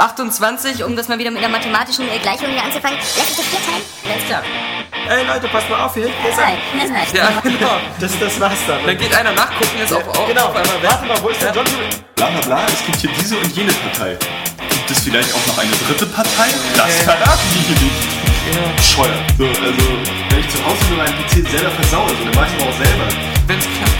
28, 0.00 0.82
um 0.84 0.96
das 0.96 1.08
mal 1.08 1.18
wieder 1.18 1.30
mit 1.30 1.44
einer 1.44 1.52
mathematischen 1.52 2.08
äh, 2.08 2.18
Gleichung 2.18 2.48
hier 2.48 2.64
anzufangen, 2.64 2.96
lässt 2.98 3.16
sich 3.16 3.36
das 3.36 3.46
vier 3.46 3.60
teilen? 3.60 3.84
Alles 4.10 4.24
klar. 4.26 4.42
Ey 5.08 5.26
Leute, 5.26 5.48
passt 5.48 5.68
mal 5.68 5.84
auf 5.84 5.94
hier. 5.94 6.06
Er. 6.06 6.12
das 6.32 6.38
reicht. 6.38 7.14
Ja, 7.14 7.30
genau. 7.42 7.76
Das, 7.98 8.18
das 8.18 8.40
war's 8.40 8.58
dann. 8.66 8.84
Dann 8.86 8.96
geht 8.96 9.14
einer 9.14 9.32
nachgucken, 9.32 9.80
ist 9.82 9.92
auf, 9.92 10.06
auf, 10.08 10.26
genau. 10.26 10.46
auf 10.46 10.56
einmal. 10.56 10.82
Warte 10.82 11.06
mal, 11.06 11.22
wo 11.22 11.28
ist 11.28 11.42
der 11.42 11.52
John? 11.52 11.64
Bla 12.16 12.30
bla 12.30 12.40
bla, 12.40 12.66
es 12.66 12.84
gibt 12.86 12.98
hier 12.98 13.10
diese 13.20 13.36
und 13.36 13.54
jene 13.54 13.72
Partei. 13.72 14.16
Gibt 14.70 14.90
es 14.90 15.00
vielleicht 15.00 15.34
auch 15.34 15.46
noch 15.46 15.58
eine 15.58 15.72
dritte 15.86 16.06
Partei? 16.06 16.48
Das 16.76 16.96
verraten 17.02 17.48
die 17.54 17.74
hier 17.74 17.82
nicht. 17.84 18.76
Bescheuert. 18.76 19.14
So, 19.38 19.46
also, 19.46 19.84
wenn 20.30 20.40
ich 20.40 20.48
zu 20.48 20.64
Hause 20.64 20.84
nur 20.88 20.98
meinen 20.98 21.14
PC 21.24 21.48
selber 21.48 21.70
versaue, 21.70 22.08
so, 22.08 22.24
dann 22.24 22.34
mach 22.34 22.46
ich 22.46 22.62
aber 22.62 22.70
auch 22.70 22.76
selber. 22.76 23.04
Wenn's 23.46 23.64
klappt. 23.64 23.99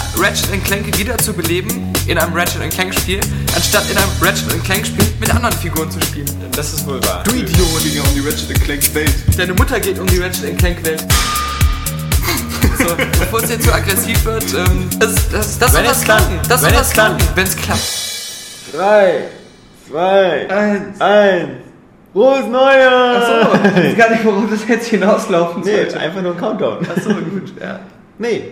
Ratchet 0.21 0.63
Clank 0.65 0.97
wieder 0.99 1.17
zu 1.17 1.33
beleben 1.33 1.91
in 2.07 2.17
einem 2.17 2.33
Ratchet 2.33 2.69
Clank 2.71 2.93
Spiel, 2.93 3.19
anstatt 3.55 3.89
in 3.89 3.97
einem 3.97 4.09
Ratchet 4.21 4.63
Clank 4.63 4.85
Spiel 4.85 5.05
mit 5.19 5.33
anderen 5.33 5.55
Figuren 5.57 5.89
zu 5.89 5.99
spielen. 6.01 6.27
Das 6.55 6.73
ist 6.73 6.85
wohl 6.85 7.03
wahr. 7.05 7.23
Du 7.23 7.31
Idiot! 7.31 7.57
ging 7.83 8.01
um 8.01 8.13
die 8.13 8.19
Ratchet 8.19 8.61
Clank 8.63 8.93
Welt. 8.95 9.13
Deine 9.37 9.53
Mutter 9.53 9.79
geht 9.79 9.97
um 9.99 10.05
die 10.07 10.17
Ratchet 10.19 10.57
Clank 10.59 10.83
Welt. 10.85 11.03
So, 12.77 12.95
bevor 12.95 13.43
es 13.43 13.49
jetzt 13.49 13.63
zu 13.65 13.73
aggressiv 13.73 14.23
wird, 14.25 14.43
ähm, 14.53 14.89
das, 14.99 15.29
das, 15.29 15.59
das 15.59 15.73
Wenn 15.73 15.85
soll 15.85 15.93
klappt. 15.93 16.03
klappen. 16.05 16.39
Das 16.49 16.61
soll 16.61 16.69
Wenn 16.71 16.77
was 16.79 16.87
es 16.87 16.93
klappt. 16.93 17.17
klappen, 17.19 17.35
wenn 17.35 17.43
es 17.47 17.55
klappt. 17.55 17.81
Drei, 18.73 19.23
zwei, 19.89 20.49
Eins. 20.49 21.01
eins. 21.01 21.49
Frohes 22.13 22.45
Neues! 22.47 23.23
Achso, 23.23 23.55
ich 23.79 23.83
weiß 23.91 23.97
gar 23.97 24.09
nicht, 24.11 24.25
worauf 24.25 24.43
das 24.49 24.59
jetzt 24.67 24.87
hinauslaufen 24.87 25.61
Nee, 25.63 25.75
sollte. 25.77 25.99
einfach 25.99 26.21
nur 26.21 26.31
ein 26.33 26.37
Countdown. 26.37 26.77
Achso, 26.89 27.09
gut, 27.09 27.53
ja. 27.61 27.79
Nee. 28.17 28.43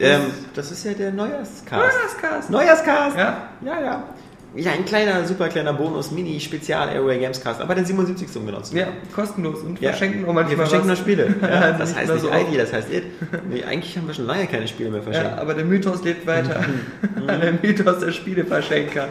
Ähm, 0.00 0.22
das 0.54 0.70
ist 0.70 0.84
ja 0.84 0.92
der 0.92 1.10
Neujahrscast. 1.12 1.70
Neujahrscast. 1.72 2.50
Neujahrscast! 2.50 3.16
Ja. 3.16 3.48
Ja, 3.64 3.80
ja. 3.80 4.04
Ja, 4.54 4.72
ein 4.72 4.86
kleiner, 4.86 5.24
super 5.26 5.48
kleiner 5.48 5.74
Bonus, 5.74 6.10
Mini-Spezial 6.10 6.88
Airway 6.88 7.18
Games 7.18 7.38
Cast, 7.42 7.60
aber 7.60 7.74
den 7.74 7.84
77. 7.84 8.34
um 8.36 8.46
genau 8.46 8.60
zu. 8.62 8.74
Ja, 8.76 8.86
kostenlos 9.14 9.60
und 9.60 9.78
Ja. 9.80 9.90
verschenken 9.90 10.24
auch 10.24 10.28
Wir 10.28 10.32
manchmal 10.32 10.56
verschenken 10.56 10.88
was. 10.90 10.98
Spiele. 10.98 11.34
Ja, 11.42 11.48
Ja, 11.48 11.72
das 11.72 11.94
heißt 11.94 12.10
nicht 12.12 12.22
so 12.22 12.28
ID, 12.30 12.58
das 12.58 12.72
heißt 12.72 12.90
it. 12.90 13.04
Nee, 13.50 13.62
eigentlich 13.64 13.94
haben 13.98 14.06
wir 14.06 14.14
schon 14.14 14.26
lange 14.26 14.46
keine 14.46 14.66
Spiele 14.66 14.90
mehr 14.90 15.02
verschenkt. 15.02 15.32
Ja, 15.36 15.42
aber 15.42 15.52
der 15.52 15.66
Mythos 15.66 16.02
lebt 16.02 16.26
weiter. 16.26 16.64
Der 17.28 17.52
Mythos 17.62 17.98
der 18.00 18.12
Spieleverschenker. 18.12 19.08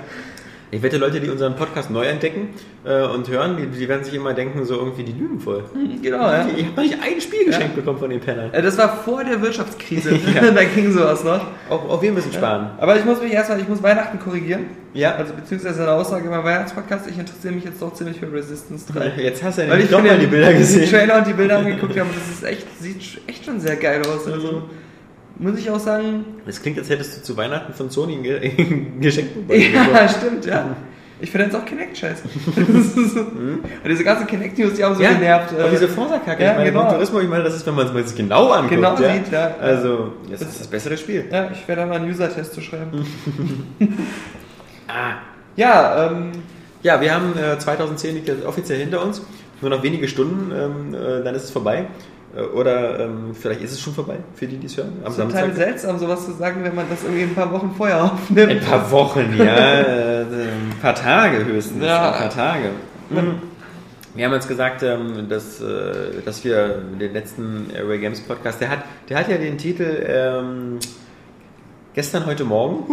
Ich 0.69 0.83
wette, 0.83 0.97
Leute, 0.97 1.21
die 1.21 1.29
unseren 1.29 1.55
Podcast 1.55 1.89
neu 1.89 2.03
entdecken 2.05 2.49
äh, 2.83 3.03
und 3.03 3.29
hören, 3.29 3.55
die, 3.55 3.67
die 3.67 3.87
werden 3.87 4.03
sich 4.03 4.13
immer 4.13 4.33
denken, 4.33 4.65
so 4.65 4.75
irgendwie 4.75 5.03
die 5.03 5.13
lügen 5.13 5.39
voll. 5.39 5.63
Genau, 6.01 6.17
ja. 6.29 6.45
Ich 6.57 6.65
habe 6.65 6.75
noch 6.75 6.83
nicht 6.83 6.97
ein 7.01 7.21
Spiel 7.21 7.45
geschenkt 7.45 7.75
bekommen 7.75 7.97
von 7.99 8.09
den 8.09 8.19
Pennern. 8.19 8.53
Äh, 8.53 8.61
Das 8.61 8.77
war 8.77 8.97
vor 8.97 9.23
der 9.23 9.41
Wirtschaftskrise. 9.41 10.19
Ja. 10.35 10.51
da 10.51 10.63
ging 10.65 10.91
sowas 10.91 11.23
noch. 11.23 11.39
Auch, 11.69 11.89
auch 11.89 12.01
wir 12.01 12.11
müssen 12.11 12.33
sparen. 12.33 12.71
Aber 12.79 12.97
ich 12.97 13.05
muss 13.05 13.21
mich 13.21 13.31
erstmal, 13.31 13.61
ich 13.61 13.67
muss 13.69 13.81
Weihnachten 13.81 14.19
korrigieren. 14.19 14.65
Ja. 14.93 15.15
Also 15.15 15.33
beziehungsweise 15.33 15.83
eine 15.83 15.91
Aussage 15.93 16.27
beim 16.29 16.43
Weihnachtspodcast, 16.43 17.09
ich 17.09 17.17
interessiere 17.17 17.53
mich 17.53 17.63
jetzt 17.63 17.81
doch 17.81 17.93
ziemlich 17.93 18.19
für 18.19 18.31
Resistance 18.31 18.91
3. 18.91 19.13
Jetzt 19.21 19.43
hast 19.43 19.57
du 19.59 19.61
ja 19.63 19.69
Weil 19.69 19.79
ich 19.79 19.89
nämlich 19.89 19.91
doch 19.91 20.01
mir 20.01 20.11
mal 20.11 20.19
die 20.19 20.27
Bilder 20.27 20.53
gesehen. 20.57 20.89
Trailer 20.89 21.19
und 21.19 21.27
die 21.27 21.33
Bilder 21.33 21.59
angeguckt 21.59 21.97
habe, 21.97 22.09
das 22.13 22.35
ist 22.37 22.43
echt, 22.43 22.65
sieht 22.81 23.21
echt 23.27 23.45
schon 23.45 23.61
sehr 23.61 23.77
geil 23.77 24.01
aus. 24.01 24.27
Also 24.29 24.63
muss 25.39 25.57
ich 25.59 25.69
auch 25.69 25.79
sagen, 25.79 26.25
Es 26.45 26.61
klingt, 26.61 26.77
als 26.79 26.89
hättest 26.89 27.17
du 27.17 27.21
zu 27.23 27.37
Weihnachten 27.37 27.73
von 27.73 27.89
Sony 27.89 28.15
ein 28.15 28.23
Ge- 28.23 28.51
ein 28.57 28.99
Geschenk 29.01 29.33
bekommen. 29.47 29.73
ja, 29.93 30.07
stimmt, 30.09 30.45
ja. 30.45 30.75
Ich 31.19 31.31
finde 31.31 31.45
jetzt 31.47 31.55
auch 31.55 31.65
Kinect 31.65 31.97
scheiße. 31.97 32.21
Und 32.55 33.63
diese 33.89 34.03
ganzen 34.03 34.27
Kinect-News, 34.27 34.75
die 34.75 34.83
haben 34.83 34.93
so 34.93 35.01
genervt. 35.01 35.51
Und 35.51 35.59
äh, 35.65 35.69
diese 35.71 35.87
Forsa-Kacke, 35.87 36.43
ja, 36.43 36.51
ich 36.51 36.57
meine, 36.57 36.71
genau. 36.71 36.91
Turismo, 36.91 37.19
ich 37.19 37.27
meine, 37.27 37.43
das 37.43 37.55
ist, 37.55 37.65
wenn 37.65 37.73
man 37.73 37.87
es 37.87 37.93
mal 37.93 38.03
genau 38.15 38.51
anguckt. 38.51 38.75
Genau 38.75 38.95
ja? 38.99 39.13
sieht, 39.15 39.31
ja. 39.31 39.55
Also, 39.59 40.11
das 40.29 40.41
ist 40.41 40.59
das 40.59 40.67
bessere 40.67 40.95
Spiel. 40.95 41.25
Ja, 41.31 41.49
ich 41.51 41.67
werde 41.67 41.81
da 41.81 41.87
mal 41.87 41.95
einen 41.95 42.11
User-Test 42.11 42.53
zu 42.53 42.61
schreiben. 42.61 43.03
Ah. 44.87 45.15
Ja, 45.55 46.05
ähm, 46.11 46.31
Ja, 46.83 47.01
wir 47.01 47.11
haben 47.13 47.33
äh, 47.37 47.57
2010 47.57 48.13
liegt 48.15 48.27
jetzt 48.27 48.45
offiziell 48.45 48.79
hinter 48.79 49.03
uns. 49.03 49.21
Nur 49.59 49.71
noch 49.71 49.81
wenige 49.81 50.07
Stunden, 50.07 50.51
ähm, 50.55 50.93
äh, 50.93 51.23
dann 51.23 51.33
ist 51.33 51.45
es 51.45 51.49
vorbei. 51.51 51.87
Äh, 52.35 52.41
oder 52.41 52.99
ähm, 52.99 53.33
vielleicht 53.33 53.61
ist 53.61 53.73
es 53.73 53.81
schon 53.81 53.93
vorbei, 53.93 54.17
für 54.35 54.47
die, 54.47 54.57
die 54.57 54.67
es 54.67 54.77
hören. 54.77 54.93
Am 55.03 55.15
total 55.15 55.31
Samstag. 55.31 55.55
seltsam, 55.55 55.99
sowas 55.99 56.25
zu 56.25 56.33
sagen, 56.33 56.63
wenn 56.63 56.75
man 56.75 56.85
das 56.89 57.03
irgendwie 57.03 57.23
ein 57.23 57.35
paar 57.35 57.51
Wochen 57.51 57.73
vorher 57.75 58.03
aufnimmt. 58.13 58.51
Ein 58.51 58.59
paar 58.59 58.91
Wochen, 58.91 59.35
ja. 59.37 59.45
äh, 59.45 60.21
ein 60.21 60.73
paar 60.81 60.95
Tage 60.95 61.45
höchstens. 61.45 61.83
Ja. 61.83 62.11
Ein 62.11 62.19
paar 62.19 62.29
Tage. 62.29 62.69
Mhm. 63.09 63.41
Wir 64.15 64.25
haben 64.25 64.33
jetzt 64.33 64.47
gesagt, 64.47 64.81
ähm, 64.83 65.29
dass, 65.29 65.61
äh, 65.61 66.21
dass 66.25 66.43
wir 66.43 66.81
den 66.99 67.13
letzten 67.13 67.69
Airway 67.73 67.99
Games 67.99 68.19
Podcast, 68.21 68.59
der 68.59 68.69
hat, 68.69 68.79
der 69.09 69.19
hat 69.19 69.29
ja 69.29 69.37
den 69.37 69.57
Titel 69.57 70.03
ähm, 70.05 70.79
Gestern, 71.93 72.27
heute 72.27 72.43
Morgen. 72.43 72.83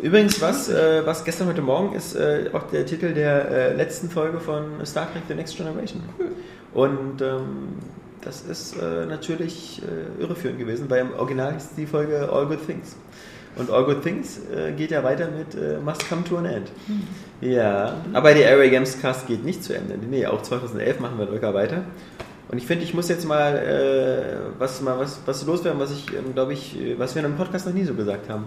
Übrigens, 0.00 0.40
was, 0.40 0.70
äh, 0.70 1.02
was 1.04 1.24
gestern, 1.24 1.48
heute 1.48 1.60
Morgen 1.60 1.94
ist 1.94 2.16
auch 2.54 2.62
der 2.70 2.86
Titel 2.86 3.12
der 3.12 3.74
letzten 3.74 4.08
Folge 4.08 4.40
von 4.40 4.64
Star 4.86 5.06
Trek 5.12 5.24
The 5.28 5.34
Next 5.34 5.54
Generation. 5.54 6.02
Und 6.72 7.20
ähm, 7.20 7.74
das 8.22 8.42
ist 8.42 8.76
äh, 8.76 9.06
natürlich 9.06 9.82
äh, 9.82 10.22
irreführend 10.22 10.58
gewesen, 10.58 10.88
weil 10.88 11.02
im 11.02 11.14
Original 11.14 11.56
ist 11.56 11.70
die 11.76 11.86
Folge 11.86 12.28
All 12.30 12.46
Good 12.46 12.66
Things. 12.66 12.96
Und 13.56 13.70
All 13.70 13.84
Good 13.84 14.02
Things 14.02 14.40
äh, 14.54 14.72
geht 14.72 14.90
ja 14.90 15.02
weiter 15.02 15.28
mit 15.30 15.54
äh, 15.54 15.78
Must 15.78 16.08
Come 16.08 16.24
to 16.24 16.36
an 16.36 16.46
End. 16.46 16.68
Ja, 17.40 17.96
aber 18.12 18.34
der 18.34 18.50
Airway 18.50 18.70
Games 18.70 19.00
Cast 19.00 19.26
geht 19.26 19.44
nicht 19.44 19.64
zu 19.64 19.74
Ende. 19.74 19.98
Nee, 19.98 20.26
auch 20.26 20.42
2011 20.42 21.00
machen 21.00 21.18
wir 21.18 21.26
locker 21.26 21.54
weiter. 21.54 21.84
Und 22.50 22.58
ich 22.58 22.66
finde, 22.66 22.84
ich 22.84 22.94
muss 22.94 23.08
jetzt 23.08 23.26
mal, 23.26 23.56
äh, 23.56 24.58
was, 24.58 24.80
mal 24.80 24.98
was, 24.98 25.20
was 25.26 25.44
loswerden, 25.44 25.80
was 25.80 25.90
ich, 25.90 26.06
ähm, 26.14 26.34
glaube 26.34 26.54
ich, 26.54 26.80
äh, 26.80 26.98
was 26.98 27.14
wir 27.14 27.20
in 27.20 27.26
einem 27.26 27.36
Podcast 27.36 27.66
noch 27.66 27.74
nie 27.74 27.84
so 27.84 27.94
gesagt 27.94 28.28
haben. 28.30 28.46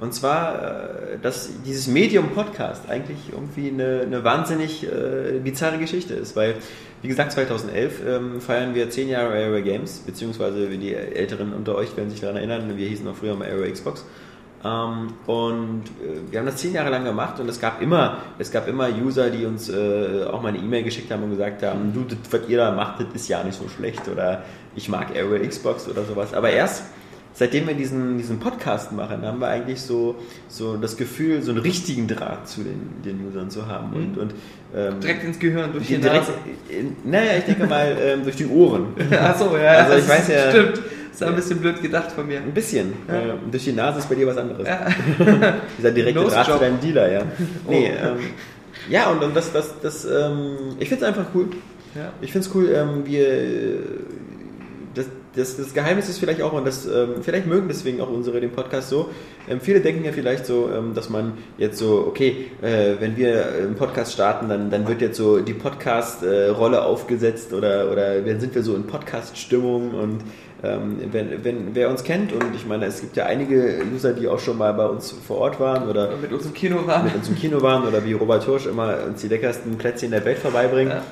Und 0.00 0.14
zwar, 0.14 0.62
äh, 0.62 1.18
dass 1.20 1.50
dieses 1.64 1.88
Medium 1.88 2.30
Podcast 2.30 2.88
eigentlich 2.88 3.18
irgendwie 3.32 3.68
eine, 3.68 4.02
eine 4.02 4.24
wahnsinnig 4.24 4.84
äh, 4.84 5.40
bizarre 5.42 5.78
Geschichte 5.78 6.14
ist, 6.14 6.36
weil, 6.36 6.54
wie 7.02 7.08
gesagt, 7.08 7.32
2011 7.32 8.00
ähm, 8.06 8.40
feiern 8.40 8.74
wir 8.74 8.90
10 8.90 9.08
Jahre 9.08 9.36
Airway 9.36 9.62
Games, 9.62 9.98
beziehungsweise 10.06 10.68
die 10.68 10.94
Älteren 10.94 11.52
unter 11.52 11.74
euch 11.74 11.96
werden 11.96 12.10
sich 12.10 12.20
daran 12.20 12.36
erinnern, 12.36 12.76
wir 12.76 12.88
hießen 12.88 13.04
noch 13.04 13.16
früher 13.16 13.34
mal 13.34 13.48
Airway 13.48 13.72
Xbox. 13.72 14.04
Ähm, 14.64 15.14
und 15.26 15.84
äh, 16.02 16.30
wir 16.32 16.40
haben 16.40 16.46
das 16.46 16.56
zehn 16.56 16.72
Jahre 16.72 16.90
lang 16.90 17.04
gemacht 17.04 17.38
und 17.38 17.48
es 17.48 17.60
gab 17.60 17.80
immer, 17.80 18.18
es 18.38 18.50
gab 18.50 18.66
immer 18.66 18.88
User, 18.88 19.30
die 19.30 19.46
uns 19.46 19.68
äh, 19.68 20.24
auch 20.24 20.42
mal 20.42 20.48
eine 20.48 20.58
E-Mail 20.58 20.82
geschickt 20.82 21.10
haben 21.12 21.22
und 21.22 21.30
gesagt 21.30 21.62
haben, 21.62 21.92
du, 21.92 22.02
das, 22.02 22.18
was 22.30 22.48
ihr 22.48 22.58
da 22.58 22.72
macht, 22.72 23.00
das 23.00 23.06
ist 23.14 23.28
ja 23.28 23.42
nicht 23.44 23.56
so 23.56 23.68
schlecht 23.68 24.08
oder 24.08 24.42
ich 24.74 24.88
mag 24.88 25.14
Airway 25.14 25.46
Xbox 25.46 25.88
oder 25.88 26.04
sowas. 26.04 26.34
Aber 26.34 26.50
erst 26.50 26.84
seitdem 27.38 27.68
wir 27.68 27.74
diesen, 27.74 28.18
diesen 28.18 28.38
Podcast 28.40 28.90
machen, 28.92 29.22
haben 29.22 29.40
wir 29.40 29.46
eigentlich 29.48 29.80
so, 29.80 30.16
so 30.48 30.76
das 30.76 30.96
Gefühl, 30.96 31.40
so 31.42 31.52
einen 31.52 31.60
richtigen 31.60 32.08
Draht 32.08 32.48
zu 32.48 32.62
den, 32.62 32.80
den 33.04 33.26
Usern 33.28 33.48
zu 33.50 33.66
haben. 33.68 33.92
Und, 33.94 34.18
und, 34.18 34.34
ähm, 34.76 35.00
direkt 35.00 35.22
ins 35.24 35.38
Gehirn, 35.38 35.72
durch 35.72 35.86
die 35.86 35.98
direkt, 35.98 36.28
Nase. 36.28 36.32
naja, 37.04 37.30
ich 37.38 37.44
denke 37.44 37.66
mal 37.66 37.96
ähm, 38.02 38.24
durch 38.24 38.36
die 38.36 38.46
Ohren. 38.46 38.88
Achso, 39.12 39.56
ja, 39.56 39.70
Also 39.84 39.94
ich 39.96 40.06
das 40.06 40.08
weiß 40.08 40.28
ja- 40.28 40.50
Stimmt. 40.50 40.80
Das 41.10 41.26
ist 41.26 41.32
ein 41.32 41.36
bisschen 41.36 41.58
blöd 41.58 41.82
gedacht 41.82 42.12
von 42.12 42.28
mir. 42.28 42.38
Ein 42.38 42.52
bisschen. 42.54 42.92
Ja. 43.08 43.14
Ähm, 43.14 43.38
durch 43.50 43.64
die 43.64 43.72
Nase 43.72 43.98
ist 43.98 44.08
bei 44.08 44.14
dir 44.14 44.26
was 44.28 44.36
anderes. 44.36 44.68
Ja. 44.68 44.86
Dieser 45.78 45.90
direkte 45.90 46.20
Draht 46.24 46.46
zu 46.46 46.58
deinem 46.58 46.78
Dealer, 46.80 47.10
ja. 47.10 47.22
Nee, 47.68 47.90
Oh. 48.00 48.06
ähm, 48.06 48.16
ja, 48.88 49.10
und, 49.10 49.22
und 49.24 49.34
das, 49.34 49.52
das, 49.52 49.74
das, 49.82 50.04
ähm, 50.04 50.76
ich 50.78 50.88
finde 50.88 51.04
es 51.04 51.08
einfach 51.08 51.26
cool. 51.34 51.46
Ja. 51.96 52.12
Ich 52.20 52.30
finde 52.30 52.46
es 52.46 52.54
cool, 52.54 52.68
ähm, 52.72 53.02
wir, 53.04 53.26
das, 54.94 55.06
das, 55.34 55.56
das 55.56 55.74
Geheimnis 55.74 56.08
ist 56.08 56.18
vielleicht 56.18 56.42
auch, 56.42 56.52
und 56.52 56.66
das, 56.66 56.86
ähm, 56.86 57.22
vielleicht 57.22 57.46
mögen 57.46 57.68
deswegen 57.68 58.00
auch 58.00 58.10
unsere 58.10 58.40
den 58.40 58.50
Podcast 58.50 58.88
so, 58.88 59.10
ähm, 59.48 59.60
viele 59.60 59.80
denken 59.80 60.04
ja 60.04 60.12
vielleicht 60.12 60.46
so, 60.46 60.68
ähm, 60.74 60.94
dass 60.94 61.08
man 61.08 61.34
jetzt 61.56 61.78
so, 61.78 62.04
okay, 62.06 62.48
äh, 62.62 62.94
wenn 62.98 63.16
wir 63.16 63.46
einen 63.52 63.74
Podcast 63.74 64.12
starten, 64.12 64.48
dann, 64.48 64.70
dann 64.70 64.88
wird 64.88 65.00
jetzt 65.00 65.16
so 65.16 65.40
die 65.40 65.54
Podcast-Rolle 65.54 66.82
aufgesetzt 66.82 67.52
oder, 67.52 67.90
oder 67.90 68.20
dann 68.20 68.40
sind 68.40 68.54
wir 68.54 68.62
so 68.62 68.74
in 68.74 68.86
Podcast-Stimmung 68.86 69.94
und 69.94 70.20
ähm, 70.62 70.96
wenn, 71.12 71.44
wenn, 71.44 71.74
wer 71.74 71.88
uns 71.88 72.02
kennt, 72.02 72.32
und 72.32 72.54
ich 72.54 72.66
meine, 72.66 72.86
es 72.86 73.00
gibt 73.00 73.16
ja 73.16 73.26
einige 73.26 73.80
User, 73.94 74.12
die 74.12 74.26
auch 74.26 74.40
schon 74.40 74.58
mal 74.58 74.74
bei 74.74 74.86
uns 74.86 75.12
vor 75.12 75.38
Ort 75.38 75.60
waren 75.60 75.88
oder 75.88 76.16
Mit 76.20 76.32
uns 76.32 76.46
im 76.46 76.54
Kino 76.54 76.84
waren. 76.84 77.04
mit 77.04 77.14
uns 77.14 77.28
im 77.28 77.36
Kino 77.36 77.62
waren 77.62 77.86
oder 77.86 78.04
wie 78.04 78.12
Robert 78.12 78.44
Hirsch 78.44 78.66
immer 78.66 79.04
uns 79.06 79.20
die 79.20 79.28
leckersten 79.28 79.78
Plätzchen 79.78 80.10
der 80.10 80.24
Welt 80.24 80.38
vorbeibringen. 80.38 80.94
Ja. 80.94 81.02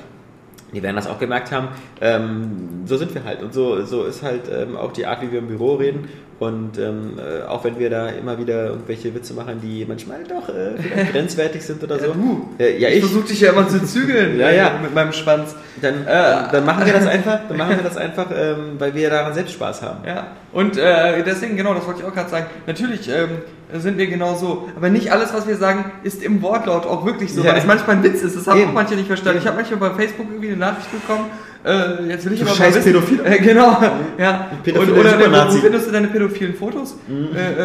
Die 0.73 0.83
werden 0.83 0.95
das 0.95 1.07
auch 1.07 1.19
gemerkt 1.19 1.51
haben, 1.51 1.69
ähm, 2.01 2.83
so 2.85 2.97
sind 2.97 3.13
wir 3.15 3.23
halt. 3.23 3.41
Und 3.41 3.53
so, 3.53 3.83
so 3.85 4.03
ist 4.03 4.21
halt 4.23 4.41
ähm, 4.51 4.75
auch 4.75 4.91
die 4.91 5.05
Art, 5.05 5.21
wie 5.21 5.31
wir 5.31 5.39
im 5.39 5.47
Büro 5.47 5.75
reden. 5.75 6.09
Und 6.39 6.77
ähm, 6.77 7.13
äh, 7.17 7.47
auch 7.47 7.63
wenn 7.63 7.79
wir 7.79 7.89
da 7.89 8.09
immer 8.09 8.37
wieder 8.37 8.67
irgendwelche 8.67 9.13
Witze 9.15 9.33
machen, 9.33 9.59
die 9.59 9.85
manchmal 9.87 10.19
doch 10.23 10.49
äh, 10.49 10.75
grenzwertig 11.11 11.63
sind 11.63 11.83
oder 11.83 11.97
so. 11.97 12.13
du. 12.13 12.49
Äh, 12.59 12.77
ja, 12.79 12.89
Ich 12.89 12.97
ich. 12.97 12.99
versuche 13.05 13.27
dich 13.29 13.41
ja 13.41 13.51
immer 13.53 13.67
zu 13.67 13.83
zügeln 13.83 14.37
Ja, 14.39 14.49
äh, 14.49 14.57
ja. 14.57 14.79
mit 14.79 14.93
meinem 14.93 15.13
Schwanz. 15.13 15.55
Dann, 15.81 16.05
dann, 16.05 16.51
dann 16.51 16.65
machen 16.65 16.85
wir 16.85 16.93
das 16.93 17.07
einfach, 17.07 17.39
dann 17.47 17.57
machen 17.57 17.77
wir 17.77 17.83
das 17.83 17.97
einfach, 17.97 18.27
ähm, 18.35 18.75
weil 18.77 18.93
wir 18.93 19.09
daran 19.09 19.33
selbst 19.33 19.53
Spaß 19.53 19.81
haben. 19.81 20.05
Ja, 20.05 20.27
und 20.53 20.77
äh, 20.77 21.23
deswegen, 21.23 21.57
genau, 21.57 21.73
das 21.73 21.87
wollte 21.87 22.01
ich 22.01 22.05
auch 22.05 22.13
gerade 22.13 22.29
sagen. 22.29 22.45
Natürlich 22.67 23.09
ähm, 23.09 23.39
sind 23.73 23.97
wir 23.97 24.07
genau 24.07 24.35
so. 24.35 24.69
Aber 24.75 24.89
nicht 24.89 25.11
alles, 25.11 25.33
was 25.33 25.47
wir 25.47 25.57
sagen, 25.57 25.85
ist 26.03 26.23
im 26.23 26.41
Wortlaut 26.41 26.85
auch 26.85 27.05
wirklich 27.05 27.33
so, 27.33 27.41
Ja. 27.43 27.51
weil 27.51 27.59
es 27.59 27.65
manchmal 27.65 27.97
ein 27.97 28.03
Witz 28.03 28.21
ist. 28.21 28.35
Das 28.37 28.47
haben 28.47 28.59
Eben. 28.59 28.69
auch 28.69 28.73
manche 28.73 28.95
nicht 28.95 29.07
verstanden. 29.07 29.37
Eben. 29.37 29.43
Ich 29.43 29.47
habe 29.47 29.57
manchmal 29.61 29.89
bei 29.89 29.95
Facebook 30.03 30.27
irgendwie 30.29 30.47
eine 30.49 30.57
Nachricht 30.57 30.89
bekommen. 30.91 31.25
Äh, 31.65 32.07
jetzt 32.09 32.23
will 32.25 32.33
ich 32.33 32.39
Du 32.39 32.45
aber 32.45 32.55
scheiß 32.55 32.75
mal 32.75 32.85
wissen. 32.85 32.93
Pädophil. 32.93 33.19
Äh, 33.25 33.39
genau, 33.39 33.81
ja. 34.17 34.47
Pädophile 34.63 34.93
Und, 34.93 34.99
oder 34.99 35.47
wo, 35.49 35.51
findest 35.59 35.87
du 35.87 35.91
deine 35.91 36.07
pädophilen 36.07 36.53
Fotos? 36.53 36.95
Äh, 37.09 37.11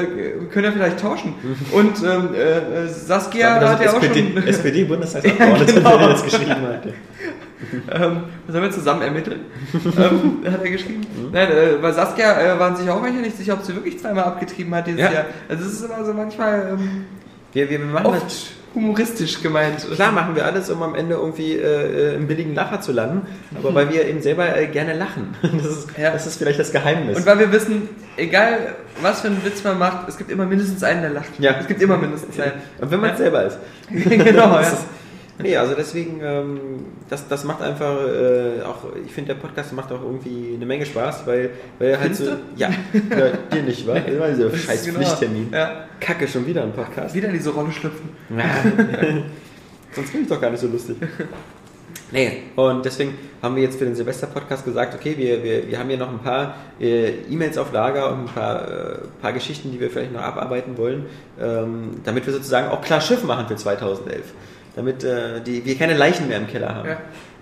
äh, 0.03 0.07
können 0.51 0.65
wir 0.65 0.73
vielleicht 0.73 0.99
tauschen. 1.01 1.35
Und 1.71 2.03
ähm, 2.03 2.35
äh, 2.35 2.89
Saskia 2.89 3.61
Das 3.61 3.71
hat 3.71 3.85
ja 3.85 3.93
auch 3.93 4.03
SPD, 4.03 4.33
schon... 4.35 4.47
SPD-Bundestagsabgeordnete, 4.49 5.73
Ja, 5.75 5.79
genau. 5.79 5.99
der 5.99 6.09
das 6.09 6.25
geschrieben 6.25 6.51
hat. 6.51 6.83
Ähm, 7.93 8.25
sollen 8.49 8.63
wir 8.65 8.71
zusammen 8.71 9.03
ermitteln? 9.03 9.41
ähm, 9.75 10.53
hat 10.53 10.63
er 10.65 10.71
geschrieben. 10.71 11.03
Nein, 11.33 11.49
äh, 11.51 11.79
bei 11.81 11.93
Saskia 11.93 12.41
äh, 12.55 12.59
waren 12.59 12.77
sich 12.77 12.89
auch 12.91 13.01
manche 13.01 13.21
nicht 13.21 13.37
sicher, 13.37 13.55
ob 13.55 13.63
sie 13.63 13.75
wirklich 13.75 13.99
zweimal 14.01 14.25
abgetrieben 14.25 14.75
hat 14.75 14.87
dieses 14.87 15.01
Ja. 15.01 15.13
Jahr. 15.13 15.25
Also 15.49 15.65
es 15.65 15.73
ist 15.75 15.85
immer 15.85 16.05
so 16.05 16.13
manchmal 16.13 16.69
ähm, 16.73 17.05
Wir, 17.53 17.69
wir 17.71 17.79
machen 17.79 18.13
das. 18.13 18.23
oft 18.23 18.33
humoristisch 18.75 19.43
gemeint. 19.43 19.87
Klar 19.95 20.13
machen 20.13 20.35
wir 20.35 20.47
alles, 20.47 20.71
um 20.71 20.83
am 20.83 20.95
Ende 20.95 21.15
irgendwie 21.17 21.53
äh, 21.57 22.15
im 22.17 22.27
billigen 22.27 22.55
Lacher 22.55 22.81
zu 22.81 22.91
landen, 22.93 23.27
aber 23.55 23.75
weil 23.75 23.91
wir 23.93 24.07
eben 24.09 24.23
selber 24.23 24.57
äh, 24.57 24.67
gerne 24.67 24.95
lachen. 24.95 25.35
Das 25.43 25.67
ist, 25.67 25.89
Ja. 25.99 26.11
das 26.13 26.27
ist 26.27 26.39
vielleicht 26.39 26.59
das 26.59 26.73
Geheimnis. 26.73 27.19
Und 27.19 27.27
weil 27.27 27.39
wir 27.39 27.53
wissen, 27.53 27.89
egal 28.17 28.75
was 29.03 29.21
für 29.21 29.27
einen 29.29 29.45
Witz 29.45 29.63
man 29.63 29.79
macht, 29.79 30.09
es 30.09 30.17
gibt 30.17 30.31
immer 30.31 30.47
mindestens 30.47 30.83
einen, 30.83 31.03
der 31.03 31.11
lacht. 31.11 31.39
Ja. 31.39 31.57
Es 31.61 31.67
gibt 31.69 31.83
immer 31.83 31.99
mindestens 31.99 32.41
einen. 32.41 32.53
Und 32.81 32.91
wenn 32.91 33.01
man 33.01 33.11
es 33.11 33.19
selber 33.19 33.45
ist. 33.45 33.59
genau, 33.91 34.57
Das 34.57 34.73
ja. 34.73 34.79
Nee, 35.39 35.57
also 35.57 35.75
deswegen, 35.75 36.21
ähm, 36.23 36.59
das, 37.09 37.27
das 37.27 37.45
macht 37.45 37.63
einfach 37.63 38.07
äh, 38.07 38.63
auch, 38.63 38.85
ich 39.05 39.13
finde, 39.13 39.35
der 39.35 39.41
Podcast 39.41 39.73
macht 39.73 39.91
auch 39.91 40.03
irgendwie 40.03 40.55
eine 40.55 40.67
Menge 40.67 40.85
Spaß, 40.85 41.27
weil, 41.27 41.51
weil 41.79 41.89
er 41.89 42.01
halt 42.01 42.15
so. 42.15 42.25
Ja, 42.57 42.71
ja, 42.93 43.31
dir 43.53 43.63
nicht, 43.63 43.87
wa? 43.87 43.95
Immer 43.95 44.29
dieser 44.29 44.55
scheiß 44.55 44.85
genau. 44.85 44.99
Pflichttermin. 44.99 45.49
Ja. 45.53 45.87
Kacke, 46.01 46.29
schon 46.29 46.47
wieder 46.47 46.63
ein 46.63 46.73
Podcast. 46.73 47.15
Wieder 47.15 47.29
in 47.29 47.35
diese 47.35 47.51
Rolle 47.51 47.73
schlüpfen. 47.73 48.11
Sonst 49.93 50.13
bin 50.13 50.23
ich 50.23 50.29
doch 50.29 50.41
gar 50.41 50.51
nicht 50.51 50.61
so 50.61 50.69
lustig. 50.69 50.97
Nee, 52.13 52.43
und 52.57 52.85
deswegen 52.85 53.15
haben 53.41 53.57
wir 53.57 53.63
jetzt 53.63 53.79
für 53.79 53.87
den 53.87 53.95
Silvester-Podcast 53.95 54.67
gesagt, 54.67 54.95
okay, 54.95 55.15
wir, 55.17 55.43
wir, 55.43 55.67
wir 55.67 55.79
haben 55.79 55.89
hier 55.89 55.97
noch 55.97 56.11
ein 56.11 56.19
paar 56.19 56.57
äh, 56.79 57.09
E-Mails 57.31 57.57
auf 57.57 57.73
Lager 57.73 58.13
und 58.13 58.21
ein 58.21 58.27
paar, 58.27 58.69
äh, 58.69 58.99
paar 59.23 59.33
Geschichten, 59.33 59.73
die 59.73 59.81
wir 59.81 59.89
vielleicht 59.89 60.13
noch 60.13 60.21
abarbeiten 60.21 60.77
wollen, 60.77 61.07
ähm, 61.41 62.03
damit 62.05 62.27
wir 62.27 62.35
sozusagen 62.35 62.69
auch 62.69 62.83
klar 62.83 63.01
Schiff 63.01 63.25
machen 63.25 63.49
für 63.49 63.57
2011. 63.57 64.25
Damit 64.75 65.05
äh, 65.05 65.41
die, 65.41 65.65
wir 65.65 65.77
keine 65.77 65.97
Leichen 65.97 66.29
mehr 66.29 66.39
im 66.39 66.47
Keller 66.47 66.75
haben. 66.75 66.89
Ja. 66.89 66.99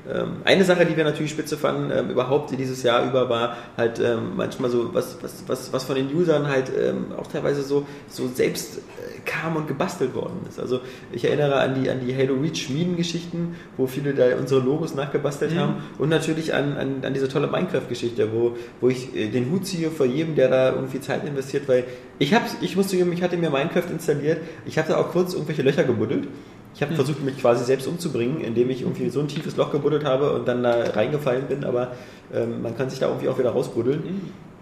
Ähm, 0.09 0.37
eine 0.44 0.65
Sache, 0.65 0.87
die 0.87 0.97
wir 0.97 1.05
natürlich 1.05 1.31
spitze 1.31 1.59
fanden, 1.59 1.91
ähm, 1.91 2.11
überhaupt 2.11 2.50
dieses 2.50 2.82
Jahr 2.82 3.06
über, 3.06 3.29
war 3.29 3.56
halt 3.77 4.00
ähm, 4.00 4.32
manchmal 4.35 4.71
so, 4.71 4.94
was, 4.94 5.19
was, 5.23 5.44
was, 5.47 5.73
was 5.73 5.85
von 5.85 5.94
den 5.94 6.15
Usern 6.15 6.49
halt 6.49 6.71
ähm, 6.77 7.06
auch 7.19 7.27
teilweise 7.27 7.62
so, 7.62 7.87
so 8.09 8.29
selbst 8.29 8.79
äh, 8.79 9.21
kam 9.27 9.56
und 9.56 9.69
gebastelt 9.69 10.15
worden 10.15 10.41
ist. 10.49 10.59
Also 10.59 10.81
ich 11.12 11.25
erinnere 11.25 11.61
an 11.61 11.81
die, 11.81 11.91
an 11.91 12.00
die 12.05 12.17
Halo 12.17 12.35
Reach 12.35 12.62
Schmieden-Geschichten, 12.62 13.56
wo 13.77 13.87
viele 13.87 14.15
da 14.15 14.37
unsere 14.38 14.61
Logos 14.61 14.94
nachgebastelt 14.94 15.55
haben 15.55 15.82
und 15.99 16.09
natürlich 16.09 16.55
an, 16.55 16.79
an, 16.79 17.05
an 17.05 17.12
diese 17.12 17.29
tolle 17.29 17.47
Minecraft-Geschichte, 17.47 18.32
wo, 18.32 18.56
wo 18.81 18.88
ich 18.88 19.15
äh, 19.15 19.29
den 19.29 19.50
Hut 19.50 19.67
ziehe 19.67 19.91
vor 19.91 20.06
jedem, 20.06 20.35
der 20.35 20.49
da 20.49 20.73
irgendwie 20.73 21.00
Zeit 21.00 21.27
investiert, 21.27 21.69
weil 21.69 21.85
ich 22.19 22.32
hab's, 22.35 22.56
ich 22.62 22.75
musste, 22.75 22.97
ich 22.97 23.23
hatte 23.23 23.37
mir 23.37 23.50
Minecraft 23.50 23.91
installiert, 23.91 24.38
ich 24.65 24.79
habe 24.79 24.88
da 24.88 24.97
auch 24.97 25.11
kurz 25.11 25.35
irgendwelche 25.35 25.62
Löcher 25.62 25.85
gebuddelt. 25.85 26.27
Ich 26.75 26.82
habe 26.82 26.94
versucht, 26.94 27.22
mich 27.25 27.38
quasi 27.38 27.64
selbst 27.64 27.87
umzubringen, 27.87 28.40
indem 28.40 28.70
ich 28.70 28.82
irgendwie 28.82 29.08
so 29.11 29.20
ein 29.20 29.28
tiefes 29.28 29.56
Loch 29.56 29.72
gebuddelt 29.72 30.05
habe 30.05 30.32
und 30.32 30.46
dann 30.46 30.62
da 30.62 30.84
reingefallen 30.94 31.46
bin, 31.46 31.64
aber 31.64 31.93
ähm, 32.32 32.62
man 32.62 32.76
kann 32.76 32.88
sich 32.88 32.99
da 33.00 33.08
irgendwie 33.08 33.28
auch 33.28 33.38
wieder 33.38 33.50
rausbuddeln. 33.50 34.02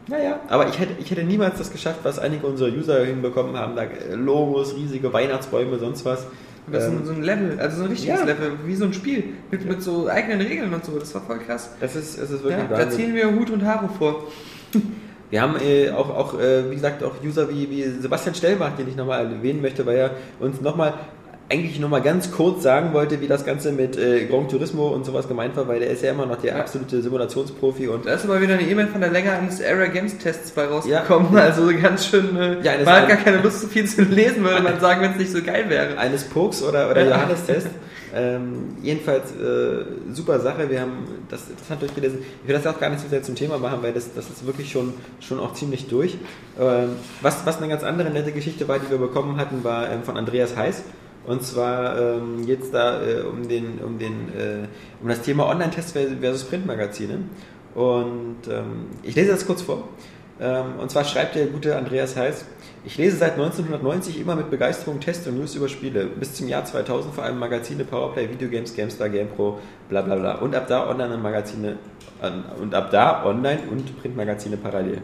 Naja, 0.08 0.40
aber 0.48 0.68
ich 0.68 0.78
hätte, 0.78 0.94
ich 1.00 1.10
hätte 1.10 1.22
niemals 1.22 1.58
das 1.58 1.70
geschafft, 1.70 2.00
was 2.02 2.18
einige 2.18 2.46
unserer 2.46 2.70
User 2.70 3.04
hinbekommen 3.04 3.56
haben, 3.58 3.76
da 3.76 3.82
Logos, 4.14 4.74
riesige 4.74 5.12
Weihnachtsbäume, 5.12 5.78
sonst 5.78 6.04
was. 6.06 6.26
Das 6.72 6.84
ist 6.84 6.90
Ähm, 6.90 7.00
so 7.04 7.12
ein 7.12 7.22
Level, 7.22 7.58
also 7.60 7.78
so 7.78 7.82
ein 7.84 7.90
richtiges 7.90 8.20
Ja. 8.20 8.26
Level, 8.26 8.52
wie 8.64 8.74
so 8.74 8.86
ein 8.86 8.94
Spiel, 8.94 9.24
mit, 9.50 9.66
mit 9.66 9.82
so 9.82 10.08
eigenen 10.08 10.40
Regeln 10.40 10.72
und 10.72 10.84
so. 10.84 10.98
Das 10.98 11.14
war 11.14 11.22
voll 11.22 11.38
krass. 11.40 11.70
es 11.80 11.94
ist, 11.94 12.18
es 12.18 12.30
ist 12.30 12.42
wirklich 12.42 12.70
Ja, 12.70 12.76
da 12.76 12.90
ziehen 12.90 13.14
wir 13.14 13.30
Hut 13.30 13.50
und 13.50 13.64
Haare 13.64 13.88
vor. 13.98 14.24
Wir 15.30 15.42
haben 15.42 15.56
äh, 15.60 15.90
auch, 15.90 16.08
auch 16.08 16.40
äh, 16.40 16.70
wie 16.70 16.74
gesagt, 16.74 17.04
auch 17.04 17.12
User 17.22 17.50
wie, 17.50 17.68
wie 17.68 17.82
Sebastian 17.82 18.34
Stellbach, 18.34 18.76
den 18.78 18.88
ich 18.88 18.96
nochmal 18.96 19.26
erwähnen 19.26 19.60
möchte, 19.60 19.84
weil 19.84 19.96
er 19.98 20.10
uns 20.40 20.62
nochmal 20.62 20.94
eigentlich 21.50 21.80
nochmal 21.80 22.02
ganz 22.02 22.30
kurz 22.30 22.62
sagen 22.62 22.92
wollte, 22.92 23.20
wie 23.22 23.26
das 23.26 23.44
Ganze 23.46 23.72
mit 23.72 23.96
äh, 23.96 24.26
Grand 24.26 24.50
Turismo 24.50 24.88
und 24.88 25.06
sowas 25.06 25.28
gemeint 25.28 25.56
war, 25.56 25.66
weil 25.66 25.80
der 25.80 25.90
ist 25.90 26.02
ja 26.02 26.10
immer 26.12 26.26
noch 26.26 26.36
der 26.42 26.54
Ja. 26.54 26.60
absolute 26.60 27.00
Simulationsprofi 27.00 27.88
und 27.88 28.04
Da 28.06 28.14
ist 28.14 28.24
aber 28.24 28.40
wieder 28.42 28.54
eine 28.54 28.62
E-Mail 28.68 28.88
von 28.88 29.00
der 29.00 29.10
Länge 29.10 29.32
eines 29.32 29.62
Area 29.62 29.86
Games 29.86 30.18
Tests 30.18 30.50
bei 30.50 30.66
rausgekommen. 30.66 31.36
Also 31.38 31.70
ganz 31.80 32.06
schön. 32.06 32.36
Äh, 32.36 32.60
Ja, 32.62 32.72
man 32.72 32.78
hat 32.80 32.86
war- 32.86 33.06
gar 33.06 33.16
keine 33.16 33.38
Lust, 33.42 33.62
so 33.62 33.66
viel 33.68 33.86
zu 33.86 34.02
lesen, 34.02 34.44
würde 34.44 34.62
man 34.62 34.78
sagen, 34.78 35.00
wenn 35.00 35.12
es 35.12 35.18
nicht 35.18 35.32
so 35.32 35.42
geil 35.42 35.64
wäre. 35.68 35.96
eines 35.96 36.24
Pokes 36.24 36.62
oder, 36.62 36.90
oder 36.90 37.04
Ja. 37.04 37.16
Johannes-Test. 37.16 37.68
Ähm, 38.14 38.74
jedenfalls 38.82 39.32
äh, 39.32 39.84
super 40.14 40.40
Sache. 40.40 40.70
Wir 40.70 40.80
haben 40.80 41.04
das 41.28 41.42
interessant 41.50 41.82
durchgelesen. 41.82 42.20
Ich 42.42 42.48
will 42.48 42.54
das 42.56 42.66
auch 42.66 42.80
gar 42.80 42.88
nicht 42.88 43.02
so 43.02 43.08
sehr 43.08 43.22
zum 43.22 43.34
Thema 43.34 43.58
machen, 43.58 43.80
weil 43.82 43.92
das, 43.92 44.14
das 44.14 44.30
ist 44.30 44.46
wirklich 44.46 44.72
schon, 44.72 44.94
schon 45.20 45.38
auch 45.38 45.52
ziemlich 45.52 45.88
durch. 45.88 46.16
Ähm, 46.58 46.88
was, 47.20 47.44
was 47.44 47.58
eine 47.58 47.68
ganz 47.68 47.84
andere 47.84 48.08
nette 48.08 48.32
Geschichte 48.32 48.66
war, 48.66 48.78
die 48.78 48.90
wir 48.90 48.96
bekommen 48.96 49.36
hatten, 49.36 49.62
war 49.62 49.90
ähm, 49.92 50.04
von 50.04 50.16
Andreas 50.16 50.56
Heiß. 50.56 50.84
Und 51.28 51.42
zwar 51.42 51.98
ähm, 51.98 52.46
jetzt 52.46 52.72
da 52.72 53.02
äh, 53.02 53.20
um, 53.20 53.46
den, 53.46 53.80
um, 53.84 53.98
den, 53.98 54.28
äh, 54.34 54.66
um 55.02 55.08
das 55.08 55.20
Thema 55.20 55.46
Online-Test 55.46 55.90
versus 55.92 56.44
Printmagazine. 56.44 57.18
Und 57.74 58.38
ähm, 58.50 58.86
ich 59.02 59.14
lese 59.14 59.32
das 59.32 59.46
kurz 59.46 59.60
vor. 59.60 59.84
Ähm, 60.40 60.78
und 60.80 60.90
zwar 60.90 61.04
schreibt 61.04 61.34
der 61.34 61.46
gute 61.46 61.76
Andreas 61.76 62.16
Heiß, 62.16 62.46
ich 62.86 62.96
lese 62.96 63.18
seit 63.18 63.32
1990 63.32 64.18
immer 64.18 64.36
mit 64.36 64.48
Begeisterung 64.48 65.00
Tests 65.00 65.26
und 65.26 65.36
News 65.36 65.54
über 65.54 65.68
Spiele. 65.68 66.06
Bis 66.06 66.32
zum 66.32 66.48
Jahr 66.48 66.64
2000 66.64 67.14
vor 67.14 67.24
allem 67.24 67.38
Magazine, 67.38 67.84
Powerplay, 67.84 68.30
Videogames, 68.30 68.74
GameStar, 68.74 69.10
GamePro, 69.10 69.58
bla 69.90 70.00
bla 70.00 70.16
bla. 70.16 70.34
Und 70.36 70.54
ab 70.54 70.66
da 70.66 70.88
online 70.88 71.14
und 71.14 71.22
Magazine 71.22 71.76
an- 72.22 72.44
und 72.58 72.74
ab 72.74 72.90
da 72.90 73.26
online 73.26 73.60
und 73.70 74.00
Printmagazine 74.00 74.56
parallel. 74.56 75.02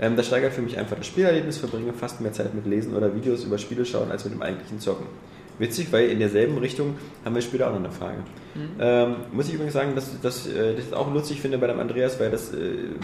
Ähm, 0.00 0.16
das 0.16 0.28
steigert 0.28 0.54
für 0.54 0.62
mich 0.62 0.78
einfach 0.78 0.96
das 0.96 1.06
Spielerlebnis, 1.08 1.58
verbringe 1.58 1.92
fast 1.92 2.22
mehr 2.22 2.32
Zeit 2.32 2.54
mit 2.54 2.64
Lesen 2.64 2.94
oder 2.96 3.14
Videos 3.14 3.44
über 3.44 3.58
Spiele 3.58 3.84
schauen 3.84 4.10
als 4.10 4.24
mit 4.24 4.32
dem 4.32 4.40
eigentlichen 4.40 4.80
Zocken. 4.80 5.06
Witzig, 5.58 5.88
weil 5.92 6.08
in 6.10 6.18
derselben 6.18 6.56
Richtung 6.58 6.96
haben 7.24 7.34
wir 7.34 7.42
später 7.42 7.66
auch 7.66 7.72
noch 7.72 7.78
eine 7.78 7.90
Frage. 7.90 8.18
Ähm, 8.80 9.16
muss 9.32 9.46
ich 9.48 9.54
übrigens 9.54 9.74
sagen, 9.74 9.94
dass, 9.94 10.20
dass, 10.20 10.46
äh, 10.48 10.72
ich 10.72 10.88
das 10.88 10.92
auch 10.92 11.12
lustig 11.12 11.40
finde 11.40 11.58
bei 11.58 11.68
dem 11.68 11.78
Andreas, 11.78 12.18
weil 12.18 12.30
das 12.30 12.52
äh, 12.52 12.56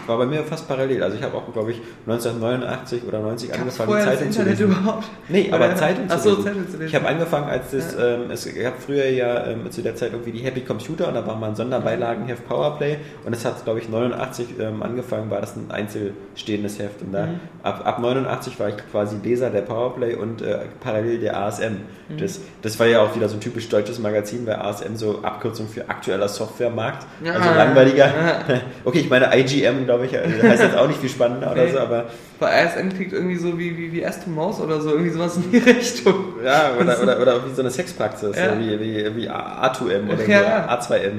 war 0.05 0.17
bei 0.17 0.25
mir 0.25 0.43
fast 0.43 0.67
parallel. 0.67 1.01
Also 1.01 1.15
ich 1.15 1.23
habe 1.23 1.35
auch, 1.37 1.51
glaube 1.53 1.71
ich, 1.71 1.77
1989 2.07 3.03
oder 3.07 3.19
90 3.19 3.49
Gab's 3.49 3.61
angefangen, 3.61 3.91
das 3.93 4.03
Zeitung 4.05 4.31
zu 4.31 4.43
lesen. 4.43 4.63
überhaupt? 4.65 5.05
Nee, 5.29 5.49
aber 5.51 5.65
Oder- 5.67 5.75
Zeitung 5.75 6.09
zu 6.09 6.17
so, 6.19 6.29
lesen. 6.31 6.43
Zeitung 6.43 6.65
zu 6.69 6.71
lesen. 6.77 6.87
Ich 6.87 6.95
habe 6.95 7.07
angefangen, 7.07 7.47
als 7.47 7.71
das, 7.71 7.95
ähm, 7.97 8.31
es 8.31 8.53
gab 8.53 8.81
früher 8.81 9.05
ja 9.05 9.47
ähm, 9.47 9.71
zu 9.71 9.81
der 9.81 9.95
Zeit 9.95 10.11
irgendwie 10.11 10.31
die 10.31 10.39
Happy 10.39 10.61
Computer 10.61 11.07
und 11.07 11.13
da 11.13 11.25
war 11.25 11.37
mal 11.37 11.49
ein 11.49 11.55
Sonderbeilagenheft 11.55 12.47
Powerplay 12.49 12.97
und 13.25 13.31
es 13.33 13.45
hat, 13.45 13.63
glaube 13.63 13.79
ich, 13.79 13.87
89 13.87 14.47
ähm, 14.59 14.83
angefangen, 14.83 15.29
war 15.29 15.39
das 15.39 15.55
ein 15.55 15.71
einzelstehendes 15.71 16.79
Heft 16.79 17.01
und 17.01 17.13
da 17.13 17.29
ab, 17.63 17.81
ab 17.85 17.99
89 17.99 18.59
war 18.59 18.69
ich 18.69 18.75
quasi 18.91 19.17
Leser 19.23 19.49
der 19.51 19.61
Powerplay 19.61 20.15
und 20.15 20.41
äh, 20.41 20.59
parallel 20.81 21.19
der 21.19 21.37
ASM. 21.37 21.77
Das, 22.19 22.39
das 22.61 22.79
war 22.79 22.87
ja 22.87 23.01
auch 23.01 23.15
wieder 23.15 23.27
so 23.29 23.35
ein 23.35 23.39
typisch 23.39 23.69
deutsches 23.69 23.99
Magazin, 23.99 24.45
weil 24.45 24.55
ASM 24.55 24.95
so 24.95 25.19
Abkürzung 25.21 25.67
für 25.67 25.89
aktueller 25.89 26.27
Softwaremarkt, 26.27 27.05
also 27.25 27.49
Ah. 27.49 27.55
langweiliger. 27.55 28.11
Okay, 28.85 28.99
ich 28.99 29.09
meine 29.09 29.29
IGM, 29.37 29.85
glaube 29.85 30.05
ich, 30.05 30.17
also 30.17 30.41
heißt 30.43 30.63
jetzt 30.63 30.77
auch 30.77 30.87
nicht 30.87 30.99
viel 30.99 31.09
spannender 31.09 31.51
oder 31.51 31.63
Nee. 31.65 31.71
so, 31.71 31.79
aber 31.79 32.05
Bei 32.39 32.63
ASN 32.65 32.89
klingt 32.89 33.13
irgendwie 33.13 33.35
so 33.37 33.57
wie, 33.57 33.77
wie, 33.77 33.91
wie 33.91 34.05
Aston 34.05 34.33
Maus 34.35 34.59
oder 34.61 34.79
so, 34.81 34.89
irgendwie 34.91 35.09
sowas 35.11 35.37
in 35.37 35.51
die 35.51 35.57
Richtung. 35.57 36.35
Ja, 36.43 36.71
oder, 36.79 37.01
oder, 37.01 37.21
oder 37.21 37.35
auch 37.35 37.45
wie 37.49 37.53
so 37.53 37.61
eine 37.61 37.71
Sexpraxis, 37.71 38.35
Ja. 38.35 38.57
wie, 38.59 38.79
wie, 38.79 39.15
wie 39.15 39.29
A2M 39.29 40.11
oder 40.11 40.27
Ja, 40.27 40.39
so, 40.79 40.91
ja. 40.93 40.97
A2M. 40.99 41.11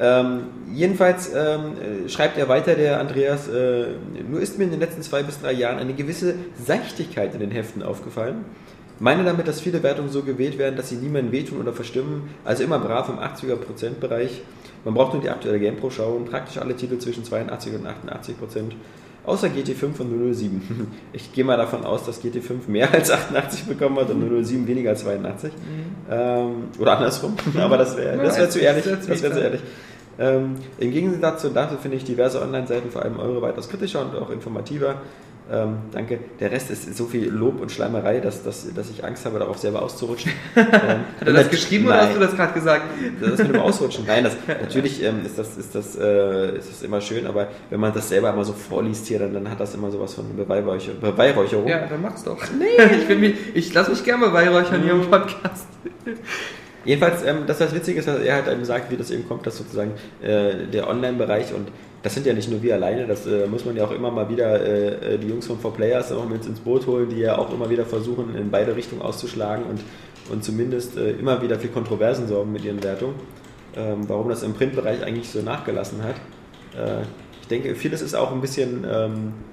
Ähm, 0.00 0.40
jedenfalls 0.72 1.30
ähm, 1.32 2.06
äh, 2.06 2.08
schreibt 2.08 2.36
er 2.38 2.48
weiter, 2.48 2.74
der 2.74 2.98
Andreas, 2.98 3.46
äh, 3.48 3.84
nur 4.28 4.40
ist 4.40 4.58
mir 4.58 4.64
in 4.64 4.70
den 4.72 4.80
letzten 4.80 5.02
zwei 5.02 5.22
bis 5.22 5.40
drei 5.40 5.52
Jahren 5.52 5.78
eine 5.78 5.92
gewisse 5.92 6.34
Seichtigkeit 6.64 7.34
in 7.34 7.40
den 7.40 7.50
Heften 7.52 7.82
aufgefallen. 7.82 8.44
Meine 9.02 9.24
damit, 9.24 9.48
dass 9.48 9.60
viele 9.60 9.82
Wertungen 9.82 10.10
so 10.10 10.22
gewählt 10.22 10.58
werden, 10.58 10.76
dass 10.76 10.90
sie 10.90 10.94
niemandem 10.94 11.32
wehtun 11.32 11.58
oder 11.58 11.72
verstimmen, 11.72 12.30
also 12.44 12.62
immer 12.62 12.78
brav 12.78 13.08
im 13.08 13.18
80er-Prozent-Bereich. 13.18 14.42
Man 14.84 14.94
braucht 14.94 15.14
nur 15.14 15.20
die 15.20 15.28
aktuelle 15.28 15.58
GamePro 15.58 15.90
schauen, 15.90 16.24
praktisch 16.24 16.58
alle 16.58 16.76
Titel 16.76 16.98
zwischen 16.98 17.24
82 17.24 17.74
und 17.74 17.84
88 17.84 18.38
Prozent. 18.38 18.76
Außer 19.26 19.48
GT5 19.48 19.98
und 19.98 20.34
007. 20.34 20.86
Ich 21.12 21.32
gehe 21.32 21.42
mal 21.44 21.56
davon 21.56 21.84
aus, 21.84 22.06
dass 22.06 22.22
GT5 22.22 22.68
mehr 22.68 22.92
als 22.92 23.10
88 23.10 23.64
bekommen 23.64 23.96
hat 23.96 24.08
und 24.10 24.44
007 24.44 24.68
weniger 24.68 24.90
als 24.90 25.02
82. 25.02 25.52
Ähm, 26.08 26.50
oder 26.78 26.96
andersrum. 26.98 27.34
Aber 27.58 27.78
das 27.78 27.96
wäre 27.96 28.18
das 28.18 28.38
wär 28.38 28.50
zu 28.50 28.60
ehrlich. 28.60 28.84
Das 28.84 29.00
Das 29.00 29.08
wär 29.08 29.16
zu 29.16 29.22
wäre 29.24 29.34
zu 29.34 29.40
ehrlich. 29.40 29.60
Ähm, 30.20 30.54
Im 30.78 30.92
Gegensatz 30.92 31.42
dazu 31.42 31.76
finde 31.78 31.96
ich 31.96 32.04
diverse 32.04 32.40
Online-Seiten, 32.40 32.92
vor 32.92 33.02
allem 33.02 33.18
eure, 33.18 33.42
weitaus 33.42 33.68
kritischer 33.68 34.02
und 34.02 34.14
auch 34.16 34.30
informativer. 34.30 35.00
Ähm, 35.50 35.78
danke. 35.90 36.18
Der 36.40 36.50
Rest 36.50 36.70
ist 36.70 36.96
so 36.96 37.06
viel 37.06 37.28
Lob 37.28 37.60
und 37.60 37.70
Schleimerei, 37.70 38.20
dass, 38.20 38.42
dass, 38.42 38.72
dass 38.74 38.90
ich 38.90 39.04
Angst 39.04 39.24
habe, 39.26 39.38
darauf 39.38 39.58
selber 39.58 39.82
auszurutschen. 39.82 40.32
ähm, 40.56 40.64
Hat 40.66 41.26
er 41.26 41.32
das 41.32 41.50
geschrieben 41.50 41.86
oder 41.86 42.02
hast 42.02 42.14
du 42.14 42.20
das 42.20 42.34
gerade 42.36 42.52
gesagt? 42.52 42.84
Das 43.20 43.38
mit 43.38 43.48
dem 43.48 43.60
Ausrutschen. 43.60 44.04
Nein, 44.06 44.24
das, 44.24 44.36
natürlich 44.46 45.02
ähm, 45.02 45.26
ist, 45.26 45.38
das, 45.38 45.56
ist, 45.56 45.74
das, 45.74 45.96
äh, 45.96 46.56
ist 46.56 46.70
das 46.70 46.82
immer 46.82 47.00
schön, 47.00 47.26
aber 47.26 47.48
wenn 47.70 47.80
man 47.80 47.92
das 47.92 48.08
selber 48.08 48.30
immer 48.30 48.44
so 48.44 48.52
vorliest 48.52 49.06
hier, 49.06 49.18
dann, 49.18 49.34
dann 49.34 49.50
hat 49.50 49.58
das 49.58 49.74
immer 49.74 49.90
sowas 49.90 50.14
von 50.14 50.36
Beweihräucher, 50.36 50.92
Beweihräucherung. 51.00 51.66
Ja, 51.66 51.86
dann 51.86 52.00
mach's 52.00 52.22
doch. 52.22 52.38
Nee, 52.58 52.82
ich, 53.08 53.18
mich, 53.18 53.34
ich 53.54 53.74
lasse 53.74 53.90
mich 53.90 54.04
gerne 54.04 54.26
beweihräuchern 54.26 54.82
hier 54.82 54.92
im 54.92 55.10
Podcast. 55.10 55.66
Jedenfalls, 56.84 57.24
ähm, 57.24 57.44
das 57.46 57.60
was 57.60 57.74
witzig 57.74 57.96
ist, 57.96 58.08
dass 58.08 58.20
er 58.20 58.34
halt 58.34 58.48
einem 58.48 58.64
sagt, 58.64 58.90
wie 58.90 58.96
das 58.96 59.10
eben 59.10 59.28
kommt, 59.28 59.46
dass 59.46 59.56
sozusagen 59.56 59.92
äh, 60.22 60.66
der 60.66 60.88
Online-Bereich 60.88 61.52
und 61.54 61.68
das 62.02 62.14
sind 62.14 62.26
ja 62.26 62.32
nicht 62.32 62.50
nur 62.50 62.62
wir 62.62 62.74
alleine, 62.74 63.06
das 63.06 63.26
äh, 63.26 63.46
muss 63.46 63.64
man 63.64 63.76
ja 63.76 63.84
auch 63.84 63.92
immer 63.92 64.10
mal 64.10 64.28
wieder 64.28 64.60
äh, 64.60 65.18
die 65.18 65.28
Jungs 65.28 65.46
von 65.46 65.58
4Players 65.58 66.12
auch 66.12 66.28
mit 66.28 66.44
ins 66.46 66.60
Boot 66.60 66.86
holen, 66.86 67.08
die 67.08 67.20
ja 67.20 67.38
auch 67.38 67.52
immer 67.52 67.70
wieder 67.70 67.86
versuchen, 67.86 68.34
in 68.34 68.50
beide 68.50 68.74
Richtungen 68.74 69.02
auszuschlagen 69.02 69.64
und, 69.66 69.80
und 70.32 70.42
zumindest 70.42 70.96
äh, 70.96 71.12
immer 71.12 71.42
wieder 71.42 71.58
für 71.58 71.68
Kontroversen 71.68 72.26
sorgen 72.26 72.52
mit 72.52 72.64
ihren 72.64 72.82
Wertungen. 72.82 73.14
Ähm, 73.74 74.06
warum 74.08 74.28
das 74.28 74.42
im 74.42 74.52
Printbereich 74.52 75.02
eigentlich 75.02 75.30
so 75.30 75.40
nachgelassen 75.40 76.02
hat. 76.02 76.16
Äh, 76.76 77.02
ich 77.40 77.48
denke, 77.48 77.74
vieles 77.74 78.02
ist 78.02 78.14
auch 78.14 78.30
ein 78.30 78.42
bisschen 78.42 78.84
ähm, 78.84 79.32
äh, 79.38 79.51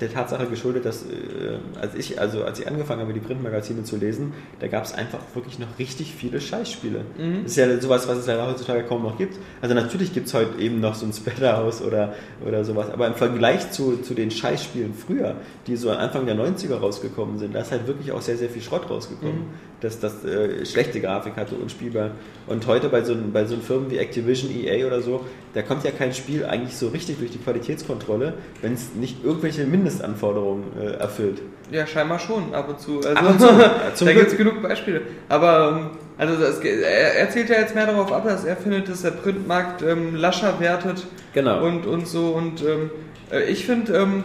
der 0.00 0.12
Tatsache 0.12 0.46
geschuldet, 0.46 0.84
dass 0.84 1.02
äh, 1.02 1.58
als 1.80 1.94
ich, 1.94 2.20
also 2.20 2.44
als 2.44 2.58
ich 2.58 2.66
angefangen 2.66 3.00
habe, 3.02 3.12
die 3.12 3.20
Printmagazine 3.20 3.84
zu 3.84 3.96
lesen, 3.96 4.32
da 4.58 4.66
gab 4.66 4.84
es 4.84 4.92
einfach 4.92 5.20
wirklich 5.34 5.58
noch 5.58 5.78
richtig 5.78 6.12
viele 6.14 6.40
Scheißspiele. 6.40 7.04
Mhm. 7.16 7.42
Das 7.44 7.52
ist 7.52 7.56
ja 7.56 7.80
sowas, 7.80 8.08
was 8.08 8.18
es 8.18 8.26
ja 8.26 8.46
heutzutage 8.46 8.82
kaum 8.84 9.02
noch 9.02 9.16
gibt. 9.16 9.38
Also 9.60 9.74
natürlich 9.74 10.12
gibt 10.12 10.26
es 10.26 10.34
heute 10.34 10.60
eben 10.60 10.80
noch 10.80 10.94
so 10.94 11.06
ein 11.06 11.12
Splatterhouse 11.12 11.82
oder, 11.82 12.14
oder 12.44 12.64
sowas, 12.64 12.90
aber 12.90 13.06
im 13.06 13.14
Vergleich 13.14 13.70
zu, 13.70 13.98
zu 13.98 14.14
den 14.14 14.30
Scheißspielen 14.30 14.92
früher, 14.94 15.36
die 15.66 15.76
so 15.76 15.90
Anfang 15.90 16.26
der 16.26 16.36
90er 16.36 16.74
rausgekommen 16.74 17.38
sind, 17.38 17.54
da 17.54 17.60
ist 17.60 17.70
halt 17.70 17.86
wirklich 17.86 18.10
auch 18.10 18.22
sehr, 18.22 18.36
sehr 18.36 18.50
viel 18.50 18.62
Schrott 18.62 18.90
rausgekommen. 18.90 19.38
Mhm. 19.38 19.73
Dass 19.84 20.00
das 20.00 20.24
äh, 20.24 20.64
schlechte 20.64 21.00
Grafik 21.00 21.36
hatte, 21.36 21.54
unspielbar. 21.56 22.12
Und 22.46 22.66
heute 22.66 22.88
bei 22.88 23.02
so, 23.04 23.14
bei 23.32 23.44
so 23.44 23.56
Firmen 23.56 23.90
wie 23.90 23.98
Activision, 23.98 24.50
EA 24.50 24.86
oder 24.86 25.02
so, 25.02 25.24
da 25.52 25.60
kommt 25.62 25.84
ja 25.84 25.90
kein 25.90 26.14
Spiel 26.14 26.44
eigentlich 26.46 26.74
so 26.76 26.88
richtig 26.88 27.18
durch 27.18 27.30
die 27.30 27.38
Qualitätskontrolle, 27.38 28.32
wenn 28.62 28.72
es 28.72 28.94
nicht 28.94 29.22
irgendwelche 29.22 29.64
Mindestanforderungen 29.64 30.64
äh, 30.80 30.92
erfüllt. 30.94 31.42
Ja, 31.70 31.86
scheinbar 31.86 32.18
schon, 32.18 32.54
ab 32.54 32.68
und 32.68 32.80
zu. 32.80 32.96
Also, 32.98 33.10
Ab 33.10 33.30
und 33.30 33.40
zu. 33.96 34.04
da 34.06 34.12
gibt 34.14 34.28
es 34.32 34.36
genug 34.36 34.62
Beispiele. 34.62 35.02
Aber 35.28 35.78
ähm, 35.78 35.90
also 36.16 36.36
das, 36.40 36.60
er, 36.60 37.16
er 37.16 37.30
zielt 37.30 37.48
ja 37.50 37.56
jetzt 37.56 37.74
mehr 37.74 37.86
darauf 37.86 38.10
ab, 38.12 38.24
dass 38.24 38.44
er 38.44 38.56
findet, 38.56 38.88
dass 38.88 39.02
der 39.02 39.10
Printmarkt 39.10 39.82
ähm, 39.82 40.14
lascher 40.14 40.60
wertet 40.60 41.06
Genau. 41.34 41.64
und, 41.66 41.86
und 41.86 42.06
so. 42.08 42.28
Und 42.28 42.62
ähm, 42.62 42.90
äh, 43.30 43.44
ich 43.50 43.66
finde, 43.66 43.92
ähm, 43.94 44.24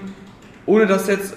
ohne 0.65 0.85
dass 0.85 1.07
jetzt 1.07 1.33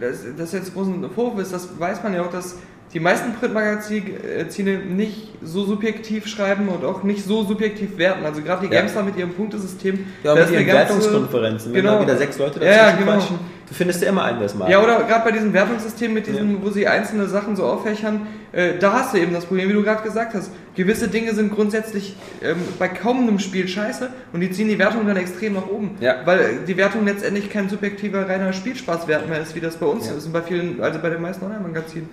das, 0.00 0.24
das 0.36 0.52
jetzt 0.52 0.72
großen 0.74 1.08
Vorwurf 1.10 1.40
ist, 1.40 1.52
das 1.52 1.80
weiß 1.80 2.02
man 2.02 2.14
ja 2.14 2.22
auch, 2.22 2.30
dass 2.30 2.58
die 2.92 3.00
meisten 3.00 3.34
Printmagazine 3.34 4.78
nicht 4.88 5.28
so 5.42 5.64
subjektiv 5.64 6.26
schreiben 6.26 6.68
und 6.68 6.84
auch 6.84 7.02
nicht 7.02 7.24
so 7.24 7.44
subjektiv 7.44 7.98
werten. 7.98 8.24
Also 8.24 8.42
gerade 8.42 8.66
die 8.66 8.72
Ja. 8.72 8.80
Gamestar 8.80 9.02
mit 9.02 9.16
ihrem 9.16 9.30
Punktesystem. 9.32 10.06
Ja, 10.22 10.34
mit 10.34 10.50
ihren 10.50 10.66
Wertungskonferenzen, 10.66 11.72
wenn 11.74 11.82
Genau. 11.82 11.96
da 11.96 12.02
wieder 12.02 12.16
sechs 12.16 12.38
Leute 12.38 12.60
Ja, 12.60 12.66
ja, 12.66 12.76
dazwischen 12.86 12.98
genau. 13.00 13.12
quatschen, 13.18 13.38
du 13.68 13.74
findest 13.74 14.02
ja 14.02 14.08
immer 14.08 14.24
einen, 14.24 14.38
der 14.38 14.46
es 14.46 14.54
mag. 14.54 14.68
Ja, 14.70 14.82
oder 14.82 15.02
gerade 15.04 15.24
bei 15.24 15.32
diesem 15.32 15.52
Wertungssystem 15.52 16.14
mit 16.14 16.26
diesem, 16.26 16.62
wo 16.62 16.70
sie 16.70 16.86
einzelne 16.86 17.26
Sachen 17.26 17.56
so 17.56 17.64
auffächern, 17.64 18.26
äh, 18.52 18.78
da 18.78 18.92
hast 18.92 19.12
du 19.14 19.18
eben 19.18 19.34
das 19.34 19.44
Problem, 19.46 19.68
wie 19.68 19.72
du 19.74 19.82
gerade 19.82 20.02
gesagt 20.02 20.34
hast. 20.34 20.50
Gewisse 20.74 21.08
Dinge 21.08 21.34
sind 21.34 21.52
grundsätzlich 21.54 22.16
ähm, 22.42 22.56
bei 22.78 22.88
kaum 22.88 23.22
einem 23.26 23.38
Spiel 23.40 23.66
scheiße 23.68 24.10
und 24.32 24.40
die 24.40 24.50
ziehen 24.50 24.68
die 24.68 24.78
Wertung 24.78 25.06
dann 25.06 25.16
extrem 25.16 25.54
nach 25.54 25.66
oben. 25.66 25.96
Ja. 26.00 26.16
Weil 26.24 26.38
äh, 26.40 26.44
die 26.66 26.76
Wertung 26.76 27.04
letztendlich 27.04 27.50
kein 27.50 27.68
subjektiver, 27.68 28.28
reiner 28.28 28.52
Spielspaßwert 28.52 29.28
mehr 29.28 29.40
ist, 29.40 29.54
wie 29.54 29.60
das 29.60 29.76
bei 29.76 29.86
uns 29.86 30.06
Ja. 30.08 30.14
ist 30.14 30.26
und 30.26 30.32
bei 30.32 30.42
vielen, 30.42 30.80
also 30.80 30.98
bei 31.00 31.10
den 31.10 31.20
meisten 31.20 31.44
Online-Magazinen. 31.44 32.08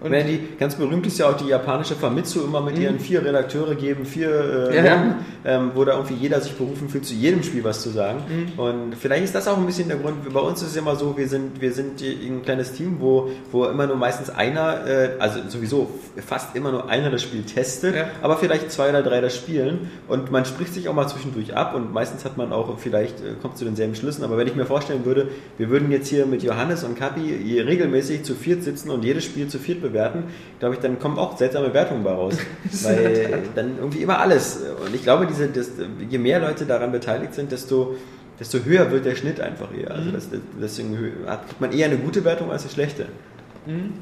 Und 0.00 0.12
Wenn 0.12 0.26
die, 0.28 0.40
ganz 0.58 0.76
berühmt 0.76 1.06
ist 1.06 1.18
ja 1.18 1.28
auch 1.28 1.36
die 1.36 1.48
japanische 1.48 1.94
Famitsu 1.96 2.44
immer 2.44 2.60
mit 2.60 2.78
ihren 2.78 3.00
vier 3.00 3.24
Redakteure 3.24 3.74
geben, 3.74 4.04
vier 4.04 4.28
äh, 4.30 4.68
Mhm. 4.68 4.74
Ja, 4.86 4.94
Leuten, 4.94 5.14
ähm, 5.44 5.70
wo 5.74 5.84
da 5.84 5.92
irgendwie 5.94 6.14
jeder 6.14 6.40
sich 6.40 6.52
berufen 6.52 6.88
fühlt, 6.88 7.04
zu 7.04 7.14
jedem 7.14 7.42
Spiel 7.42 7.64
was 7.64 7.82
zu 7.82 7.90
sagen. 7.90 8.20
Mhm. 8.28 8.58
Und 8.58 8.94
vielleicht 8.98 9.24
ist 9.24 9.34
das 9.34 9.48
auch 9.48 9.56
ein 9.56 9.66
bisschen 9.66 9.88
der 9.88 9.96
Grund, 9.96 10.32
bei 10.32 10.40
uns 10.40 10.62
ist 10.62 10.68
es 10.68 10.76
immer 10.76 10.94
so, 10.94 11.16
wir 11.16 11.26
sind, 11.28 11.60
wir 11.60 11.72
sind 11.72 12.00
ein 12.00 12.42
kleines 12.42 12.72
Team, 12.72 12.96
wo, 13.00 13.30
wo 13.50 13.64
immer 13.64 13.86
nur 13.86 13.96
meistens 13.96 14.30
einer, 14.30 14.86
äh, 14.86 15.10
also 15.18 15.40
sowieso 15.48 15.90
fast 16.24 16.54
immer 16.54 16.70
nur 16.70 16.88
einer 16.88 17.10
das 17.10 17.22
Spiel 17.22 17.42
testet, 17.42 17.96
Ja. 17.96 18.06
aber 18.22 18.36
vielleicht 18.36 18.70
zwei 18.70 18.90
oder 18.90 19.02
drei 19.02 19.20
das 19.20 19.34
spielen 19.36 19.90
und 20.06 20.30
man 20.30 20.44
spricht 20.44 20.74
sich 20.74 20.88
auch 20.88 20.94
mal 20.94 21.08
zwischendurch 21.08 21.56
ab 21.56 21.74
und 21.74 21.92
meistens 21.92 22.24
hat 22.24 22.36
man 22.36 22.52
auch 22.52 22.78
vielleicht, 22.78 23.20
äh, 23.20 23.32
kommt 23.42 23.56
zu 23.58 23.64
denselben 23.64 23.94
Schlüssen, 23.96 24.22
aber 24.22 24.36
wenn 24.36 24.46
ich 24.46 24.54
mir 24.54 24.66
vorstellen 24.66 25.04
würde, 25.04 25.28
wir 25.56 25.70
würden 25.70 25.90
jetzt 25.90 26.08
hier 26.08 26.26
mit 26.26 26.42
Johannes 26.42 26.84
und 26.84 26.96
Kapi 26.98 27.60
regelmäßig 27.66 28.22
zu 28.22 28.34
viert 28.34 28.62
sitzen 28.62 28.90
und 28.90 29.04
jedes 29.04 29.24
Spiel 29.24 29.48
zu 29.48 29.58
viert 29.58 29.82
bewerten, 29.88 30.24
glaube 30.58 30.74
ich, 30.74 30.80
dann 30.80 30.98
kommen 30.98 31.18
auch 31.18 31.36
seltsame 31.36 31.72
Wertungen 31.74 32.04
bei 32.04 32.12
raus. 32.12 32.34
Weil 32.82 33.42
dann 33.54 33.78
irgendwie 33.78 34.02
immer 34.02 34.18
alles. 34.18 34.60
Und 34.84 34.94
ich 34.94 35.02
glaube, 35.02 35.26
diese, 35.26 35.48
das, 35.48 35.70
je 36.08 36.18
mehr 36.18 36.40
Leute 36.40 36.64
daran 36.64 36.92
beteiligt 36.92 37.34
sind, 37.34 37.50
desto, 37.52 37.96
desto 38.38 38.58
höher 38.64 38.90
wird 38.90 39.04
der 39.04 39.14
Schnitt 39.16 39.40
einfach 39.40 39.68
eher. 39.76 39.90
Also 39.90 40.10
das, 40.10 40.28
deswegen 40.60 40.96
hat 41.26 41.46
kriegt 41.46 41.60
man 41.60 41.72
eher 41.72 41.86
eine 41.86 41.96
gute 41.98 42.24
Wertung 42.24 42.50
als 42.50 42.62
eine 42.62 42.72
schlechte. 42.72 43.06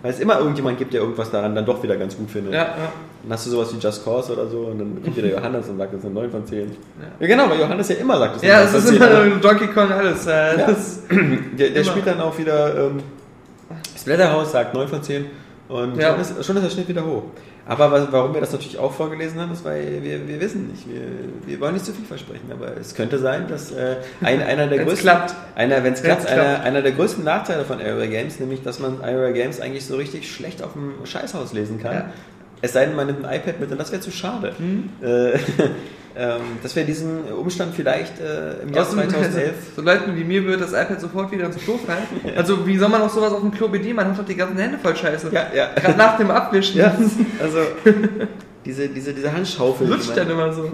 Weil 0.01 0.13
es 0.13 0.21
immer 0.21 0.39
irgendjemand 0.39 0.79
gibt, 0.79 0.93
der 0.95 1.01
irgendwas 1.01 1.29
daran 1.33 1.57
dann 1.57 1.67
doch 1.67 1.83
wieder 1.83 1.97
ganz 1.97 2.17
gut 2.17 2.31
findet. 2.31 2.53
ja, 2.55 2.61
ja. 2.61 2.93
Dann 3.25 3.33
hast 3.33 3.47
du 3.47 3.51
sowas 3.51 3.75
wie 3.75 3.79
Just 3.81 4.05
Cause 4.05 4.33
oder 4.33 4.47
so 4.47 4.59
und 4.67 4.79
dann 4.79 5.03
kommt 5.03 5.17
wieder 5.17 5.29
Johannes 5.33 5.69
und 5.69 5.79
sagt, 5.79 5.93
das 5.93 5.99
ist 5.99 6.07
eine 6.07 6.15
9 6.15 6.31
von 6.31 6.47
10. 6.47 6.71
Ja, 7.19 7.27
genau, 7.27 7.51
weil 7.51 7.59
Johannes 7.59 7.89
ja 7.89 7.97
immer 7.97 8.17
sagt, 8.17 8.37
das 8.37 8.43
ist 8.45 8.49
ja, 8.49 8.59
eine 8.61 8.67
es 8.67 8.73
9 8.73 8.81
ist 8.83 8.89
von 8.89 9.09
10. 9.09 9.27
immer 9.33 9.41
Donkey 9.41 9.67
Kong 9.67 9.91
alles. 9.91 10.27
Äh, 10.29 10.31
Ja. 10.61 10.67
das, 10.69 11.01
Der, 11.59 11.71
der 11.71 11.83
spielt 11.83 12.07
dann 12.07 12.21
auch 12.21 12.39
wieder 12.39 12.77
ähm, 12.87 12.99
Splatterhouse, 13.99 14.53
sagt 14.53 14.75
9 14.75 14.87
von 14.87 15.03
10 15.03 15.27
und 15.69 15.97
Ja. 15.97 16.13
schon, 16.13 16.21
ist, 16.21 16.45
schon 16.47 16.57
ist 16.57 16.63
der 16.65 16.71
Schnitt 16.71 16.89
wieder 16.89 17.05
hoch. 17.05 17.25
Aber 17.69 17.91
was, 17.91 18.13
warum 18.13 18.33
wir 18.33 18.41
das 18.41 18.53
natürlich 18.53 18.79
auch 18.79 18.93
vorgelesen 18.93 19.41
haben, 19.41 19.51
ist, 19.53 19.65
weil 19.65 20.01
wir, 20.01 20.29
wir 20.29 20.41
wissen 20.41 20.69
nicht, 20.69 20.89
wir, 20.89 21.01
wir 21.47 21.61
wollen 21.61 21.75
nicht 21.75 21.85
zu 21.85 21.93
viel 21.93 22.05
versprechen, 22.05 22.53
aber 22.53 22.77
es 22.77 22.95
könnte 22.95 23.19
sein, 23.19 23.49
dass 23.49 23.73
äh, 23.73 23.97
ein, 24.21 24.41
einer 24.41 24.69
der 24.69 24.79
Wenn's 24.87 24.89
größten, 24.91 25.11
klappt. 25.11 25.35
einer, 25.57 25.83
wenn 25.83 25.93
es 25.95 26.03
klappt, 26.03 26.21
Wenn's 26.23 26.31
einer, 26.31 26.43
klappt. 26.45 26.65
einer 26.65 26.83
der 26.83 26.93
größten 26.93 27.25
Nachteile 27.25 27.65
von 27.65 27.81
Area 27.81 28.07
Games, 28.07 28.39
nämlich, 28.39 28.63
dass 28.63 28.79
man 28.79 29.01
Area 29.03 29.33
Games 29.33 29.61
eigentlich 29.61 29.85
so 29.85 29.97
richtig 29.97 30.31
schlecht 30.33 30.63
auf 30.63 30.75
dem 30.75 30.93
Scheißhaus 31.05 31.53
lesen 31.55 31.81
kann. 31.83 31.93
Ja. 31.95 32.11
Mhm. 32.57 32.63
Es 32.63 32.73
sei 32.73 32.87
denn, 32.87 32.97
man 32.97 33.07
nimmt 33.07 33.25
ein 33.25 33.37
iPad 33.37 33.61
mit 33.61 33.71
und 33.71 33.79
das 33.79 33.93
wäre 33.93 34.01
zu 34.01 34.11
schade. 34.11 34.53
Äh, 35.03 35.39
ähm, 36.19 36.41
dass 36.63 36.75
wir 36.75 36.85
diesen 36.85 37.25
Umstand 37.25 37.75
vielleicht 37.75 38.21
äh, 38.21 38.63
im 38.63 38.73
Jahr 38.73 38.87
Außerdem, 38.87 39.11
2011 39.11 39.55
so 39.77 39.83
Leuten 39.83 40.17
wie 40.17 40.25
mir 40.25 40.45
wird 40.47 40.61
das 40.63 40.73
iPad 40.73 41.01
sofort 41.01 41.31
wieder 41.31 41.47
ins 41.47 41.57
Klo 41.59 41.79
fallen. 41.79 42.07
Also 42.37 42.67
wie 42.67 42.79
soll 42.79 42.89
man 42.89 43.03
auch 43.03 43.11
sowas 43.11 43.33
auf 43.33 43.41
dem 43.41 43.53
Klo 43.53 43.69
bedienen? 43.69 43.97
Man 43.97 44.09
hat 44.09 44.19
doch 44.19 44.25
die 44.25 44.35
ganzen 44.35 44.59
Hände 44.59 44.79
voll 44.79 44.97
Scheiße. 44.97 45.31
Ja, 45.33 45.47
ja. 45.55 45.69
Gerade 45.75 45.99
nach 45.99 46.17
dem 46.17 46.31
Abwischen. 46.31 46.79
Ja, 46.79 46.97
also 47.43 47.59
diese, 48.65 48.89
diese, 48.89 49.13
diese 49.13 49.33
Handschaufel. 49.33 49.89
Lutscht 49.89 50.17
dann 50.17 50.31
immer 50.31 50.53
so. 50.53 50.71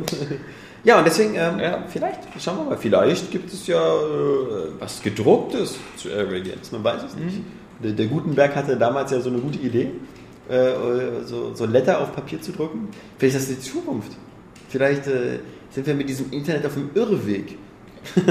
Ja, 0.84 0.98
und 0.98 1.06
deswegen, 1.06 1.34
ähm, 1.34 1.60
Ja. 1.60 1.84
vielleicht, 1.88 2.20
schauen 2.40 2.58
wir 2.58 2.64
mal, 2.64 2.76
vielleicht 2.76 3.30
gibt 3.30 3.52
es 3.52 3.66
ja 3.66 3.78
äh, 3.80 4.80
was 4.80 5.00
gedrucktes 5.02 5.76
zu 5.96 6.08
Area 6.10 6.40
Games, 6.40 6.72
man 6.72 6.82
weiß 6.82 7.02
es 7.04 7.14
nicht. 7.16 7.40
Der, 7.82 7.92
der 7.92 8.06
Gutenberg 8.06 8.56
hatte 8.56 8.76
damals 8.76 9.12
ja 9.12 9.20
so 9.20 9.30
eine 9.30 9.38
gute 9.38 9.58
Idee, 9.58 9.92
äh, 10.48 11.24
so, 11.24 11.54
so 11.54 11.66
Letter 11.66 12.00
auf 12.00 12.14
Papier 12.14 12.40
zu 12.40 12.52
drucken. 12.52 12.88
Vielleicht 13.18 13.36
ist 13.36 13.48
das 13.50 13.56
die 13.56 13.62
Zukunft. 13.62 14.12
Vielleicht 14.68 15.06
äh, 15.06 15.38
sind 15.70 15.86
wir 15.86 15.94
mit 15.94 16.08
diesem 16.08 16.30
Internet 16.32 16.64
auf 16.66 16.74
dem 16.74 16.90
Irrweg. 16.94 17.56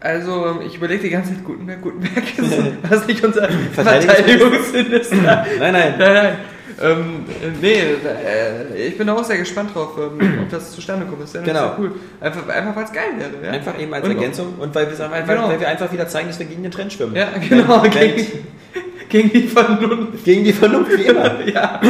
Also 0.00 0.46
ähm, 0.46 0.60
ich 0.64 0.76
überlege 0.76 1.02
die 1.02 1.10
ganze 1.10 1.34
Zeit, 1.34 1.44
Gutenberg, 1.44 1.82
Gutenberg 1.82 2.38
ist 2.38 2.52
das 2.88 3.04
nicht 3.08 3.24
unser 3.24 3.48
Verteidigungsminister. 3.72 5.16
Nein, 5.58 5.72
nein. 5.72 5.94
Nein, 5.98 6.12
nein. 6.14 6.36
Ähm, 6.80 7.24
äh, 7.42 7.48
nee, 7.60 7.80
äh, 8.06 8.86
ich 8.86 8.96
bin 8.96 9.08
auch 9.08 9.24
sehr 9.24 9.38
gespannt 9.38 9.74
drauf, 9.74 9.98
ähm, 9.98 10.38
ob 10.42 10.50
das 10.50 10.70
zustande 10.70 11.04
kommt. 11.06 11.20
Das 11.22 11.30
ist 11.30 11.34
ja 11.34 11.42
Genau. 11.42 11.74
cool. 11.80 11.92
Einfach, 12.20 12.48
einfach 12.48 12.76
weil 12.76 12.84
es 12.84 12.92
geil 12.92 13.08
wäre. 13.18 13.44
Ja? 13.44 13.50
Einfach 13.50 13.76
eben 13.80 13.92
als 13.92 14.04
Und- 14.04 14.12
Ergänzung 14.14 14.54
und 14.60 14.72
weil 14.72 14.88
wir, 14.88 14.94
sagen, 14.94 15.12
weil, 15.12 15.24
Genau. 15.24 15.48
weil 15.48 15.58
wir 15.58 15.68
einfach 15.68 15.92
wieder 15.92 16.06
zeigen, 16.06 16.28
dass 16.28 16.38
wir 16.38 16.46
gegen 16.46 16.62
den 16.62 16.70
Trend 16.70 16.92
schwimmen. 16.92 17.16
Ja, 17.16 17.30
genau. 17.48 17.82
Wenn- 17.82 17.90
Gegen, 17.90 18.26
gegen 19.08 19.30
die 19.30 19.42
Vernunft. 19.48 20.24
Gegen 20.24 20.44
die 20.44 20.52
Vernunft, 20.52 20.96
wie 20.96 21.02
immer. 21.02 21.34
Ja. 21.46 21.80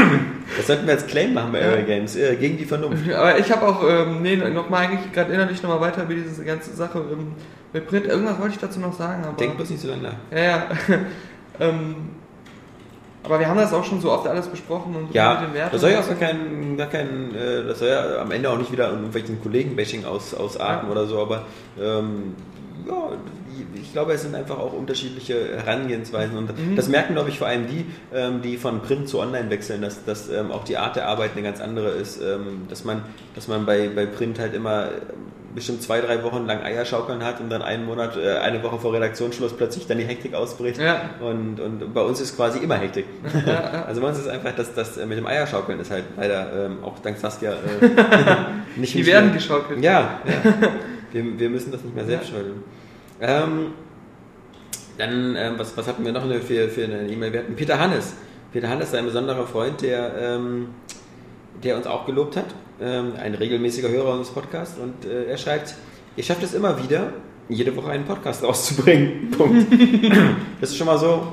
Das 0.56 0.66
sollten 0.66 0.86
wir 0.86 0.94
als 0.94 1.06
Claim 1.06 1.34
machen 1.34 1.52
bei 1.52 1.60
Ja. 1.60 1.66
Area 1.68 1.82
Games. 1.84 2.16
Äh, 2.16 2.36
gegen 2.36 2.56
die 2.56 2.64
Vernunft. 2.64 3.10
Aber 3.12 3.38
ich 3.38 3.50
habe 3.52 3.66
auch, 3.68 3.82
ähm, 3.86 4.22
nee, 4.22 4.36
nochmal 4.36 4.86
eigentlich 4.86 5.12
gerade 5.12 5.32
innerlich 5.32 5.62
nochmal 5.62 5.80
weiter 5.80 6.04
über 6.04 6.14
diese 6.14 6.44
ganze 6.44 6.74
Sache 6.74 6.98
ähm, 7.12 7.32
mit 7.72 7.86
Print. 7.86 8.06
Irgendwas 8.06 8.38
wollte 8.40 8.54
ich 8.54 8.60
dazu 8.60 8.80
noch 8.80 8.94
sagen, 8.94 9.24
aber. 9.24 9.36
Denk 9.36 9.56
bloß 9.56 9.70
nicht 9.70 9.82
so 9.82 9.88
lange 9.88 10.02
nach. 10.02 10.14
Ja, 10.32 10.42
ja. 10.42 10.66
ähm, 11.60 11.96
aber 13.24 13.40
wir 13.40 13.48
haben 13.48 13.58
das 13.58 13.74
auch 13.74 13.84
schon 13.84 14.00
so 14.00 14.10
oft 14.10 14.26
alles 14.26 14.46
besprochen 14.46 14.94
und 14.96 15.02
mit 15.08 15.14
Ja, 15.14 15.34
den 15.42 15.52
Werten. 15.52 15.72
das 15.72 15.80
soll 15.82 15.90
ja 15.90 16.00
auch 16.00 16.06
gar 16.06 16.14
kein, 16.16 16.76
gar 16.78 16.86
kein 16.86 17.34
äh, 17.34 17.66
das 17.66 17.80
soll 17.80 17.88
ja 17.88 18.22
am 18.22 18.30
Ende 18.30 18.48
auch 18.48 18.56
nicht 18.56 18.72
wieder 18.72 18.88
irgendwelchen 18.90 19.42
Kollegen-Bashing 19.42 20.04
aus, 20.06 20.32
ausarten 20.34 20.86
Ja. 20.88 20.92
oder 20.92 21.04
so, 21.06 21.20
aber 21.20 21.42
ähm, 21.78 22.34
ja, 22.88 23.12
ich 23.74 23.92
glaube, 23.92 24.12
es 24.12 24.22
sind 24.22 24.34
einfach 24.34 24.58
auch 24.58 24.72
unterschiedliche 24.72 25.58
Herangehensweisen. 25.64 26.36
Und 26.36 26.56
Mhm. 26.58 26.76
das 26.76 26.88
merken, 26.88 27.14
glaube 27.14 27.28
ich, 27.28 27.38
vor 27.38 27.46
allem 27.46 27.66
die, 27.66 27.86
ähm, 28.14 28.42
die 28.42 28.56
von 28.56 28.80
Print 28.82 29.08
zu 29.08 29.20
Online 29.20 29.50
wechseln, 29.50 29.82
dass, 29.82 30.04
dass 30.04 30.28
ähm, 30.30 30.50
auch 30.50 30.64
die 30.64 30.76
Art 30.76 30.96
der 30.96 31.08
Arbeit 31.08 31.32
eine 31.34 31.42
ganz 31.42 31.60
andere 31.60 31.90
ist. 31.90 32.20
Ähm, 32.20 32.66
dass 32.68 32.84
man, 32.84 33.02
dass 33.34 33.48
man 33.48 33.66
bei, 33.66 33.88
bei 33.88 34.06
Print 34.06 34.38
halt 34.38 34.54
immer 34.54 34.88
bestimmt 35.54 35.82
zwei, 35.82 36.00
drei 36.00 36.22
Wochen 36.22 36.46
lang 36.46 36.62
Eierschaukeln 36.62 37.24
hat 37.24 37.40
und 37.40 37.50
dann 37.50 37.62
einen 37.62 37.84
Monat, 37.86 38.16
äh, 38.16 38.36
eine 38.38 38.62
Woche 38.62 38.78
vor 38.78 38.92
Redaktionsschluss 38.92 39.56
plötzlich 39.56 39.86
dann 39.86 39.98
die 39.98 40.04
Hektik 40.04 40.34
ausbricht. 40.34 40.80
Ja. 40.80 41.10
Und, 41.20 41.58
und 41.58 41.94
bei 41.94 42.02
uns 42.02 42.20
ist 42.20 42.36
quasi 42.36 42.58
immer 42.58 42.76
Hektik. 42.76 43.06
Also 43.86 44.00
bei 44.02 44.08
uns 44.08 44.18
ist 44.18 44.28
einfach, 44.28 44.54
dass 44.54 44.74
das 44.74 44.98
äh, 44.98 45.06
mit 45.06 45.18
dem 45.18 45.26
Eierschaukeln 45.26 45.80
ist 45.80 45.90
halt 45.90 46.04
leider 46.16 46.66
ähm, 46.66 46.84
auch 46.84 46.98
dank 47.00 47.16
Saskia 47.18 47.52
äh, 47.52 47.56
nicht 48.76 48.94
Die 48.94 49.06
werden 49.06 49.32
geschaukelt. 49.32 49.82
Ja, 49.82 50.20
ja. 50.26 50.52
Wir, 51.10 51.38
wir 51.38 51.48
müssen 51.48 51.72
das 51.72 51.82
nicht 51.82 51.94
mehr 51.96 52.04
selbst 52.04 52.28
schaukeln. 52.28 52.62
Ähm, 53.20 53.72
dann, 54.96 55.36
ähm, 55.36 55.54
was, 55.56 55.76
was 55.76 55.86
hatten 55.86 56.04
wir 56.04 56.12
noch 56.12 56.22
für, 56.42 56.68
für 56.68 56.84
eine 56.84 57.06
E-Mail? 57.08 57.32
Wir 57.32 57.40
hatten 57.40 57.54
Peter 57.56 57.78
Hannes. 57.78 58.14
Peter 58.52 58.68
Hannes 58.68 58.88
ist 58.88 58.94
ein 58.94 59.04
besonderer 59.04 59.46
Freund, 59.46 59.82
der, 59.82 60.12
ähm, 60.20 60.68
der 61.62 61.76
uns 61.76 61.86
auch 61.86 62.06
gelobt 62.06 62.36
hat. 62.36 62.46
Ähm, 62.80 63.12
ein 63.20 63.34
regelmäßiger 63.34 63.88
Hörer 63.88 64.12
unseres 64.12 64.30
Podcasts. 64.34 64.78
Und 64.78 65.04
äh, 65.04 65.26
er 65.26 65.36
schreibt, 65.36 65.74
ihr 66.16 66.24
schafft 66.24 66.42
es 66.42 66.54
immer 66.54 66.82
wieder, 66.82 67.12
jede 67.48 67.74
Woche 67.76 67.90
einen 67.90 68.04
Podcast 68.04 68.42
rauszubringen. 68.42 69.30
Punkt. 69.36 69.66
Das 70.60 70.70
ist 70.70 70.76
schon 70.76 70.86
mal 70.86 70.98
so, 70.98 71.32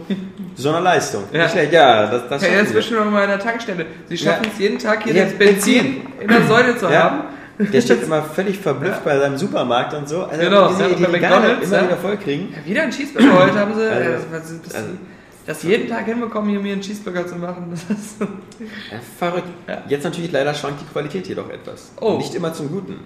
so 0.56 0.70
eine 0.70 0.80
Leistung. 0.84 1.24
Ja. 1.34 1.48
Ja, 1.72 2.08
das, 2.10 2.28
das 2.30 2.42
Ja, 2.44 2.50
jetzt 2.54 2.70
wir. 2.70 2.78
bist 2.78 2.92
du 2.92 2.96
noch 2.96 3.10
mal 3.10 3.24
in 3.24 3.30
der 3.30 3.40
Tankstelle. 3.40 3.86
Sie 4.08 4.18
schaffen 4.18 4.46
Ja. 4.46 4.50
es 4.54 4.60
jeden 4.60 4.80
Tag 4.80 5.04
hier 5.04 5.14
Ja, 5.16 5.24
das 5.26 5.34
Benzin 5.34 6.02
in 6.20 6.28
der 6.28 6.44
Säule 6.48 6.78
zu 6.78 6.90
haben. 6.90 7.35
Der 7.60 7.82
steht 7.82 8.04
immer 8.04 8.22
völlig 8.24 8.60
verblüfft 8.60 9.04
bei 9.04 9.18
seinem 9.18 9.38
Supermarkt 9.38 9.94
und 9.94 10.10
so. 10.10 10.24
Also 10.24 10.42
Genau, 10.42 10.68
diese 10.70 10.82
ja, 10.84 10.90
die 10.90 11.04
bei 11.04 11.10
McDonald's, 11.10 11.68
immer 11.68 11.78
ja. 11.78 11.84
wieder 11.84 11.98
voll 11.98 12.18
kriegen. 12.18 12.54
Ja, 12.54 12.70
wieder 12.70 12.82
ein 12.84 12.92
Cheeseburger 12.92 13.46
heute 13.46 13.60
haben 13.60 13.74
sie. 13.76 13.90
Also, 13.90 14.10
äh, 14.10 14.76
also- 14.76 14.90
das 15.48 15.62
jeden 15.62 15.88
Tag 15.88 16.06
hinbekommen, 16.06 16.50
hier 16.50 16.60
mir 16.60 16.74
einen 16.74 16.82
Cheeseburger 16.82 17.28
zu 17.28 17.36
machen. 17.36 17.68
Das 17.70 17.84
ist, 17.98 18.20
Ja, 18.20 18.98
verrückt. 19.20 19.48
Ja. 19.68 19.84
Jetzt 19.88 20.04
natürlich 20.04 20.32
leider 20.32 20.54
schwankt 20.56 20.82
die 20.82 20.86
Qualität 20.92 21.28
jedoch 21.28 21.50
etwas. 21.52 21.92
Oh. 22.02 22.18
Nicht 22.18 22.34
immer 22.34 22.52
zum 22.52 22.70
Guten. 22.70 23.00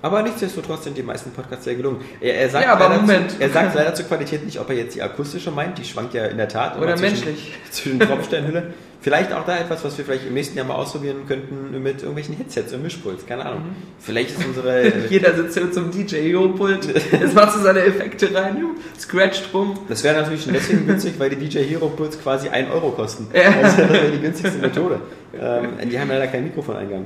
Aber 0.00 0.22
nichtsdestotrotz 0.22 0.84
sind 0.84 0.96
die 0.98 1.02
meisten 1.02 1.30
Podcasts 1.30 1.64
sehr 1.64 1.74
gelungen. 1.76 2.00
Er, 2.20 2.34
er 2.34 2.48
sagt 2.50 2.64
Ja, 2.64 2.72
aber 2.72 2.88
leider 2.88 3.00
Moment. 3.02 3.30
Zu, 3.32 3.40
er 3.40 3.50
sagt 3.50 3.74
leider 3.74 3.94
zur 3.94 4.06
Qualität 4.06 4.44
nicht, 4.44 4.58
ob 4.58 4.68
er 4.70 4.76
jetzt 4.76 4.96
die 4.96 5.02
akustische 5.02 5.50
meint. 5.52 5.78
Die 5.78 5.84
schwankt 5.84 6.14
ja 6.14 6.24
in 6.24 6.38
der 6.38 6.48
Tat. 6.48 6.74
immer 6.76 6.84
Oder 6.86 6.96
zwischen, 6.96 7.24
menschlich. 7.24 7.52
Zwischen 7.70 8.00
Tropfsteinhülle. 8.00 8.72
Vielleicht 9.02 9.32
auch 9.32 9.44
da 9.44 9.58
etwas, 9.58 9.84
was 9.84 9.98
wir 9.98 10.04
vielleicht 10.04 10.28
im 10.28 10.34
nächsten 10.34 10.56
Jahr 10.56 10.64
mal 10.64 10.76
ausprobieren 10.76 11.26
könnten 11.26 11.82
mit 11.82 11.98
irgendwelchen 11.98 12.36
Headsets 12.36 12.72
und 12.72 12.84
Mischpuls. 12.84 13.26
Keine 13.26 13.44
Ahnung. 13.44 13.62
Mhm. 13.62 13.76
Vielleicht 13.98 14.30
ist 14.30 14.46
unsere... 14.46 14.92
Jeder 15.10 15.34
sitzt 15.34 15.58
hier 15.58 15.72
zum 15.72 15.90
DJ-Hero-Pult. 15.90 16.86
Jetzt 17.10 17.34
machst 17.34 17.56
du 17.56 17.62
seine 17.62 17.80
Effekte 17.80 18.32
rein, 18.32 18.64
scratcht 18.96 19.52
rum. 19.52 19.76
Das 19.88 20.04
wäre 20.04 20.20
natürlich 20.20 20.44
schon 20.44 20.52
deswegen 20.52 20.86
günstig, 20.86 21.14
weil 21.18 21.30
die 21.30 21.48
DJ 21.48 21.64
Hero 21.64 21.88
Puls 21.88 22.22
quasi 22.22 22.48
1 22.48 22.70
Euro 22.70 22.90
kosten. 22.90 23.26
Ja. 23.34 23.50
Also 23.62 23.82
das 23.82 23.92
wäre 23.92 24.12
die 24.12 24.20
günstigste 24.20 24.60
Methode. 24.60 25.00
Ähm, 25.36 25.88
die 25.90 25.98
haben 25.98 26.08
leider 26.08 26.28
keinen 26.28 26.44
Mikrofoneingang. 26.44 27.04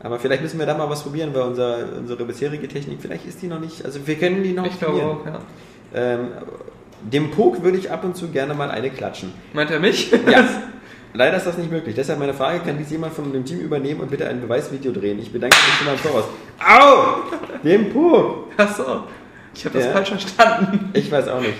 Aber 0.00 0.20
vielleicht 0.20 0.42
müssen 0.42 0.60
wir 0.60 0.66
da 0.66 0.76
mal 0.76 0.88
was 0.88 1.02
probieren, 1.02 1.30
weil 1.32 1.42
unser, 1.42 1.78
unsere 1.98 2.24
bisherige 2.24 2.68
Technik, 2.68 2.98
vielleicht 3.00 3.26
ist 3.26 3.42
die 3.42 3.48
noch 3.48 3.60
nicht, 3.60 3.84
also 3.84 4.06
wir 4.06 4.14
können 4.14 4.44
die 4.44 4.52
noch 4.52 4.66
Ich 4.66 4.78
glaube 4.78 5.02
auch, 5.02 5.26
ja. 5.26 5.40
Ähm, 5.94 6.28
dem 7.02 7.32
Pog 7.32 7.62
würde 7.64 7.78
ich 7.78 7.90
ab 7.90 8.04
und 8.04 8.16
zu 8.16 8.28
gerne 8.28 8.54
mal 8.54 8.70
eine 8.70 8.90
klatschen. 8.90 9.32
Meint 9.52 9.70
er 9.72 9.80
mich? 9.80 10.12
Ja. 10.30 10.48
Leider 11.14 11.36
ist 11.36 11.46
das 11.46 11.58
nicht 11.58 11.70
möglich. 11.70 11.94
Deshalb 11.94 12.18
meine 12.18 12.32
Frage, 12.34 12.60
kann 12.60 12.78
dies 12.78 12.90
jemand 12.90 13.12
von 13.12 13.30
dem 13.32 13.44
Team 13.44 13.60
übernehmen 13.60 14.00
und 14.00 14.10
bitte 14.10 14.26
ein 14.28 14.40
Beweisvideo 14.40 14.92
drehen? 14.92 15.18
Ich 15.18 15.30
bedanke 15.32 15.54
mich 15.56 15.74
schon 15.76 15.86
mal 15.86 15.92
im 15.92 15.98
Voraus. 15.98 16.24
Au! 16.58 17.58
Dem 17.62 17.90
Pog! 17.92 18.48
Achso. 18.56 19.04
Ich 19.54 19.64
habe 19.66 19.76
das 19.76 19.86
Ja. 19.86 19.92
falsch 19.92 20.08
verstanden. 20.08 20.90
Ich 20.94 21.12
weiß 21.12 21.28
auch 21.28 21.40
nicht. 21.40 21.54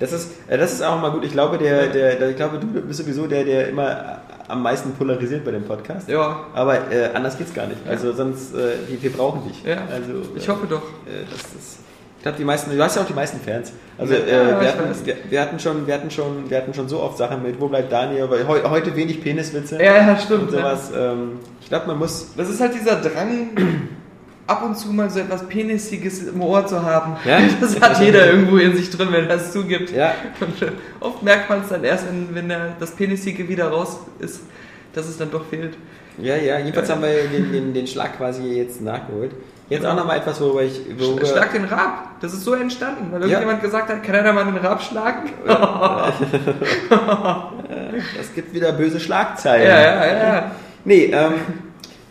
Das 0.00 0.12
ist, 0.12 0.32
äh, 0.48 0.58
das 0.58 0.72
ist 0.72 0.82
auch 0.82 1.00
mal 1.00 1.10
gut. 1.10 1.24
Ich 1.24 1.32
glaube, 1.32 1.56
der, 1.56 1.86
der, 1.86 2.16
der, 2.16 2.30
ich 2.30 2.36
glaube, 2.36 2.58
du 2.58 2.66
bist 2.66 2.98
sowieso 2.98 3.26
der, 3.26 3.44
der 3.44 3.68
immer 3.68 4.20
am 4.48 4.62
meisten 4.62 4.92
polarisiert 4.92 5.44
bei 5.44 5.52
dem 5.52 5.62
Podcast. 5.64 6.08
Ja. 6.08 6.46
Aber 6.52 6.90
äh, 6.92 7.10
anders 7.14 7.38
geht's 7.38 7.54
gar 7.54 7.66
nicht. 7.66 7.78
Also 7.88 8.12
sonst, 8.12 8.54
äh, 8.54 8.72
wir, 8.88 9.02
wir 9.02 9.12
brauchen 9.12 9.48
dich. 9.48 9.62
Ja. 9.64 9.78
Also, 9.90 10.22
Ich 10.34 10.48
hoffe 10.48 10.66
doch. 10.68 10.82
Äh, 11.06 11.24
das 11.30 11.40
ist, 11.40 11.78
glaube, 12.26 12.38
die 12.38 12.44
meisten, 12.44 12.76
du 12.76 12.82
hast 12.82 12.96
ja 12.96 13.02
auch 13.02 13.06
die 13.06 13.14
meisten 13.14 13.40
Fans. 13.40 13.72
Also 13.96 14.14
Ja, 14.14 14.20
äh, 14.20 14.50
ja, 14.50 14.60
wir, 14.60 14.68
hatten, 14.68 15.06
wir, 15.06 15.16
wir 15.28 15.40
hatten 15.40 15.58
schon, 15.60 15.86
wir 15.86 15.94
hatten 15.94 16.10
schon, 16.10 16.50
wir 16.50 16.56
hatten 16.56 16.74
schon 16.74 16.88
so 16.88 17.00
oft 17.00 17.16
Sachen 17.18 17.42
mit, 17.42 17.60
wo 17.60 17.68
bleibt 17.68 17.92
Daniel? 17.92 18.28
Weil 18.28 18.46
heu, 18.48 18.60
heute 18.68 18.94
wenig 18.96 19.22
Peniswitze 19.22 19.76
Ja, 19.82 19.96
ja, 19.96 20.18
stimmt. 20.18 20.42
und 20.42 20.50
sowas. 20.50 20.90
Ähm, 20.96 21.38
ich 21.60 21.68
glaube, 21.68 21.86
man 21.86 21.98
muss. 21.98 22.32
Das 22.36 22.50
ist 22.50 22.60
halt 22.60 22.74
dieser 22.74 22.96
Drang, 22.96 23.50
ab 24.48 24.64
und 24.64 24.76
zu 24.76 24.88
mal 24.92 25.08
so 25.08 25.20
etwas 25.20 25.46
Penisiges 25.46 26.24
im 26.24 26.40
Ohr 26.42 26.66
zu 26.66 26.82
haben. 26.82 27.16
Ja. 27.24 27.38
Das 27.60 27.80
hat 27.80 28.00
jeder 28.04 28.26
irgendwo 28.26 28.56
in 28.56 28.76
sich 28.76 28.90
drin, 28.90 29.08
wenn 29.12 29.28
er 29.28 29.36
es 29.36 29.52
zugibt. 29.52 29.92
Ja, 29.92 30.12
Und 30.40 30.60
äh, 30.62 30.72
oft 31.00 31.22
merkt 31.22 31.48
man 31.48 31.60
es 31.62 31.68
dann 31.68 31.84
erst, 31.84 32.06
wenn, 32.08 32.34
wenn 32.34 32.48
der, 32.48 32.74
das 32.80 32.90
Penisige 32.90 33.48
wieder 33.48 33.68
raus 33.68 33.98
ist, 34.18 34.40
dass 34.94 35.06
es 35.08 35.16
dann 35.16 35.30
doch 35.30 35.44
fehlt. 35.46 35.76
ja, 36.18 36.34
ja. 36.36 36.58
Jedenfalls 36.58 36.90
haben 36.90 37.02
wir 37.02 37.28
den, 37.32 37.52
den, 37.52 37.72
den 37.74 37.86
Schlag 37.86 38.16
quasi 38.16 38.42
jetzt 38.54 38.80
nachgeholt. 38.80 39.30
Jetzt 39.68 39.84
auch 39.84 39.96
nochmal 39.96 40.18
etwas, 40.18 40.40
worüber 40.40 40.62
ich. 40.62 40.80
Worüber, 40.98 41.26
Schlag 41.26 41.52
den 41.52 41.64
Rab. 41.64 42.20
Das 42.20 42.32
ist 42.32 42.44
so 42.44 42.54
entstanden, 42.54 43.08
weil 43.10 43.20
Ja. 43.22 43.26
irgendjemand 43.26 43.62
gesagt 43.62 43.88
hat, 43.88 44.02
kann 44.04 44.14
einer 44.14 44.32
mal 44.32 44.44
den 44.44 44.56
Rab 44.58 44.80
schlagen? 44.82 45.30
Es 48.20 48.34
gibt 48.34 48.54
wieder 48.54 48.72
böse 48.72 49.00
Schlagzeilen. 49.00 49.66
ja, 49.68 50.06
ja, 50.06 50.34
ja. 50.34 50.50
Nee, 50.84 51.10
ähm, 51.12 51.32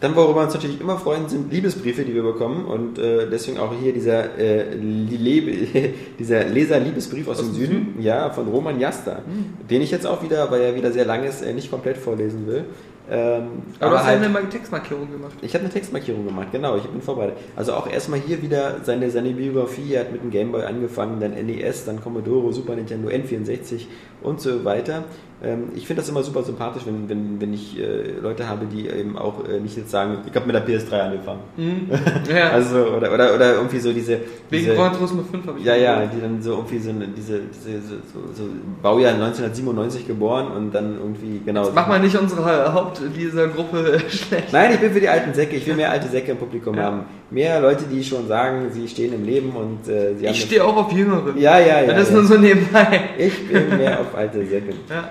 dann 0.02 0.16
worüber 0.16 0.42
wir 0.42 0.46
uns 0.46 0.54
natürlich 0.54 0.82
immer 0.82 0.98
freuen, 0.98 1.30
sind 1.30 1.52
Liebesbriefe, 1.52 2.04
die 2.04 2.14
wir 2.14 2.24
bekommen. 2.24 2.66
Und 2.66 3.00
äh, 3.00 3.30
deswegen 3.30 3.58
auch 3.60 3.72
hier 3.82 3.94
dieser, 3.94 4.38
äh, 4.38 4.66
dieser 6.20 6.44
Leser-Liebesbrief 6.44 7.28
aus, 7.28 7.38
dem 7.38 7.54
Süden, 7.54 7.96
ja, 8.00 8.30
von 8.32 8.48
Roman 8.48 8.80
Jasta, 8.80 9.18
Hm. 9.26 9.68
den 9.70 9.82
ich 9.82 9.92
jetzt 9.92 10.06
auch 10.06 10.22
wieder, 10.24 10.52
weil 10.52 10.62
er 10.62 10.76
wieder 10.76 10.92
sehr 10.92 11.06
lang 11.06 11.24
ist, 11.24 11.42
äh, 11.42 11.54
nicht 11.54 11.72
komplett 11.72 11.98
vorlesen 11.98 12.48
will. 12.48 12.66
Ähm, 13.10 13.64
Aber 13.80 13.92
du 13.92 13.98
hast 13.98 14.06
halt, 14.06 14.24
eine 14.24 14.50
Textmarkierung 14.50 15.12
gemacht. 15.12 15.34
ich 15.42 15.54
habe 15.54 15.64
eine 15.64 15.74
Textmarkierung 15.74 16.26
gemacht, 16.26 16.48
genau, 16.52 16.76
ich 16.78 16.84
bin 16.84 17.02
vorbereitet. 17.02 17.38
Also 17.56 17.74
auch 17.74 17.88
erstmal 17.88 18.20
hier 18.20 18.42
wieder 18.42 18.78
seine, 18.84 19.12
seine 19.12 19.32
Biografie, 19.32 19.94
er 19.94 20.02
hat 20.02 20.12
mit 20.12 20.24
dem 20.24 20.32
Gameboy 20.32 20.64
angefangen, 20.64 21.20
dann 21.20 21.34
NES, 21.34 21.86
dann 21.86 22.02
Commodore, 22.02 22.52
Super 22.52 22.76
Nintendo, 22.76 23.10
N64 23.10 23.86
und 24.24 24.42
so 24.42 24.66
weiter. 24.66 25.04
Ähm, 25.44 25.70
ich 25.76 25.86
finde 25.86 26.02
das 26.02 26.10
immer 26.10 26.24
super 26.24 26.44
sympathisch, 26.44 26.84
wenn, 26.86 27.10
wenn, 27.10 27.42
wenn 27.42 27.54
ich 27.54 27.78
äh, 27.78 28.12
Leute 28.22 28.48
habe, 28.48 28.66
die 28.66 28.88
eben 28.88 29.18
auch 29.18 29.48
äh, 29.48 29.60
nicht 29.60 29.76
jetzt 29.76 29.92
sagen, 29.92 30.20
ich 30.26 30.34
habe 30.34 30.46
mit 30.48 30.56
der 30.56 30.66
PS3 30.66 31.00
angefangen. 31.00 31.42
Ja. 32.34 32.50
Also, 32.50 32.86
oder, 32.86 33.14
oder, 33.14 33.36
oder 33.36 33.56
irgendwie 33.56 33.80
so 33.80 33.92
diese... 33.94 34.20
Wegen 34.50 34.76
Gran 34.76 34.94
Turismo 34.94 35.24
5 35.24 35.48
habe 35.48 35.60
ich 35.60 35.66
ja, 35.66 35.76
ja, 35.76 36.06
die 36.06 36.20
dann 36.20 36.42
so 36.42 36.52
irgendwie 36.54 36.80
so 36.80 36.90
eine, 36.90 37.08
diese, 37.08 37.42
diese 37.54 37.80
so, 37.82 38.20
so, 38.34 38.44
Baujahr 38.82 39.14
1997 39.14 40.08
geboren 40.08 40.48
und 40.48 40.74
dann 40.74 40.98
irgendwie, 40.98 41.42
genau. 41.46 41.70
Mach 41.74 41.88
mal 41.88 42.00
nicht 42.00 42.18
unsere 42.18 42.74
Haupt 42.74 43.02
dieser 43.16 43.48
Gruppe 43.48 44.00
schlecht. 44.10 44.52
Nein, 44.52 44.74
ich 44.74 44.80
bin 44.80 44.92
für 44.92 45.00
die 45.00 45.10
alten 45.10 45.34
Säcke. 45.34 45.56
Ich 45.56 45.68
will 45.68 45.76
mehr 45.76 45.92
alte 45.92 46.08
Säcke 46.08 46.32
im 46.32 46.38
Publikum 46.38 46.76
Ja. 46.76 46.84
haben. 46.84 47.02
Mehr 47.30 47.60
Leute, 47.60 47.86
die 47.92 48.04
schon 48.04 48.28
sagen, 48.28 48.70
sie 48.72 48.88
stehen 48.88 49.14
im 49.14 49.26
Leben 49.26 49.52
und 49.52 49.88
äh, 49.88 50.16
sie 50.16 50.26
haben. 50.28 50.34
Ich 50.34 50.42
stehe 50.42 50.64
auch 50.64 50.76
auf 50.78 50.92
Jüngere. 50.92 51.34
ja, 51.38 51.60
ja, 51.60 51.82
ja. 51.82 51.94
das 51.94 52.04
ist 52.04 52.10
ja. 52.10 52.16
nur 52.16 52.26
so 52.26 52.38
nebenbei. 52.38 53.02
Ich 53.18 53.48
bin 53.48 53.78
mehr 53.78 54.00
auf 54.00 54.16
alte 54.16 54.46
Säcke. 54.46 54.74
Ja. 54.90 55.10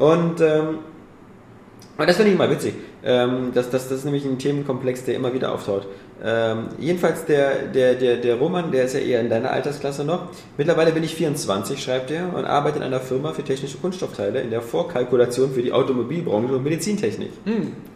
Und, 0.00 0.40
ähm, 0.40 0.78
und 1.98 2.08
das 2.08 2.16
finde 2.16 2.32
ich 2.32 2.38
mal 2.38 2.50
witzig. 2.50 2.74
Ähm, 3.04 3.50
das, 3.54 3.70
das, 3.70 3.88
das 3.88 3.98
ist 3.98 4.04
nämlich 4.04 4.24
ein 4.24 4.38
Themenkomplex, 4.38 5.04
der 5.04 5.14
immer 5.14 5.32
wieder 5.34 5.52
auftaucht. 5.52 5.86
Ähm, 6.22 6.64
jedenfalls 6.78 7.24
der, 7.24 7.62
der, 7.74 7.94
der, 7.94 8.16
der 8.18 8.34
Roman, 8.36 8.70
der 8.70 8.84
ist 8.84 8.92
ja 8.94 9.00
eher 9.00 9.20
in 9.22 9.30
deiner 9.30 9.50
Altersklasse 9.50 10.04
noch. 10.04 10.28
Mittlerweile 10.58 10.92
bin 10.92 11.02
ich 11.02 11.14
24, 11.14 11.82
schreibt 11.82 12.10
er, 12.10 12.34
und 12.34 12.44
arbeite 12.44 12.76
in 12.78 12.82
einer 12.84 13.00
Firma 13.00 13.32
für 13.32 13.42
technische 13.42 13.78
Kunststoffteile 13.78 14.40
in 14.42 14.50
der 14.50 14.60
Vorkalkulation 14.60 15.50
für 15.52 15.62
die 15.62 15.72
Automobilbranche 15.72 16.54
und 16.54 16.62
Medizintechnik. 16.62 17.30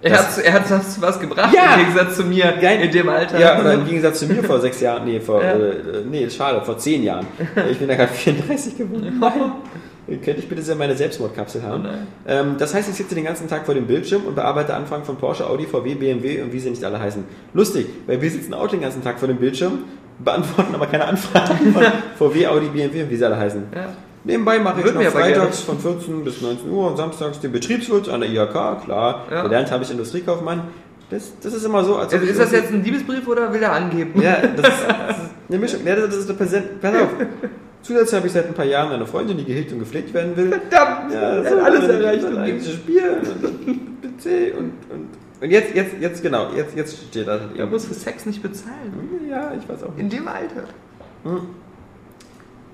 Er 0.01 0.11
Das- 0.11 0.39
hat, 0.39 0.45
er 0.45 0.53
hat 0.55 0.71
das 0.71 1.01
was 1.03 1.21
gebracht 1.21 1.55
Ja. 1.55 1.75
im 1.75 1.81
Gegensatz 1.81 2.17
zu 2.17 2.25
mir 2.25 2.55
Geil. 2.63 2.81
in 2.83 2.93
dem 2.93 3.09
Alter. 3.11 3.39
Ja, 3.39 3.61
oder 3.61 3.75
im 3.75 3.85
Gegensatz 3.87 4.21
zu 4.21 4.27
mir 4.27 4.43
vor 4.43 4.59
sechs 4.67 4.81
Jahren, 4.81 5.05
nee, 5.05 5.21
vor, 5.21 5.43
Ja. 5.43 5.53
äh, 5.53 5.75
nee, 6.11 6.29
schade, 6.31 6.63
vor 6.65 6.79
zehn 6.79 7.03
Jahren. 7.03 7.27
Ich 7.71 7.79
bin 7.79 7.89
ja 7.91 7.95
gerade 7.97 8.13
34 8.13 8.77
geworden. 8.79 9.23
Könnte 10.07 10.41
ich 10.41 10.49
bitte 10.49 10.61
sehr 10.63 10.77
meine 10.77 10.95
Selbstmordkapsel 10.97 11.63
haben? 11.63 11.83
Nein. 11.85 12.07
Ähm, 12.27 12.57
das 12.59 12.75
heißt, 12.75 12.89
ich 12.91 12.95
sitze 12.95 13.15
den 13.15 13.25
ganzen 13.25 13.49
Tag 13.49 13.65
vor 13.65 13.75
dem 13.75 13.87
Bildschirm 13.87 14.27
und 14.27 14.35
bearbeite 14.35 14.75
Anfragen 14.75 15.05
von 15.05 15.17
Porsche, 15.17 15.49
Audi, 15.49 15.65
VW, 15.67 15.95
BMW 15.95 16.43
und 16.43 16.53
wie 16.53 16.61
sie 16.61 16.71
nicht 16.71 16.85
alle 16.85 17.01
heißen. 17.01 17.25
Lustig, 17.55 17.87
weil 18.07 18.21
wir 18.21 18.31
sitzen 18.31 18.53
auch 18.53 18.69
den 18.69 18.83
ganzen 18.83 19.03
Tag 19.03 19.19
vor 19.19 19.29
dem 19.29 19.39
Bildschirm, 19.39 19.79
beantworten 20.19 20.75
aber 20.75 20.87
keine 20.87 21.07
Anfragen 21.07 21.73
von 21.73 21.85
VW, 22.33 22.47
Audi, 22.49 22.67
BMW 22.69 23.05
und 23.05 23.11
wie 23.11 23.17
sie 23.17 23.25
alle 23.25 23.39
heißen. 23.39 23.63
Ja. 23.75 23.87
Nebenbei 24.25 24.59
mache 24.59 24.81
ich 24.81 24.87
Würden 24.87 25.03
noch 25.05 25.11
freitags 25.11 25.61
von 25.61 25.79
14 25.79 26.25
bis 26.25 26.41
19 26.41 26.71
Uhr 26.71 26.91
und 26.91 26.97
samstags 26.97 27.41
den 27.41 27.53
Betriebswirt 27.53 28.09
an 28.09 28.21
der 28.21 28.31
IHK, 28.31 28.85
klar. 28.85 29.25
Ja. 29.31 29.43
Gelernt 29.43 29.71
habe 29.71 29.85
ich 29.85 29.91
Industriekaufmann. 29.91 30.63
Das, 31.11 31.33
das 31.43 31.53
ist 31.53 31.65
immer 31.65 31.85
so, 31.85 31.97
Also 31.97 32.17
ist 32.17 32.39
das 32.41 32.53
jetzt 32.53 32.73
ein 32.73 32.83
Liebesbrief 32.83 33.27
oder 33.29 33.53
will 33.53 33.63
er 33.63 33.73
angeben? 33.73 34.21
ja, 34.21 34.39
das 34.57 34.69
ist, 34.69 34.87
das 34.89 35.17
ist 35.19 35.31
eine 35.49 35.59
Mischung. 35.59 35.81
Ja, 35.85 35.97
das 35.97 36.17
ist 36.17 36.29
eine 36.29 36.39
Präsent. 36.39 36.81
Pass 36.81 36.95
auf. 36.95 37.09
Zusätzlich 37.85 38.15
habe 38.17 38.27
ich 38.27 38.33
seit 38.33 38.47
ein 38.47 38.55
paar 38.55 38.65
Jahren 38.65 38.93
eine 38.93 39.07
Freundin, 39.07 39.37
die 39.37 39.45
gehegt 39.45 39.71
und 39.73 39.79
gepflegt 39.79 40.15
werden 40.15 40.35
will. 40.37 40.49
Verdammt! 40.49 41.13
Ja, 41.13 41.21
er 41.21 41.45
so, 41.45 41.57
hat 41.61 41.65
alles 41.67 41.85
und 41.85 41.91
erreicht. 41.91 42.25
ein 42.25 42.39
eigenes 42.39 42.67
Leben. 42.67 42.79
Spiel 42.79 43.03
und 43.03 44.01
PC 44.03 44.59
und, 44.59 44.73
und, 44.91 45.09
und 45.43 45.51
jetzt, 45.51 45.75
jetzt, 45.75 45.95
jetzt 46.01 46.23
genau, 46.23 46.51
jetzt, 46.57 46.75
jetzt 46.75 46.97
steht 46.97 47.29
da. 47.29 47.41
Er 47.55 47.67
muss 47.67 47.85
für 47.85 47.93
Sex 47.93 48.25
nicht 48.25 48.43
bezahlen. 48.43 49.21
Ja, 49.29 49.53
ich 49.57 49.69
weiß 49.69 49.83
auch 49.83 49.97
In 49.99 50.07
nicht. 50.07 50.19
dem 50.19 50.27
Alter. 50.27 50.65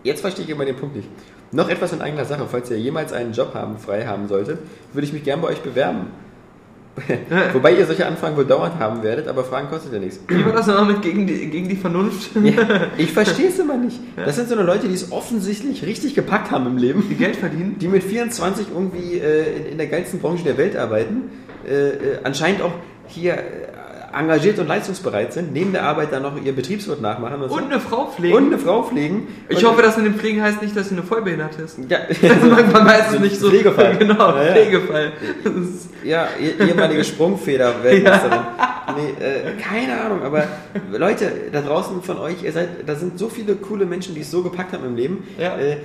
Jetzt 0.05 0.21
verstehe 0.21 0.45
ich 0.45 0.51
immer 0.51 0.65
den 0.65 0.77
Punkt 0.77 0.95
nicht. 0.95 1.09
Noch 1.51 1.69
etwas 1.69 1.93
in 1.93 2.01
eigener 2.01 2.25
Sache. 2.25 2.47
Falls 2.49 2.71
ihr 2.71 2.79
jemals 2.79 3.13
einen 3.13 3.33
Job 3.33 3.53
haben, 3.55 3.79
frei 3.79 4.07
haben 4.07 4.29
solltet, 4.29 4.61
würde 4.93 5.07
ich 5.07 5.13
mich 5.13 5.25
gern 5.25 5.41
bei 5.41 5.49
euch 5.49 5.61
bewerben. 5.61 6.07
Wobei 7.53 7.75
ihr 7.75 7.87
solche 7.87 8.07
Anfragen 8.07 8.37
wohl 8.37 8.45
dauernd 8.45 8.79
haben 8.79 9.03
werdet, 9.03 9.29
aber 9.29 9.45
Fragen 9.45 9.69
kostet 9.69 9.93
ja 9.93 9.99
nichts. 9.99 10.21
Wie 10.29 10.45
war 10.45 10.53
das 10.53 10.67
nochmal 10.67 10.87
mit 10.87 11.03
gegen 11.03 11.27
die, 11.27 11.47
gegen 11.47 11.69
die 11.69 11.77
Vernunft? 11.77 12.31
Ja, 12.43 12.89
ich 12.97 13.13
verstehe 13.13 13.49
es 13.49 13.59
immer 13.59 13.77
nicht. 13.77 14.01
Das 14.17 14.37
sind 14.37 14.49
so 14.49 14.55
eine 14.55 14.65
Leute, 14.65 14.89
die 14.89 14.95
es 14.95 15.13
offensichtlich 15.13 15.85
richtig 15.85 16.15
gepackt 16.15 16.51
haben 16.51 16.67
im 16.67 16.77
Leben. 16.77 17.05
Die 17.09 17.15
Geld 17.15 17.37
verdienen? 17.37 17.77
Die 17.79 17.89
mit 17.89 18.03
24 18.03 18.67
irgendwie 18.75 19.19
äh, 19.19 19.57
in, 19.57 19.67
in 19.73 19.79
der 19.79 19.87
geilsten 19.87 20.21
Branche 20.21 20.45
der 20.45 20.59
Welt 20.59 20.77
arbeiten. 20.77 21.31
Äh, 21.69 21.91
äh, 21.91 21.95
anscheinend 22.25 22.63
auch 22.63 22.73
hier 23.07 23.35
engagiert 24.13 24.59
und 24.59 24.67
leistungsbereit 24.69 25.33
sind, 25.33 25.53
neben 25.53 25.73
der 25.73 25.85
Arbeit 25.85 26.13
dann 26.13 26.23
noch 26.23 26.41
ihr 26.43 26.53
Betriebswirt 26.55 27.01
nachmachen 27.01 27.43
und, 27.43 27.49
so. 27.49 27.55
Und 27.57 27.65
eine 27.65 27.81
Frau 27.81 28.07
pflegen. 28.07 28.37
und 28.37 28.47
eine 28.47 28.59
Frau 28.59 28.83
pflegen. 28.83 29.29
ich 29.49 29.59
und, 29.59 29.71
hoffe, 29.71 29.83
dass 29.83 29.97
in 29.99 30.05
dem 30.05 30.15
Pflegen 30.15 30.43
heißt 30.43 30.61
nicht, 30.63 30.77
dass 30.77 30.89
sie 30.89 30.95
eine 30.97 31.05
Vollbehinderte 31.05 31.63
ist. 31.63 31.79
Ja, 31.89 31.99
Also 32.31 32.47
man, 32.47 32.73
man 32.73 32.87
weiß 32.87 33.13
es 33.15 33.21
nicht 33.21 33.37
so. 33.39 33.49
Pflegefall. 33.49 33.97
Genau, 33.99 34.35
Ja, 34.37 34.43
ja. 34.45 34.53
Pflegefall. 34.53 35.13
Ja, 36.05 36.29
eh- 36.41 36.67
ehemalige 36.69 37.05
Sprungfeder, 37.11 37.75
Weltmeisterin. 37.83 38.41
Nee, 38.97 39.25
äh, 39.25 39.53
keine 39.63 40.01
Ahnung, 40.01 40.23
aber 40.23 40.45
Leute, 40.91 41.31
da 41.53 41.61
draußen 41.61 42.03
von 42.03 42.19
euch, 42.19 42.43
ihr 42.43 42.53
seid, 42.53 42.69
da 42.87 42.95
sind 42.97 43.19
so 43.19 43.29
viele 43.29 43.55
coole 43.55 43.87
Menschen, 43.87 44.15
die 44.15 44.23
es 44.23 44.31
so 44.31 44.43
gepackt 44.43 44.73
haben 44.73 44.85
im 44.85 44.97
Leben. 44.97 45.25
Ja. 45.39 45.57
Äh, 45.57 45.77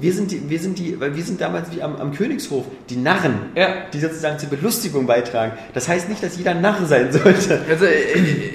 wir 0.00 0.12
sind 0.12 0.30
die, 0.30 0.48
wir 0.48 0.58
sind 0.58 0.78
die, 0.78 0.98
weil 1.00 1.14
wir 1.16 1.22
sind 1.22 1.40
damals 1.40 1.70
wie 1.74 1.82
am, 1.82 1.96
am 1.96 2.12
Königshof, 2.12 2.64
die 2.90 2.96
Narren, 2.96 3.34
Ja. 3.54 3.68
die 3.92 4.00
sozusagen 4.00 4.38
zur 4.38 4.48
Belustigung 4.50 5.06
beitragen. 5.06 5.52
Das 5.74 5.88
heißt 5.88 6.08
nicht, 6.08 6.22
dass 6.22 6.36
jeder 6.36 6.54
Narr 6.54 6.84
sein 6.86 7.12
sollte. 7.12 7.60
Also 7.68 7.86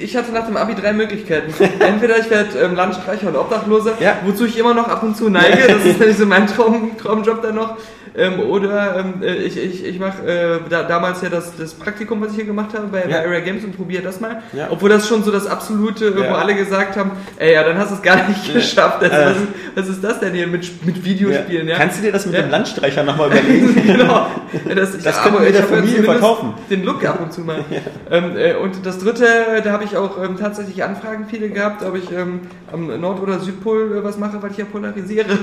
ich 0.02 0.16
hatte 0.16 0.32
nach 0.32 0.46
dem 0.48 0.58
Abi 0.58 0.76
drei 0.76 0.94
Möglichkeiten. 0.94 1.54
Entweder 1.80 2.18
ich 2.20 2.30
werde 2.30 2.58
ähm, 2.60 2.76
Landstreicher 2.76 3.30
oder 3.30 3.42
Obdachloser, 3.42 3.94
Ja. 4.00 4.18
wozu 4.26 4.46
ich 4.46 4.58
immer 4.58 4.74
noch 4.74 4.88
ab 4.88 5.04
und 5.04 5.16
zu 5.18 5.30
neige. 5.30 5.68
Das 5.68 5.86
ist 5.86 6.00
nämlich 6.00 6.18
so 6.18 6.26
mein 6.26 6.48
Traum, 6.48 6.98
Traumjob 6.98 7.42
dann 7.42 7.56
noch. 7.56 7.78
Ähm, 8.18 8.40
oder 8.40 8.98
ähm, 8.98 9.22
äh, 9.22 9.36
ich, 9.36 9.58
ich, 9.58 9.86
ich 9.86 10.00
mache 10.00 10.28
äh, 10.28 10.60
da, 10.70 10.82
damals 10.84 11.22
ja 11.22 11.30
das, 11.30 11.56
das 11.56 11.76
Praktikum, 11.76 12.20
was 12.20 12.32
ich 12.32 12.38
hier 12.38 12.46
gemacht 12.46 12.70
habe 12.76 12.88
bei, 12.88 13.02
Ja. 13.02 13.20
bei 13.20 13.26
Area 13.28 13.42
Games 13.42 13.64
und 13.64 13.78
probiere 13.78 14.02
das 14.02 14.20
mal. 14.20 14.42
Ja. 14.54 14.68
Obwohl 14.72 14.90
das 14.90 15.08
schon 15.08 15.24
so 15.24 15.30
das 15.32 15.46
absolute, 15.46 16.18
wo 16.18 16.22
Ja. 16.24 16.34
alle 16.36 16.56
gesagt 16.56 16.98
haben, 16.98 17.12
ey, 17.38 17.54
ja, 17.54 17.64
dann 17.64 17.78
hast 17.78 17.92
du 17.92 17.96
es 17.96 18.02
gar 18.02 18.28
nicht 18.28 18.52
geschafft. 18.54 19.04
Also, 19.04 19.16
Äh. 19.16 19.26
was, 19.26 19.36
ist, 19.38 19.48
was 19.76 19.88
ist 19.90 20.04
das 20.04 20.20
denn 20.20 20.34
hier 20.34 20.48
mit, 20.48 20.84
mit 20.86 21.06
Videospielen? 21.06 21.70
Kannst 21.78 22.00
du 22.00 22.02
dir 22.02 22.12
das 22.12 22.26
mit 22.26 22.36
dem 22.36 22.50
Landstreicher 22.50 23.04
nochmal 23.04 23.28
überlegen? 23.28 23.76
genau. 23.86 24.26
Das, 24.74 24.96
ich, 24.96 25.04
Das 25.04 25.22
könnten 25.22 25.38
aber 25.38 25.46
wir 25.46 25.52
der 25.54 25.64
Familie 25.64 26.02
verkaufen. 26.04 26.54
Den 26.72 26.84
Look 26.86 27.06
ab 27.06 27.20
und 27.22 27.32
zu 27.32 27.42
mal. 27.42 27.60
ähm, 28.12 28.36
äh, 28.36 28.56
und 28.56 28.84
das 28.84 28.98
dritte, 28.98 29.26
da 29.64 29.72
habe 29.72 29.84
ich 29.84 29.96
auch 29.96 30.24
ähm, 30.24 30.38
tatsächlich 30.40 30.84
Anfragen 30.84 31.28
viele 31.30 31.50
gehabt, 31.50 31.84
ob 31.84 31.96
ich 31.96 32.12
ähm, 32.12 32.42
am 32.74 33.00
Nord- 33.00 33.22
oder 33.22 33.40
Südpol 33.40 33.98
äh, 34.00 34.04
was 34.04 34.18
mache, 34.18 34.42
weil 34.42 34.50
ich 34.52 34.58
ja 34.58 34.66
polarisiere. 34.66 35.26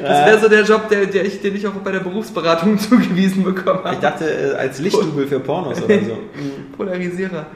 das 0.00 0.26
wäre 0.26 0.38
so 0.40 0.48
der 0.48 0.62
Job, 0.62 0.88
der, 0.88 1.06
der 1.06 1.24
ich, 1.24 1.40
den 1.40 1.54
ich 1.56 1.66
auch 1.66 1.72
bei 1.72 1.92
der 1.92 2.00
Berufsberatung 2.00 2.78
zugewiesen 2.78 3.44
bekommen 3.44 3.80
Ich 3.84 3.90
habe. 3.90 4.00
dachte, 4.00 4.24
äh, 4.24 4.54
als 4.54 4.78
Lichtdubel 4.78 5.26
für 5.26 5.40
Pornos 5.40 5.82
oder 5.82 5.98
so. 6.00 6.18
Polarisierer. 6.76 7.46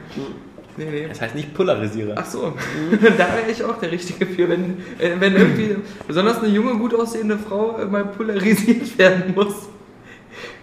Nee, 0.77 0.85
nee. 0.89 1.07
Das 1.07 1.21
heißt 1.21 1.35
nicht 1.35 1.53
Polarisierer. 1.53 2.15
Ach 2.17 2.25
so, 2.25 2.53
da 2.91 2.99
wäre 3.35 3.51
ich 3.51 3.63
auch 3.63 3.77
der 3.79 3.91
Richtige 3.91 4.25
für, 4.25 4.49
wenn, 4.49 4.77
äh, 4.99 5.11
wenn 5.19 5.35
irgendwie 5.35 5.75
besonders 6.07 6.39
eine 6.39 6.47
junge, 6.47 6.75
gut 6.77 6.95
aussehende 6.95 7.37
Frau 7.37 7.77
äh, 7.77 7.85
mal 7.85 8.05
polarisiert 8.05 8.97
werden 8.97 9.33
muss. 9.35 9.69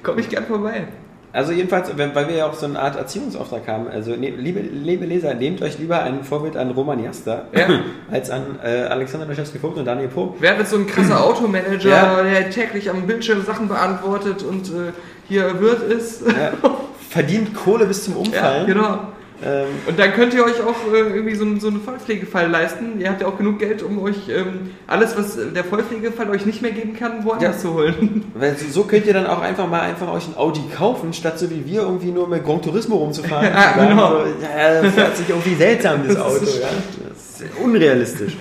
Komme 0.02 0.20
ich 0.22 0.28
gern 0.28 0.46
vorbei. 0.46 0.88
Also 1.32 1.52
jedenfalls, 1.52 1.90
weil 1.96 2.28
wir 2.28 2.36
ja 2.36 2.46
auch 2.46 2.54
so 2.54 2.64
eine 2.66 2.80
Art 2.80 2.96
Erziehungsauftrag 2.96 3.68
haben, 3.68 3.86
also 3.88 4.12
ne, 4.16 4.30
liebe, 4.30 4.60
liebe 4.60 5.04
Leser, 5.04 5.34
nehmt 5.34 5.60
euch 5.60 5.78
lieber 5.78 6.02
ein 6.02 6.24
Vorbild 6.24 6.56
an 6.56 6.70
Roman 6.70 7.02
Jasta 7.04 7.42
Ja. 7.54 7.66
als 8.10 8.30
an 8.30 8.58
äh, 8.64 8.84
Alexander 8.84 9.26
Laschewski-Vogt 9.26 9.76
und 9.76 9.84
Daniel 9.84 10.08
Pope. 10.08 10.36
Wer 10.40 10.56
wird 10.56 10.68
so 10.68 10.76
ein 10.76 10.86
krasser 10.86 11.22
Automanager, 11.24 11.88
Ja. 11.90 12.22
der 12.22 12.48
täglich 12.50 12.88
am 12.88 13.02
Bildschirm 13.06 13.42
Sachen 13.44 13.68
beantwortet 13.68 14.42
und 14.42 14.68
äh, 14.68 14.92
hier 15.28 15.60
Wirt 15.60 15.82
ist? 15.90 16.22
Ja, 16.26 16.52
verdient 17.10 17.54
Kohle 17.54 17.84
bis 17.86 18.04
zum 18.04 18.14
Ja, 18.14 18.20
Umfallen. 18.20 18.66
genau. 18.66 18.98
Ähm, 19.44 19.66
Und 19.86 19.98
dann 19.98 20.12
könnt 20.14 20.34
ihr 20.34 20.44
euch 20.44 20.60
auch 20.62 20.92
äh, 20.92 20.98
irgendwie 20.98 21.34
so, 21.36 21.44
einen- 21.44 21.60
so 21.60 21.68
einen 21.68 21.80
Vollpflegefall 21.80 22.48
leisten. 22.50 23.00
Ihr 23.00 23.08
habt 23.08 23.20
ja 23.20 23.28
auch 23.28 23.38
genug 23.38 23.58
Geld, 23.58 23.82
um 23.82 24.02
euch 24.02 24.28
ähm, 24.28 24.70
alles, 24.86 25.16
was 25.16 25.38
der 25.54 25.64
Vollpflegefall 25.64 26.28
euch 26.30 26.44
nicht 26.46 26.60
mehr 26.62 26.72
geben 26.72 26.94
kann, 26.96 27.24
woanders 27.24 27.56
Ja. 27.56 27.62
zu 27.62 27.74
holen. 27.74 28.24
weil 28.34 28.56
so 28.56 28.82
könnt 28.84 29.06
ihr 29.06 29.14
dann 29.14 29.26
auch 29.26 29.40
einfach 29.40 29.68
mal 29.68 29.80
einfach 29.80 30.12
euch 30.12 30.26
ein 30.28 30.36
Audi 30.36 30.62
kaufen, 30.76 31.12
statt 31.12 31.38
so 31.38 31.48
wie 31.50 31.64
wir 31.66 31.82
irgendwie 31.82 32.10
nur 32.10 32.26
mit 32.28 32.44
Gran 32.44 32.60
Turismo 32.62 32.96
rumzufahren. 32.96 33.48
Ja, 33.54 33.74
sagen 33.76 33.88
genau. 33.90 34.10
so, 34.10 34.24
ja, 34.42 34.82
das 34.82 34.94
fährt 34.94 35.16
sich 35.16 35.28
irgendwie 35.28 35.54
seltsam, 35.54 36.00
das 36.08 36.16
Auto. 36.16 36.44
Ja. 36.44 36.68
Das 37.08 37.40
ist 37.40 37.58
unrealistisch. 37.62 38.36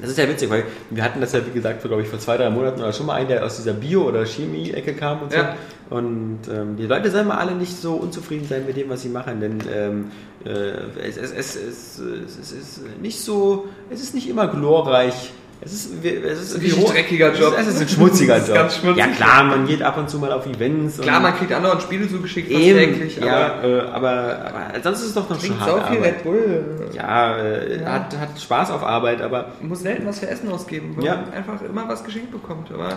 Das 0.00 0.10
ist 0.10 0.18
ja 0.18 0.28
witzig, 0.28 0.50
weil 0.50 0.64
wir 0.90 1.04
hatten 1.04 1.20
das 1.20 1.32
ja, 1.32 1.40
wie 1.46 1.50
gesagt, 1.50 1.82
glaube 1.82 2.02
ich, 2.02 2.08
vor 2.08 2.18
zwei, 2.18 2.36
drei 2.36 2.50
Monaten 2.50 2.80
oder 2.80 2.92
schon 2.92 3.06
mal 3.06 3.14
einen, 3.14 3.28
der 3.28 3.44
aus 3.44 3.56
dieser 3.56 3.72
Bio- 3.72 4.08
oder 4.08 4.24
Chemie-Ecke 4.24 4.94
kam 4.94 5.22
und 5.22 5.32
so. 5.32 5.38
Ja. 5.38 5.56
Und 5.90 6.40
ähm, 6.52 6.76
die 6.76 6.86
Leute 6.86 7.10
sollen 7.10 7.26
mal 7.26 7.38
alle 7.38 7.52
nicht 7.52 7.76
so 7.76 7.94
unzufrieden 7.94 8.46
sein 8.46 8.64
mit 8.66 8.76
dem, 8.76 8.88
was 8.88 9.02
sie 9.02 9.08
machen, 9.08 9.40
denn 9.40 9.58
ähm, 9.72 10.10
äh, 10.44 10.50
es, 11.06 11.16
es, 11.16 11.32
es, 11.32 11.56
es 11.56 12.52
ist 12.52 12.80
nicht 13.00 13.20
so, 13.20 13.68
es 13.90 14.00
ist 14.00 14.14
nicht 14.14 14.28
immer 14.28 14.48
glorreich. 14.48 15.32
Es 15.62 15.72
ist, 15.74 15.90
es 16.02 16.40
ist 16.40 16.54
ein 16.54 16.60
richtig 16.62 16.84
dreckiger 16.86 17.34
Job. 17.34 17.54
Es 17.58 17.66
ist, 17.66 17.80
ein 17.82 17.88
schmutziger 17.88 18.36
ist 18.38 18.48
Job. 18.48 18.56
ganz 18.56 18.76
schmutzig. 18.78 18.98
Ja 18.98 19.08
klar, 19.08 19.44
man 19.44 19.66
geht 19.66 19.82
ab 19.82 19.98
und 19.98 20.08
zu 20.08 20.18
mal 20.18 20.32
auf 20.32 20.46
Events. 20.46 20.98
Klar, 20.98 21.20
man 21.20 21.34
kriegt 21.36 21.52
anderen 21.52 21.78
Spiele 21.80 22.08
zugeschickt, 22.08 22.50
eben, 22.50 22.78
täglich, 22.78 23.18
aber 23.20 23.26
ja, 23.30 23.62
äh, 23.62 23.80
aber, 23.90 24.10
aber 24.70 24.80
sonst 24.82 25.00
ist 25.00 25.06
es 25.08 25.14
doch 25.14 25.28
noch 25.28 25.38
trinkt 25.38 25.58
schade. 25.58 25.70
sau 25.82 25.86
viel. 25.92 26.00
Red 26.00 26.22
Bull. 26.22 26.64
Ja, 26.94 27.36
äh, 27.36 27.80
Ja. 27.82 27.92
Hat, 27.92 28.16
hat 28.18 28.40
Spaß 28.40 28.70
auf 28.70 28.82
Arbeit, 28.82 29.20
aber 29.20 29.52
muss 29.60 29.80
selten 29.80 30.06
was 30.06 30.20
für 30.20 30.28
Essen 30.28 30.48
ausgeben, 30.50 30.94
weil 30.96 31.04
Ja. 31.04 31.16
man 31.16 31.32
einfach 31.34 31.60
immer 31.62 31.86
was 31.86 32.04
geschenkt 32.04 32.30
bekommt. 32.32 32.70
Aber 32.72 32.96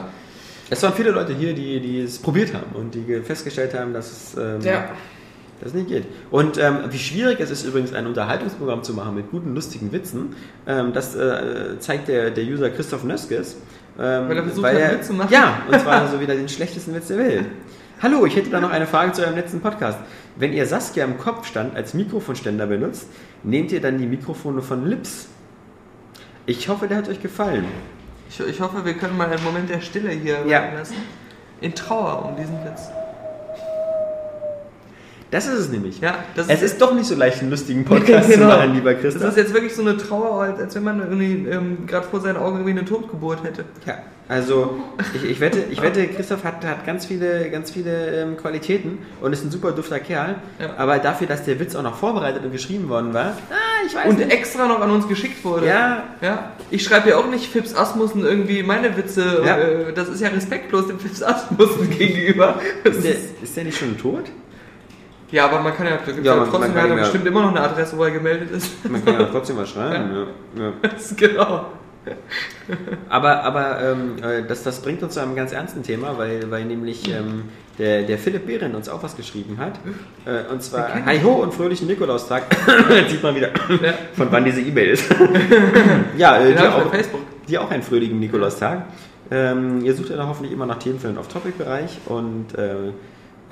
es 0.70 0.82
waren 0.82 0.94
viele 0.94 1.12
Leute 1.12 1.34
hier, 1.34 1.54
die, 1.54 1.82
die 1.82 2.00
es 2.02 2.18
probiert 2.18 2.54
haben 2.54 2.72
und 2.76 2.96
die 2.96 3.02
ge- 3.02 3.24
festgestellt 3.24 3.74
haben, 3.78 3.94
dass 3.94 4.10
es, 4.10 4.38
ähm, 4.38 4.62
ja, 4.62 4.86
dass 5.64 5.72
es 5.72 5.78
nicht 5.78 5.88
geht. 5.88 6.06
Und 6.30 6.58
ähm, 6.58 6.80
wie 6.90 6.98
schwierig 6.98 7.40
es 7.40 7.50
ist 7.50 7.64
übrigens, 7.64 7.94
ein 7.94 8.06
Unterhaltungsprogramm 8.06 8.84
zu 8.84 8.94
machen 8.94 9.16
mit 9.16 9.32
guten, 9.32 9.56
lustigen 9.56 9.92
Witzen, 9.94 10.36
ähm, 10.68 10.92
das 10.92 11.16
äh, 11.16 11.80
zeigt 11.80 12.10
der, 12.10 12.32
der 12.32 12.44
User 12.44 12.70
Christoph 12.70 13.04
Nöskes. 13.06 13.56
Ähm, 13.98 14.28
Weil 14.28 14.38
er 14.38 14.44
versucht 14.44 14.66
hat, 14.66 14.76
einen 14.76 14.98
Witz 15.00 15.08
zu 15.08 15.14
machen? 15.14 15.32
Ja, 15.32 15.62
und 15.72 15.80
zwar 15.82 16.08
so 16.10 16.20
wieder 16.20 16.36
den 16.36 16.50
schlechtesten 16.50 16.94
Witz 16.94 17.08
der 17.08 17.18
Welt. 17.20 17.46
Hallo, 18.02 18.26
ich 18.26 18.36
hätte 18.36 18.50
da 18.50 18.60
noch 18.60 18.72
eine 18.72 18.86
Frage 18.88 19.14
zu 19.14 19.22
eurem 19.22 19.36
letzten 19.36 19.62
Podcast. 19.62 20.00
Wenn 20.36 20.52
ihr 20.52 20.66
Saskia 20.66 21.06
im 21.06 21.18
Kopfstand 21.18 21.76
als 21.78 21.94
Mikrofonständer 21.94 22.68
benutzt, 22.68 23.08
nehmt 23.44 23.72
ihr 23.72 23.80
dann 23.80 23.98
die 23.98 24.08
Mikrofone 24.08 24.62
von 24.62 24.86
Lips? 24.86 25.28
Ich 26.46 26.68
hoffe, 26.68 26.88
der 26.90 26.98
hat 26.98 27.08
euch 27.08 27.22
gefallen. 27.22 27.64
ich, 28.30 28.38
ich 28.42 28.60
hoffe, 28.60 28.84
wir 28.84 28.96
können 28.96 29.16
mal 29.16 29.30
einen 29.30 29.44
Moment 29.46 29.70
der 29.70 29.80
Stille 29.80 30.10
hier 30.10 30.40
Ja. 30.46 30.74
lassen. 30.74 30.96
In 31.62 31.74
Trauer 31.74 32.26
um 32.26 32.36
diesen 32.36 32.56
Witz. 32.66 32.90
Das 35.34 35.48
ist 35.48 35.60
es 35.60 35.70
nämlich. 35.70 36.00
Ja, 36.00 36.20
das 36.36 36.48
es 36.48 36.62
ist 36.62 36.80
doch 36.82 36.94
nicht 36.94 37.06
so 37.08 37.16
leicht, 37.16 37.42
einen 37.42 37.50
lustigen 37.50 37.84
Podcast 37.84 38.30
Genau. 38.32 38.50
zu 38.52 38.56
machen, 38.58 38.74
lieber 38.76 38.94
Das 38.94 39.02
Christoph. 39.02 39.30
ist 39.30 39.38
jetzt 39.38 39.54
wirklich 39.54 39.74
so 39.76 39.82
eine 39.82 39.98
Trauer, 39.98 40.42
als, 40.44 40.76
wenn 40.76 40.84
man 40.84 41.00
irgendwie 41.00 41.50
ähm, 41.50 41.86
gerade 41.88 42.08
vor 42.08 42.22
seinen 42.22 42.38
Augen 42.38 42.58
irgendwie 42.58 42.72
eine 42.80 42.86
Totgeburt 42.86 43.44
hätte. 43.44 43.66
Ja, 43.86 43.98
also 44.30 44.78
ich, 45.16 45.24
ich, 45.30 45.40
wette, 45.42 45.64
ich 45.70 45.82
wette, 45.82 46.08
Christoph 46.08 46.44
hat, 46.44 46.64
hat 46.66 46.86
ganz 46.86 47.06
viele, 47.06 47.50
ganz 47.50 47.72
viele 47.72 48.22
ähm, 48.22 48.38
Qualitäten 48.38 49.00
und 49.22 49.34
ist 49.34 49.44
ein 49.44 49.52
super 49.52 49.72
dufter 49.74 50.00
Kerl. 50.00 50.36
Ja. 50.60 50.76
Aber 50.78 51.00
dafür, 51.00 51.28
dass 51.28 51.44
der 51.44 51.60
Witz 51.60 51.76
auch 51.76 51.84
noch 51.84 51.98
vorbereitet 51.98 52.44
und 52.46 52.52
geschrieben 52.52 52.88
worden 52.88 53.14
war, 53.14 53.36
ah, 53.50 53.86
ich 53.86 53.94
weiß 53.96 54.06
Und 54.06 54.20
nicht. 54.20 54.32
extra 54.32 54.68
noch 54.68 54.80
an 54.82 54.92
uns 54.92 55.08
geschickt 55.08 55.44
wurde. 55.44 55.68
Ja. 55.68 56.04
ja. 56.22 56.52
Ich 56.72 56.84
schreibe 56.84 57.10
ja 57.10 57.18
auch 57.18 57.28
nicht 57.30 57.52
Fips 57.52 57.76
Asmussen 57.76 58.24
irgendwie 58.24 58.64
meine 58.64 58.96
Witze. 58.96 59.42
Ja. 59.46 59.58
Äh, 59.58 59.94
das 59.94 60.08
ist 60.10 60.22
ja 60.22 60.30
respektlos 60.30 60.88
dem 60.88 61.00
Fips 61.00 61.22
Asmussen 61.24 61.90
gegenüber. 61.98 62.60
Das 62.84 62.96
Ist 62.98 63.04
der, 63.04 63.12
ist, 63.14 63.26
ist 63.44 63.58
der 63.58 63.64
nicht 63.66 63.78
schon 63.80 63.98
tot? 63.98 64.26
Ja, 65.34 65.46
aber 65.46 65.60
man 65.60 65.76
kann 65.76 65.88
ja, 65.88 65.98
da 66.06 66.12
Ja, 66.22 66.36
man- 66.36 66.50
trotzdem 66.50 66.74
man 66.74 66.88
ja- 66.90 66.96
bestimmt 66.96 67.26
immer 67.28 67.42
noch 67.42 67.50
eine 67.50 67.62
Adresse, 67.62 67.98
wo 67.98 68.04
er 68.06 68.12
gemeldet 68.12 68.52
ist. 68.52 68.90
Man 68.90 69.04
kann 69.04 69.20
ja 69.20 69.26
trotzdem 69.26 69.58
was 69.58 69.70
schreiben. 69.70 70.10
Ja. 70.56 70.64
Ja. 70.64 70.72
Genau. 71.18 71.66
Aber, 73.10 73.44
aber 73.44 73.82
ähm, 73.82 74.16
äh, 74.22 74.44
das, 74.48 74.64
das 74.64 74.82
bringt 74.82 75.02
uns 75.04 75.14
zu 75.14 75.22
einem 75.22 75.36
ganz 75.36 75.54
ernsten 75.54 75.84
Thema, 75.84 76.18
weil, 76.18 76.52
weil 76.52 76.66
nämlich 76.66 77.08
ähm, 77.10 77.44
der, 77.80 78.04
der 78.04 78.18
Philipp 78.18 78.46
Behren 78.46 78.76
uns 78.76 78.90
auch 78.90 79.02
was 79.04 79.16
geschrieben 79.16 79.58
hat. 79.58 79.80
Äh, 80.26 80.52
und 80.52 80.62
zwar, 80.62 80.90
hi 81.06 81.20
ho 81.24 81.32
und 81.42 81.54
fröhlichen 81.54 81.88
Nikolaustag. 81.88 82.44
Jetzt 82.90 83.10
sieht 83.12 83.24
man 83.24 83.36
wieder, 83.36 83.50
Ja. 83.82 83.94
von 84.16 84.28
wann 84.32 84.44
diese 84.46 84.62
E-Mail 84.62 84.90
ist. 84.92 85.06
ja, 86.18 86.38
äh, 86.38 86.52
ich 86.52 86.60
auch, 86.60 86.92
die 87.48 87.58
auch 87.58 87.72
einen 87.72 87.84
fröhlichen 87.84 88.20
Nikolaustag. 88.20 88.84
Ähm, 89.32 89.84
ihr 89.84 89.94
sucht 89.96 90.10
ja 90.10 90.18
dann 90.18 90.28
hoffentlich 90.28 90.52
immer 90.54 90.66
nach 90.66 90.80
Themen 90.80 91.00
für 91.00 91.08
den 91.08 91.18
Off-Topic-Bereich 91.18 92.00
und 92.08 92.48
äh, 92.58 92.92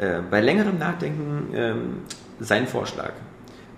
äh, 0.02 0.22
bei 0.30 0.42
längerem 0.42 0.80
Nachdenken 0.80 1.54
ähm, 1.54 1.98
sein 2.40 2.66
Vorschlag. 2.66 3.14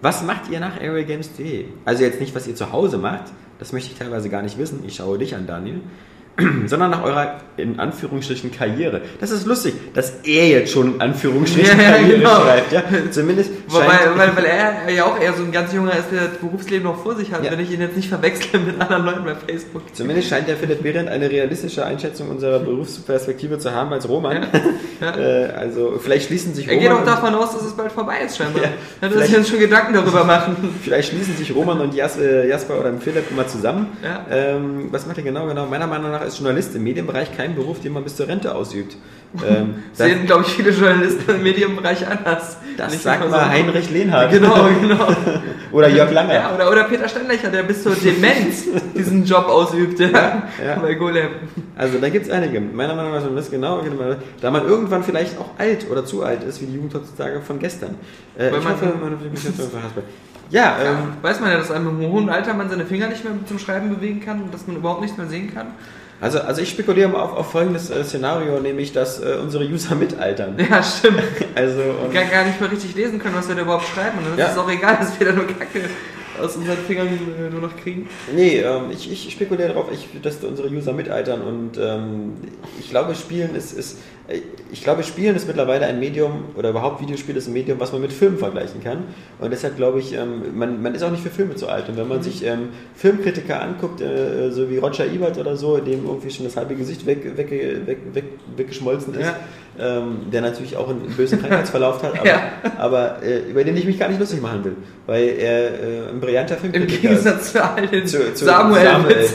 Was 0.01 0.23
macht 0.23 0.49
ihr 0.49 0.59
nach 0.59 0.79
areagames.de? 0.79 1.65
Also 1.85 2.03
jetzt 2.03 2.19
nicht, 2.19 2.33
was 2.33 2.47
ihr 2.47 2.55
zu 2.55 2.71
Hause 2.71 2.97
macht, 2.97 3.25
das 3.59 3.73
möchte 3.73 3.91
ich 3.91 3.99
teilweise 3.99 4.29
gar 4.29 4.41
nicht 4.41 4.57
wissen. 4.57 4.83
Ich 4.87 4.95
schaue 4.95 5.17
dich 5.17 5.35
an, 5.35 5.47
Daniel. 5.47 5.81
Sondern 6.65 6.89
nach 6.89 7.03
eurer, 7.03 7.35
in 7.57 7.79
Anführungsstrichen, 7.79 8.51
Karriere. 8.51 9.01
Das 9.19 9.29
ist 9.29 9.45
lustig, 9.45 9.75
dass 9.93 10.13
er 10.23 10.47
jetzt 10.47 10.71
schon 10.71 10.95
in 10.95 11.01
Anführungsstrichen 11.01 11.77
Ja, 11.77 11.83
ja, 11.83 11.91
Karriere 11.91 12.17
genau. 12.17 12.41
schreibt. 12.41 12.71
Ja? 12.71 12.83
Zumindest, 13.11 13.51
Wobei, 13.67 13.85
weil, 14.15 14.35
weil 14.35 14.45
er 14.45 14.91
ja 14.91 15.05
auch 15.05 15.19
eher 15.19 15.33
so 15.33 15.43
ein 15.43 15.51
ganz 15.51 15.71
junger 15.73 15.91
ist, 15.95 16.11
der 16.11 16.29
das 16.29 16.37
Berufsleben 16.37 16.83
noch 16.85 17.03
vor 17.03 17.15
sich 17.15 17.31
hat, 17.31 17.43
Ja. 17.43 17.51
wenn 17.51 17.59
ich 17.59 17.71
ihn 17.71 17.81
jetzt 17.81 17.95
nicht 17.95 18.09
verwechsle 18.09 18.59
mit 18.59 18.81
anderen 18.81 19.05
Leuten 19.05 19.23
bei 19.25 19.35
Facebook. 19.35 19.83
Zumindest 19.93 20.29
scheint 20.29 20.47
der 20.47 20.57
Philipp 20.57 20.81
Behrendt 20.81 21.09
eine 21.09 21.29
realistische 21.29 21.85
Einschätzung 21.85 22.29
unserer 22.29 22.59
Berufsperspektive 22.59 23.59
zu 23.59 23.71
haben 23.71 23.93
als 23.93 24.09
Roman. 24.09 24.47
Ja. 24.99 25.15
äh, 25.17 25.51
also 25.51 25.99
vielleicht 26.01 26.27
schließen 26.27 26.55
sich 26.55 26.67
Er 26.67 26.77
geht 26.77 26.89
auch 26.89 27.05
davon 27.05 27.35
aus, 27.35 27.53
dass 27.53 27.63
es 27.63 27.73
bald 27.73 27.91
vorbei 27.91 28.21
ist, 28.25 28.37
scheinbar. 28.37 28.63
Ja, 28.63 28.69
Dann 29.01 29.13
wird 29.13 29.25
sich 29.25 29.35
jetzt 29.35 29.49
schon 29.49 29.59
Gedanken 29.59 29.93
darüber 29.93 30.23
machen. 30.23 30.55
Vielleicht 30.83 31.09
schließen 31.09 31.37
sich 31.37 31.53
Roman 31.55 31.79
und 31.79 31.95
äh, 31.95 32.47
Jasper 32.47 32.79
oder 32.79 32.91
Philipp 32.99 33.29
immer 33.29 33.45
zusammen. 33.47 33.87
Ähm, 34.31 34.87
was 34.91 35.05
macht 35.05 35.17
er 35.17 35.23
genau? 35.23 35.45
Genau, 35.47 35.65
meiner 35.67 35.87
Meinung 35.87 36.11
nach 36.11 36.22
ist 36.23 36.37
Journalist 36.39 36.75
im 36.75 36.83
Medienbereich 36.83 37.35
kein 37.35 37.55
Beruf, 37.55 37.79
den 37.81 37.93
man 37.93 38.03
bis 38.03 38.15
zur 38.15 38.27
Rente 38.27 38.53
ausübt. 38.55 38.95
Ähm, 39.49 39.81
Sehen, 39.93 40.27
glaube 40.27 40.43
ich, 40.43 40.49
viele 40.53 40.69
Journalisten 40.69 41.27
im 41.31 41.41
Medienbereich 41.41 42.07
anders. 42.07 42.57
das 42.77 42.91
Nicht 42.91 43.01
sagt 43.01 43.27
mal 43.27 43.39
so. 43.39 43.49
Heinrich 43.49 43.89
Lehnhardt. 43.89 44.31
Genau, 44.31 44.69
genau. 44.81 45.07
Oder 45.71 45.87
Jörg 45.89 46.11
Langer. 46.11 46.33
Ja, 46.35 46.53
oder, 46.53 46.69
oder 46.71 46.83
Peter 46.83 47.09
Steinlecher, 47.09 47.49
der 47.49 47.63
bis 47.63 47.81
zur 47.81 47.95
Demenz 47.95 48.65
diesen 48.95 49.25
Job 49.25 49.47
ausübt. 49.47 49.99
Ja, 49.99 50.43
ja. 50.63 50.75
Bei 50.79 50.93
Golem. 50.93 51.29
Also 51.75 51.97
da 51.97 52.09
gibt 52.09 52.27
es 52.27 52.31
einige. 52.31 52.61
Meiner 52.61 52.93
Meinung 52.93 53.11
nach 53.13 53.25
ist 53.25 53.35
das 53.35 53.49
genau, 53.49 53.81
da 54.39 54.51
man 54.51 54.67
irgendwann 54.67 55.03
vielleicht 55.03 55.35
auch 55.39 55.49
alt 55.57 55.89
oder 55.89 56.05
zu 56.05 56.21
alt 56.21 56.43
ist, 56.43 56.61
wie 56.61 56.67
die 56.67 56.75
Jugend 56.75 56.93
heutzutage 56.93 57.41
von 57.41 57.57
gestern. 57.57 57.95
Äh, 58.37 58.51
Weil 58.51 58.59
ich 58.59 58.63
man- 58.65 58.73
hoffe. 58.73 58.93
Ja, 60.51 60.77
ähm, 60.83 60.97
Weiß 61.23 61.39
man 61.39 61.49
ja, 61.49 61.57
dass 61.57 61.71
einem 61.71 61.99
im 61.99 62.11
hohen 62.11 62.29
Alter 62.29 62.53
man 62.53 62.69
seine 62.69 62.85
Finger 62.85 63.07
nicht 63.07 63.23
mehr 63.23 63.33
zum 63.47 63.57
Schreiben 63.57 63.89
bewegen 63.89 64.19
kann 64.19 64.43
und 64.43 64.53
dass 64.53 64.67
man 64.67 64.75
überhaupt 64.75 65.01
nichts 65.01 65.17
mehr 65.17 65.25
sehen 65.25 65.51
kann. 65.51 65.67
Also, 66.23 66.39
also 66.39 66.61
ich 66.61 66.69
spekuliere 66.69 67.09
mal 67.09 67.21
auf, 67.21 67.33
auf 67.33 67.51
folgendes 67.51 67.89
äh, 67.89 68.03
Szenario, 68.03 68.59
nämlich, 68.59 68.93
dass 68.93 69.19
äh, 69.21 69.37
unsere 69.41 69.65
User 69.65 69.93
mitaltern. 69.95 70.55
Ja, 70.69 70.81
stimmt. 70.81 71.21
Also, 71.55 71.81
und, 72.03 72.11
Gar, 72.13 72.25
gar 72.25 72.45
nicht 72.45 72.59
mehr 72.59 72.71
richtig 72.71 72.95
lesen 72.95 73.19
können, 73.19 73.35
was 73.35 73.47
wir 73.47 73.55
da 73.55 73.61
überhaupt 73.61 73.85
schreiben. 73.87 74.17
Und 74.17 74.25
dann 74.31 74.37
Ja. 74.39 74.45
ist 74.45 74.51
es 74.53 74.57
auch 74.57 74.69
egal, 74.69 74.97
dass 74.97 75.19
wir 75.19 75.27
da 75.27 75.33
nur 75.33 75.45
Kacke 75.45 75.81
aus 76.41 76.55
unseren 76.55 76.77
Fingern 76.77 77.07
äh, 77.07 77.49
nur 77.51 77.61
noch 77.61 77.75
kriegen. 77.77 78.09
nee, 78.35 78.57
ähm, 78.59 78.85
ich, 78.91 79.11
ich 79.11 79.31
spekuliere 79.31 79.69
darauf, 79.69 79.85
ich, 79.91 80.07
dass 80.21 80.37
unsere 80.43 80.67
User 80.69 80.91
mitaltern 80.93 81.41
und 81.41 81.77
ähm, 81.79 82.33
ich 82.79 82.89
glaube, 82.89 83.13
Spielen 83.13 83.53
ist, 83.55 83.71
ist 83.73 83.99
ich 84.71 84.81
glaube, 84.83 85.03
Spielen 85.03 85.35
ist 85.35 85.47
mittlerweile 85.47 85.85
ein 85.85 85.99
Medium 85.99 86.45
oder 86.55 86.69
überhaupt 86.69 87.01
Videospiel 87.01 87.35
ist 87.35 87.47
ein 87.47 87.53
Medium, 87.53 87.79
was 87.81 87.91
man 87.91 87.99
mit 88.01 88.13
Filmen 88.13 88.37
vergleichen 88.37 88.81
kann. 88.81 88.99
Und 89.39 89.51
deshalb 89.51 89.75
glaube 89.75 89.99
ich, 89.99 90.13
ähm, 90.13 90.43
man, 90.57 90.81
man 90.81 90.95
ist 90.95 91.03
auch 91.03 91.11
nicht 91.11 91.21
für 91.21 91.29
Filme 91.29 91.55
zu 91.55 91.67
alt. 91.67 91.89
Und 91.89 91.97
wenn 91.97 92.07
man 92.07 92.19
Mhm. 92.19 92.23
sich 92.23 92.45
ähm, 92.45 92.69
Filmkritiker 92.95 93.61
anguckt, 93.61 93.99
äh, 93.99 94.49
so 94.49 94.69
wie 94.69 94.77
Roger 94.77 95.05
Ebert 95.05 95.37
oder 95.37 95.57
so, 95.57 95.77
dem 95.77 96.05
irgendwie 96.05 96.29
schon 96.31 96.45
das 96.45 96.55
halbe 96.55 96.75
Gesicht 96.75 97.05
weg, 97.05 97.35
weg, 97.35 97.51
weg, 97.51 97.97
weg, 98.13 98.23
weggeschmolzen 98.55 99.13
ist, 99.15 99.29
ähm, 99.77 100.17
der 100.31 100.39
natürlich 100.41 100.77
auch 100.77 100.87
einen 100.89 101.01
bösen 101.17 101.41
Krankheitsverlauf 101.41 102.01
hat, 102.01 102.13
aber, 102.19 102.25
Ja. 102.27 102.41
aber 102.77 103.23
äh, 103.23 103.39
über 103.49 103.63
den 103.65 103.75
ich 103.75 103.85
mich 103.85 103.99
gar 103.99 104.07
nicht 104.07 104.19
lustig 104.21 104.41
machen 104.41 104.63
will, 104.63 104.75
weil 105.05 105.23
er 105.37 105.65
äh, 105.73 106.09
ein 106.11 106.21
brillanter 106.21 106.55
Im 106.55 106.61
Filmkritiker 106.61 106.93
ist. 107.11 107.23
Gegensatz 107.25 107.51
zu 107.51 107.63
all 107.63 107.87
den 107.87 108.07
Zu- 108.07 108.33
zu 108.33 108.45
Samuel, 108.45 108.83
Samuel. 108.85 109.25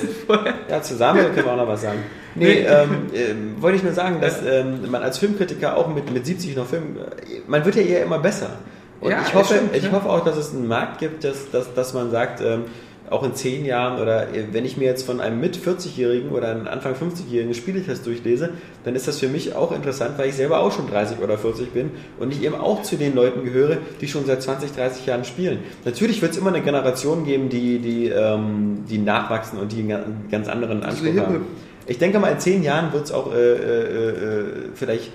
Ja, 0.71 0.81
zu 0.81 0.97
Samuel 0.97 1.27
können 1.27 1.45
wir 1.45 1.53
auch 1.53 1.57
noch 1.59 1.69
was 1.69 1.83
sagen. 1.83 1.99
Nee, 2.39 2.61
ähm, 2.67 2.89
ähm, 3.15 3.55
wollte 3.61 3.77
ich 3.79 3.83
nur 3.83 3.93
sagen, 3.93 4.21
dass 4.21 4.41
ähm, 4.47 4.91
man 4.91 5.03
als 5.03 5.19
Filmkritiker 5.19 5.77
auch 5.77 5.89
mit, 5.93 6.13
mit 6.13 6.25
70 6.27 6.57
noch 6.57 6.67
Film, 6.67 6.97
äh, 6.97 7.41
man 7.47 7.65
wird 7.65 7.77
ja 7.77 7.83
eher 7.83 8.03
immer 8.05 8.19
besser. 8.19 8.51
Und 9.01 9.11
Ja, 9.11 9.23
ich, 9.27 9.35
hoffe, 9.35 9.55
stimmt, 9.55 9.77
ich 9.77 9.85
ja. 9.85 9.93
hoffe 9.93 10.09
auch, 10.09 10.25
dass 10.25 10.37
es 10.37 10.53
einen 10.55 10.67
Markt 10.67 10.99
gibt, 10.99 11.23
dass, 11.25 11.51
dass, 11.51 11.73
dass 11.75 11.95
man 11.95 12.11
sagt, 12.11 12.41
ähm, 12.41 12.65
auch 13.11 13.23
in 13.23 13.35
10 13.35 13.65
Jahren 13.65 14.03
oder 14.03 14.25
äh, 14.35 14.45
wenn 14.53 14.67
ich 14.67 14.77
mir 14.77 14.85
jetzt 14.85 15.07
von 15.07 15.21
einem 15.21 15.41
mit 15.41 15.57
40-Jährigen 15.57 16.29
oder 16.31 16.51
einem 16.51 16.69
Anfang 16.69 16.93
50-Jährigen 16.93 17.55
Spieletest 17.55 18.05
durchlese, 18.05 18.51
dann 18.85 18.95
ist 18.95 19.09
das 19.09 19.19
für 19.19 19.29
mich 19.29 19.55
auch 19.55 19.73
interessant, 19.73 20.19
weil 20.19 20.29
ich 20.29 20.35
selber 20.35 20.61
auch 20.61 20.73
schon 20.73 20.91
30 20.91 21.19
oder 21.21 21.39
40 21.39 21.71
bin 21.73 21.91
und 22.21 22.33
ich 22.35 22.43
eben 22.43 22.55
auch 22.57 22.83
zu 22.83 22.97
den 22.97 23.15
Leuten 23.15 23.45
gehöre, 23.45 23.79
die 24.03 24.09
schon 24.09 24.27
seit 24.27 24.43
20, 24.43 24.73
30 24.73 25.07
Jahren 25.07 25.25
spielen. 25.25 25.61
Natürlich 25.87 26.21
wird 26.21 26.33
es 26.33 26.37
immer 26.39 26.51
eine 26.53 26.61
Generation 26.61 27.25
geben, 27.25 27.49
die, 27.49 27.79
die, 27.79 28.09
ähm, 28.09 28.85
die 28.91 28.99
nachwachsen 28.99 29.59
und 29.59 29.73
die 29.73 29.81
einen 29.91 30.27
ganz- 30.31 30.49
anderen 30.49 30.83
Anspruch 30.83 31.07
Hippe. 31.07 31.21
haben. 31.27 31.41
Ich 31.89 31.99
denke 31.99 32.19
mal, 32.19 32.29
in 32.31 32.39
zehn 32.39 32.63
Jahren 32.63 32.93
wird 32.93 33.07
es 33.07 33.13
auch 33.13 33.33
äh, 33.33 33.37
äh, 33.39 34.11
äh, 34.11 34.45
vielleicht, 34.75 35.11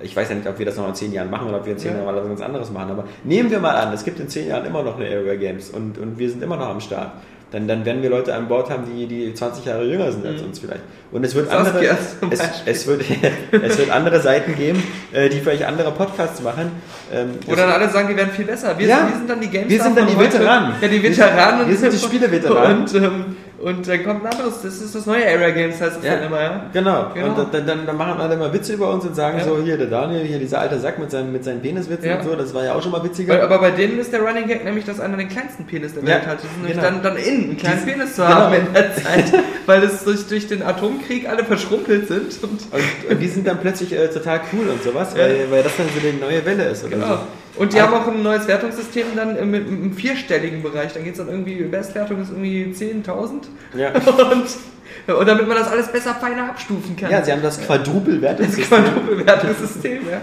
ich 0.00 0.14
weiß 0.14 0.28
ja 0.28 0.34
nicht, 0.34 0.48
ob 0.48 0.58
wir 0.58 0.66
das 0.66 0.76
noch 0.76 0.88
in 0.88 0.94
zehn 0.94 1.12
Jahren 1.12 1.30
machen 1.30 1.48
oder 1.48 1.58
ob 1.58 1.64
wir 1.66 1.72
in 1.72 1.78
zehn 1.78 1.92
Ja. 1.92 1.98
Jahren 2.02 2.14
mal 2.14 2.20
was 2.20 2.28
ganz 2.28 2.40
anderes 2.42 2.70
machen, 2.72 2.90
aber 2.90 3.04
nehmen 3.24 3.50
wir 3.50 3.60
mal 3.60 3.76
an, 3.76 3.92
es 3.94 4.04
gibt 4.04 4.18
in 4.20 4.28
zehn 4.28 4.48
Jahren 4.48 4.66
immer 4.66 4.82
noch 4.82 4.96
eine 4.98 5.06
Area 5.08 5.36
Games 5.36 5.70
und, 5.70 5.96
und 5.98 6.18
wir 6.18 6.28
sind 6.28 6.42
immer 6.42 6.56
noch 6.56 6.68
am 6.68 6.80
Start. 6.80 7.12
Dann, 7.52 7.68
dann 7.68 7.84
werden 7.84 8.02
wir 8.02 8.10
Leute 8.10 8.34
an 8.34 8.48
Bord 8.48 8.68
haben, 8.70 8.82
die, 8.92 9.06
die 9.06 9.32
20 9.32 9.64
Jahre 9.64 9.84
jünger 9.84 10.10
sind 10.10 10.26
als 10.26 10.42
uns 10.42 10.58
vielleicht. 10.58 10.82
Und 11.12 11.22
es 11.24 11.32
wird, 11.36 11.48
andere, 11.48 11.80
es, 11.80 12.40
es, 12.66 12.86
wird, 12.88 13.04
es 13.52 13.78
wird 13.78 13.88
andere 13.92 14.20
Seiten 14.20 14.56
geben, 14.56 14.82
äh, 15.12 15.28
die 15.28 15.38
vielleicht 15.38 15.62
andere 15.62 15.92
Podcasts 15.92 16.42
machen. 16.42 16.72
Ähm, 17.14 17.30
Wo 17.46 17.54
dann 17.54 17.70
alle 17.70 17.88
sagen, 17.88 18.08
die 18.08 18.16
werden 18.16 18.32
viel 18.32 18.46
besser. 18.46 18.76
Wir, 18.76 18.88
Ja. 18.88 18.96
sind, 18.96 19.08
wir 19.10 19.16
sind 19.18 19.30
dann 19.30 19.40
die 19.40 19.48
Games 19.48 19.70
Wir 19.70 19.80
sind 19.80 19.96
dann 19.96 20.08
die 20.08 20.18
Veteranen. 20.18 20.72
Ja, 20.80 20.88
die 20.88 21.00
Veteranen. 21.00 21.68
Wir 21.68 21.76
sind 21.76 21.92
die 21.92 21.98
Spieleveteranen. 21.98 22.78
Und, 22.80 22.94
ähm, 22.96 23.35
und 23.62 23.88
dann 23.88 24.04
kommt 24.04 24.24
ein 24.24 24.30
anderes, 24.32 24.62
das 24.62 24.80
ist 24.80 24.94
das 24.94 25.06
neue 25.06 25.24
Area 25.26 25.50
Games, 25.50 25.80
heißt 25.80 25.98
es 25.98 26.04
Ja. 26.04 26.16
dann 26.16 26.24
immer, 26.26 26.40
ja. 26.42 26.66
Genau. 26.72 27.06
Genau. 27.14 27.28
Und 27.40 27.54
dann, 27.54 27.66
dann, 27.66 27.86
dann 27.86 27.96
machen 27.96 28.20
alle 28.20 28.34
immer 28.34 28.52
Witze 28.52 28.74
über 28.74 28.90
uns 28.92 29.04
und 29.04 29.16
sagen 29.16 29.38
Ja. 29.38 29.44
so, 29.44 29.58
hier 29.62 29.78
der 29.78 29.86
Daniel, 29.86 30.24
hier 30.24 30.38
dieser 30.38 30.60
alte 30.60 30.78
Sack 30.78 30.98
mit 30.98 31.10
seinen, 31.10 31.32
mit 31.32 31.44
seinen 31.44 31.62
Peniswitzen 31.62 32.08
Ja. 32.08 32.16
und 32.18 32.24
so, 32.24 32.34
das 32.36 32.52
war 32.54 32.64
ja 32.64 32.74
auch 32.74 32.82
schon 32.82 32.92
mal 32.92 33.02
witziger. 33.02 33.34
Weil, 33.34 33.40
aber 33.42 33.58
bei 33.58 33.70
denen 33.70 33.98
ist 33.98 34.12
der 34.12 34.20
Running 34.20 34.46
Gag 34.46 34.64
nämlich, 34.64 34.84
dass 34.84 35.00
einer 35.00 35.16
den 35.16 35.28
kleinsten 35.28 35.64
Penis 35.64 35.94
der 35.94 36.06
Welt 36.06 36.26
hat. 36.26 36.38
Die 36.42 36.46
sind 36.46 36.56
nämlich 36.62 36.72
genau. 36.76 36.82
dann, 36.82 37.02
dann 37.02 37.16
innen 37.16 37.44
einen 37.44 37.56
kleinen 37.56 37.84
Penis 37.84 38.14
zu 38.14 38.22
genau. 38.22 38.34
haben 38.34 38.54
in 38.54 38.72
der 38.74 38.94
Zeit, 38.94 39.32
weil 39.66 39.82
es 39.84 40.04
durch, 40.04 40.26
durch 40.28 40.46
den 40.48 40.62
Atomkrieg 40.62 41.28
alle 41.28 41.44
verschrumpelt 41.44 42.08
sind. 42.08 42.42
Und 42.42 42.60
Und, 42.72 43.10
und 43.10 43.18
die 43.20 43.28
sind 43.28 43.46
dann 43.46 43.58
plötzlich 43.58 43.92
äh, 43.92 44.08
total 44.08 44.40
cool 44.52 44.68
und 44.68 44.82
sowas, 44.82 45.16
weil, 45.16 45.46
weil 45.50 45.62
das 45.62 45.76
dann 45.76 45.86
so 45.94 46.00
die 46.00 46.12
neue 46.20 46.44
Welle 46.44 46.64
ist 46.64 46.84
oder 46.84 46.96
Genau. 46.96 47.06
so. 47.06 47.18
Und 47.56 47.72
die 47.72 47.80
Ah. 47.80 47.84
haben 47.90 47.94
auch 47.94 48.06
ein 48.08 48.22
neues 48.22 48.46
Wertungssystem 48.46 49.06
dann 49.16 49.36
im, 49.36 49.54
im, 49.54 49.84
im 49.84 49.92
vierstelligen 49.94 50.62
Bereich. 50.62 50.92
Dann 50.92 51.04
geht 51.04 51.12
es 51.14 51.18
dann 51.18 51.28
irgendwie, 51.28 51.62
Bestwertung 51.64 52.20
ist 52.20 52.30
irgendwie 52.30 52.64
10.000. 52.74 53.44
Ja. 53.76 53.92
Und, 55.08 55.14
und 55.18 55.28
damit 55.28 55.46
man 55.46 55.56
das 55.56 55.68
alles 55.68 55.88
besser 55.88 56.14
feiner 56.14 56.48
abstufen 56.50 56.96
kann. 56.96 57.10
ja, 57.10 57.22
sie 57.22 57.30
haben 57.32 57.42
das 57.42 57.58
das 57.58 57.66
Quadruple-Wertungssystem. 57.66 58.64
Quadruple-Wertungssystem, 58.84 59.98
ja. 60.10 60.20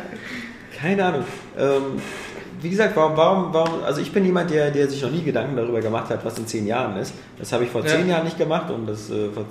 Keine 0.79 1.05
Ahnung. 1.05 1.23
Ähm, 1.57 2.01
wie 2.61 2.69
gesagt, 2.69 2.95
warum, 2.95 3.15
warum, 3.15 3.53
warum, 3.53 3.83
also 3.83 4.01
ich 4.01 4.11
bin 4.11 4.25
jemand, 4.25 4.49
der, 4.51 4.71
der 4.71 4.87
sich 4.89 5.01
noch 5.01 5.11
nie 5.11 5.21
Gedanken 5.23 5.55
darüber 5.55 5.79
gemacht 5.81 6.09
hat, 6.09 6.23
was 6.25 6.37
in 6.37 6.47
zehn 6.47 6.65
Jahren 6.67 6.97
ist. 6.97 7.13
Das 7.39 7.51
habe 7.53 7.63
ich 7.65 7.69
vor 7.69 7.81
Ja. 7.81 7.87
zehn 7.87 8.09
Jahren 8.09 8.23
nicht 8.25 8.37
gemacht 8.37 8.71
und 8.71 8.87
das, 8.87 9.09
äh, 9.09 9.29
vor, 9.33 9.45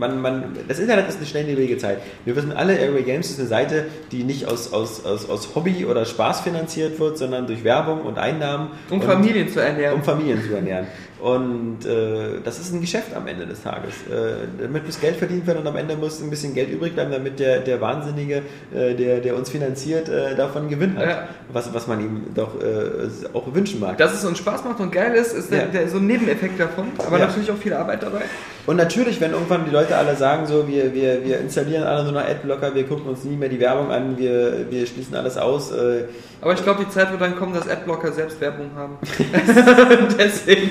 man, 0.00 0.20
man, 0.22 0.56
das 0.66 0.78
Internet 0.78 1.08
ist 1.08 1.18
eine 1.18 1.26
schnelllebige 1.26 1.76
Zeit. 1.76 1.98
Wir 2.24 2.34
wissen 2.34 2.52
alle, 2.52 2.76
Airway 2.76 3.02
Games 3.02 3.30
ist 3.30 3.38
eine 3.38 3.48
Seite, 3.48 3.86
die 4.10 4.24
nicht 4.24 4.46
aus, 4.46 4.72
aus, 4.72 5.04
aus, 5.04 5.28
aus 5.28 5.54
Hobby 5.54 5.84
oder 5.84 6.06
Spaß 6.06 6.40
finanziert 6.40 6.98
wird, 6.98 7.18
sondern 7.18 7.46
durch 7.46 7.62
Werbung 7.62 8.00
und 8.00 8.18
Einnahmen. 8.18 8.70
Um 8.88 9.00
und, 9.00 9.06
Familien 9.06 9.48
zu 9.50 9.60
ernähren. 9.60 9.94
um 9.94 10.02
Familien 10.02 10.42
zu 10.42 10.54
ernähren. 10.54 10.86
Und 11.20 11.84
äh, 11.84 12.40
das 12.44 12.58
ist 12.58 12.72
ein 12.72 12.80
Geschäft 12.80 13.14
am 13.14 13.26
Ende 13.26 13.44
des 13.46 13.62
Tages. 13.62 13.92
Äh, 14.10 14.46
damit 14.62 14.86
muss 14.86 15.00
Geld 15.00 15.16
verdient 15.16 15.46
werden 15.46 15.58
und 15.58 15.66
am 15.66 15.76
Ende 15.76 15.96
muss 15.96 16.20
ein 16.22 16.30
bisschen 16.30 16.54
Geld 16.54 16.70
übrig 16.70 16.94
bleiben, 16.94 17.10
damit 17.12 17.38
der, 17.38 17.58
der 17.60 17.80
Wahnsinnige, 17.80 18.42
äh, 18.74 18.94
der, 18.94 19.20
der 19.20 19.36
uns 19.36 19.50
finanziert, 19.50 20.08
äh, 20.08 20.34
davon 20.34 20.68
Gewinn 20.70 20.96
hat. 20.96 21.06
Ja. 21.06 21.28
Was, 21.52 21.74
was 21.74 21.86
man 21.86 22.00
ihm 22.00 22.22
doch 22.34 22.54
äh, 22.62 23.08
auch 23.34 23.54
wünschen 23.54 23.80
mag. 23.80 23.98
Dass 23.98 24.14
es 24.14 24.24
uns 24.24 24.38
Spaß 24.38 24.64
macht 24.64 24.80
und 24.80 24.92
geil 24.92 25.12
ist, 25.14 25.32
ist 25.34 25.50
der, 25.52 25.58
Ja. 25.60 25.66
der, 25.66 25.88
so 25.88 25.98
ein 25.98 26.06
Nebeneffekt 26.06 26.58
davon. 26.58 26.86
Aber 27.06 27.18
Ja. 27.18 27.26
natürlich 27.26 27.50
auch 27.50 27.56
viel 27.58 27.74
Arbeit 27.74 28.02
dabei. 28.02 28.22
Und 28.66 28.76
natürlich, 28.76 29.20
wenn 29.20 29.32
irgendwann 29.32 29.64
die 29.64 29.70
Leute 29.72 29.96
alle 29.96 30.14
sagen, 30.16 30.46
so, 30.46 30.68
wir, 30.68 30.94
wir, 30.94 31.24
wir 31.24 31.40
installieren 31.40 31.82
alle 31.82 32.04
nur 32.04 32.12
noch 32.12 32.20
Adblocker, 32.26 32.74
wir 32.74 32.84
gucken 32.86 33.06
uns 33.08 33.24
nie 33.24 33.36
mehr 33.36 33.48
die 33.48 33.58
Werbung 33.60 33.90
an, 33.90 34.16
wir, 34.16 34.70
wir 34.70 34.86
schließen 34.86 35.14
alles 35.16 35.36
aus. 35.36 35.72
Äh, 35.72 36.04
Aber 36.40 36.52
ich 36.54 36.62
glaube, 36.62 36.84
die 36.84 36.90
Zeit 36.90 37.10
wird 37.10 37.20
dann 37.20 37.36
kommen, 37.36 37.52
dass 37.52 37.68
Adblocker 37.68 38.12
selbst 38.12 38.40
Werbung 38.40 38.70
haben. 38.76 38.96
Deswegen. 40.18 40.70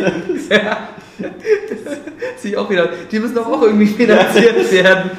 Ja. 0.49 0.89
Sieh 2.37 2.55
auch 2.55 2.69
wieder. 2.69 2.89
Die 3.11 3.19
müssen 3.19 3.35
doch 3.35 3.47
auch 3.47 3.61
irgendwie 3.61 3.87
finanziert 3.87 4.71
werden. 4.71 5.11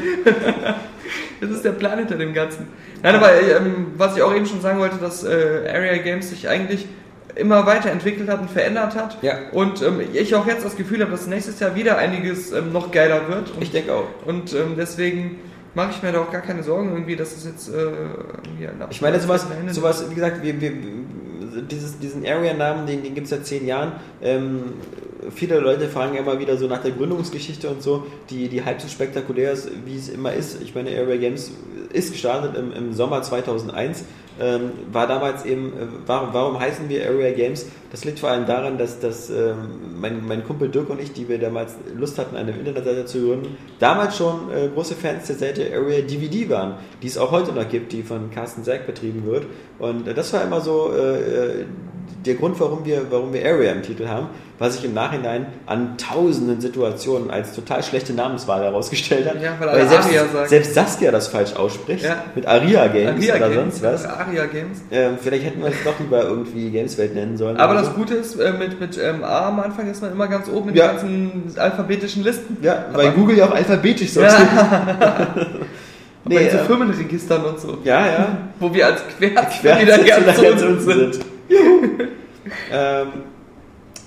Das 1.41 1.51
ist 1.51 1.65
der 1.65 1.73
Plan 1.73 1.99
hinter 1.99 2.17
dem 2.17 2.35
Ganzen. 2.35 2.69
Nein, 3.03 3.15
aber 3.15 3.33
ähm, 3.33 3.89
was 3.97 4.17
ich 4.17 4.23
auch 4.23 4.35
eben 4.35 4.47
schon 4.47 4.61
sagen 4.61 4.79
wollte, 4.79 4.97
dass 4.97 5.25
äh, 5.25 5.65
Area 5.73 5.99
Games 5.99 6.31
sich 6.31 6.49
eigentlich 6.49 6.87
immer 7.35 7.65
weiterentwickelt 7.67 8.29
hat 8.29 8.41
und 8.41 8.51
verändert 8.51 8.95
hat. 8.95 9.19
Ja. 9.23 9.35
Und 9.53 9.83
ähm, 9.83 10.01
ich 10.13 10.35
auch 10.35 10.47
jetzt 10.47 10.65
das 10.65 10.77
Gefühl 10.77 11.01
habe, 11.01 11.11
dass 11.11 11.27
nächstes 11.27 11.61
Jahr 11.61 11.75
wieder 11.75 11.97
einiges 11.99 12.53
ähm, 12.53 12.73
noch 12.73 12.91
geiler 12.91 13.29
wird. 13.29 13.51
Und, 13.53 13.63
ich 13.63 13.71
denke 13.71 13.95
auch. 13.95 14.09
und 14.27 14.53
ähm, 14.53 14.75
deswegen 14.77 15.39
mache 15.75 15.93
ich 15.93 16.03
mir 16.03 16.13
da 16.13 16.21
auch 16.21 16.31
gar 16.31 16.43
keine 16.43 16.63
Sorgen 16.63 16.91
irgendwie, 16.93 17.17
dass 17.17 17.37
es 17.37 17.45
jetzt 17.45 17.69
äh, 17.69 17.91
Ich 18.91 19.01
meine, 19.01 19.21
sowas, 19.21 19.47
sowas 19.69 20.05
wie 20.11 20.15
gesagt, 20.15 20.43
wir, 20.43 20.61
wir, 20.61 20.73
dieses, 21.71 21.99
diesen 21.99 22.27
Area-Namen, 22.27 22.87
den, 22.87 23.03
den 23.03 23.15
gibt 23.15 23.25
es 23.25 23.31
seit 23.31 23.47
zehn 23.47 23.67
Jahren. 23.67 23.93
Ähm, 24.23 24.75
viele 25.35 25.59
Leute 25.61 25.89
fragen 25.89 26.17
immer 26.17 26.39
wieder 26.39 26.57
so 26.57 26.67
nach 26.67 26.83
der 26.83 26.93
Gründungsgeschichte 26.93 27.69
und 27.69 27.83
so, 27.83 28.07
die, 28.31 28.49
die 28.49 28.65
halb 28.65 28.81
so 28.81 28.89
spektakulär 28.89 29.53
ist, 29.53 29.71
wie 29.85 29.97
es 29.97 30.09
immer 30.09 30.33
ist. 30.33 30.63
Ich 30.63 30.75
meine, 30.75 30.91
Area 30.91 31.17
Games 31.17 31.53
ist 31.93 32.13
gestartet 32.13 32.57
im, 32.57 32.73
im 32.73 32.93
Sommer 32.93 33.23
2001. 33.23 34.05
ähm, 34.41 34.73
war 34.91 35.07
damals 35.07 35.45
eben, 35.45 35.69
äh, 35.69 35.87
warum, 36.07 36.33
warum 36.33 36.59
heißen 36.59 36.89
wir 36.89 37.07
Area 37.07 37.33
Games? 37.33 37.67
Das 37.91 38.05
liegt 38.05 38.21
vor 38.21 38.31
allem 38.31 38.47
daran, 38.47 38.79
dass, 38.79 39.01
dass 39.01 39.31
ähm, 39.31 40.01
mein, 40.01 40.27
mein 40.27 40.45
Kumpel 40.45 40.69
Dirk 40.69 40.89
und 40.91 41.01
ich, 41.01 41.13
die 41.13 41.29
wir 41.29 41.39
damals 41.39 41.75
Lust 41.95 42.19
hatten, 42.19 42.37
eine 42.37 42.53
Internetseite 42.53 43.05
zu 43.05 43.27
gründen, 43.27 43.57
damals 43.79 44.17
schon 44.17 44.51
äh, 44.51 44.69
große 44.69 44.95
Fans 44.95 45.27
der 45.27 45.37
Seite 45.37 45.71
Area 45.75 46.01
DVD 46.01 46.49
waren, 46.49 46.75
die 47.03 47.07
es 47.07 47.19
auch 47.19 47.31
heute 47.31 47.53
noch 47.53 47.69
gibt, 47.69 47.93
die 47.93 48.03
von 48.03 48.31
Carsten 48.31 48.65
Sack 48.65 48.87
betrieben 48.87 49.25
wird. 49.27 49.47
Und 49.79 50.09
äh, 50.09 50.15
das 50.15 50.33
war 50.33 50.43
immer 50.43 50.61
so 50.61 50.93
äh, 50.93 51.65
der 52.27 52.35
Grund, 52.35 52.59
warum 52.61 52.85
wir, 52.85 53.03
warum 53.11 53.33
wir 53.33 53.45
Area 53.45 53.73
im 53.73 53.83
Titel 53.83 54.07
haben, 54.09 54.27
was 54.59 54.75
sich 54.77 54.85
im 54.85 54.93
Nachhinein 54.93 55.47
an 55.67 55.97
tausenden 55.97 56.61
Situationen 56.61 57.31
als 57.31 57.55
total 57.55 57.83
schlechte 57.83 58.13
Namenswahl 58.13 58.63
herausgestellt 58.63 59.27
hat. 59.29 59.41
Ja, 59.43 59.53
weil 59.59 59.69
weil 59.69 59.89
selbst, 59.89 60.49
selbst 60.51 60.75
Saskia 60.75 61.11
das 61.11 61.29
falsch 61.29 61.55
ausspricht, 61.57 62.05
Ja. 62.05 62.25
mit 62.35 62.47
Aria 62.47 62.87
Games 62.89 63.27
Aria 63.31 63.37
oder 63.37 63.49
Games, 63.55 63.81
sonst 63.81 63.83
was. 63.83 64.05
Aria 64.07 64.45
Games. 64.47 64.83
Ähm, 64.91 65.13
vielleicht 65.21 65.47
hätten 65.47 65.61
wir 65.63 65.69
es 65.69 65.83
doch 65.83 65.99
lieber 65.99 66.23
irgendwie 66.25 66.71
Gameswelt 66.71 67.15
nennen 67.15 67.39
sollen. 67.39 67.57
Aber 67.57 67.73
das 67.75 67.87
so. 67.87 67.93
Gute 67.93 68.15
ist, 68.15 68.39
äh, 68.39 68.53
mit, 68.53 68.79
mit 68.79 68.99
ähm, 69.03 69.25
A 69.25 69.49
am 69.49 69.61
Anfang 69.61 69.91
ist 69.91 70.03
man 70.03 70.13
immer 70.13 70.29
ganz 70.29 70.47
oben 70.49 70.69
in 70.71 70.75
Ja. 70.77 70.89
den 70.93 71.41
ganzen 71.41 71.59
alphabetischen 71.59 72.23
Listen. 72.23 72.59
Ja, 72.61 72.85
weil 72.93 73.13
Google 73.13 73.39
ja 73.39 73.47
auch 73.47 73.55
alphabetisch 73.55 74.11
so 74.13 74.21
Bei 76.23 76.35
nee, 76.35 76.51
so 76.51 76.59
äh, 76.59 76.65
Firmenregistern 76.65 77.43
und 77.45 77.59
so. 77.59 77.79
Ja, 77.83 78.07
ja. 78.07 78.39
Wo 78.59 78.73
wir 78.75 78.87
als 78.87 79.01
Querz 79.19 79.63
wieder 79.63 79.99
ganz 79.99 80.27
ganz 80.27 80.63
unten 80.63 80.81
sind. 80.85 81.15
sind. 81.15 81.25
Ähm, 82.73 83.09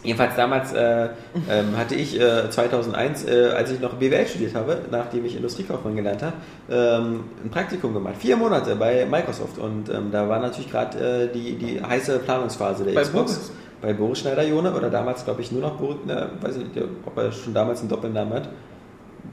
jedenfalls 0.04 0.36
damals 0.36 0.74
äh, 0.74 1.10
ähm, 1.50 1.78
hatte 1.78 1.96
ich 1.96 2.20
äh, 2.20 2.50
2001, 2.50 3.26
äh, 3.26 3.52
als 3.56 3.72
ich 3.72 3.80
noch 3.80 3.94
BWL 3.94 4.28
studiert 4.28 4.56
habe, 4.56 4.80
nachdem 4.92 5.26
ich 5.26 5.36
Industriekaufmann 5.36 5.96
gelernt 5.96 6.24
habe, 6.24 6.34
ähm, 6.70 7.24
ein 7.44 7.50
Praktikum 7.50 7.94
gemacht. 7.94 8.16
Vier 8.20 8.38
Monate 8.38 8.76
bei 8.76 9.06
Microsoft. 9.06 9.58
Und 9.58 9.90
ähm, 9.90 10.10
da 10.12 10.28
war 10.28 10.40
natürlich 10.40 10.72
gerade 10.72 11.30
äh, 11.30 11.34
die, 11.34 11.56
die 11.56 11.82
heiße 11.82 12.20
Planungsphase 12.20 12.84
der 12.84 12.94
Bei 12.94 13.02
Xbox. 13.02 13.34
Boris. 13.34 13.52
Bei 13.82 13.94
Boris 13.94 14.20
Schneider-Jone 14.20 14.74
oder 14.74 14.90
damals, 14.90 15.26
glaube 15.26 15.42
ich, 15.42 15.52
nur 15.52 15.62
noch 15.62 15.74
Boris, 15.76 15.98
ne, 16.06 16.30
weiß 16.40 16.56
nicht, 16.56 16.70
ob 17.06 17.18
er 17.18 17.32
schon 17.34 17.54
damals 17.54 17.82
einen 17.82 17.90
Doppelnamen 17.90 18.34
hat. 18.34 18.50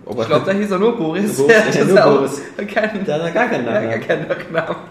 Ob 0.05 0.21
Ich 0.21 0.27
glaube, 0.27 0.45
da 0.47 0.53
hieß 0.53 0.71
er 0.73 0.79
nur 0.79 0.97
Boris. 0.97 1.37
Boris, 1.37 1.55
ja, 1.55 1.61
ist 1.83 1.89
nur 1.89 2.01
Boris. 2.01 2.43
Kein, 2.57 3.05
Da 3.07 3.15
hat 3.15 3.23
er 3.23 3.31
gar 3.31 3.49
keinen 3.49 3.67
ja, 3.67 3.73
Namen. 3.75 3.91
gar 3.91 3.99
gehabt. 3.99 4.09
keinen 4.09 4.29
Nachnamen. 4.55 4.90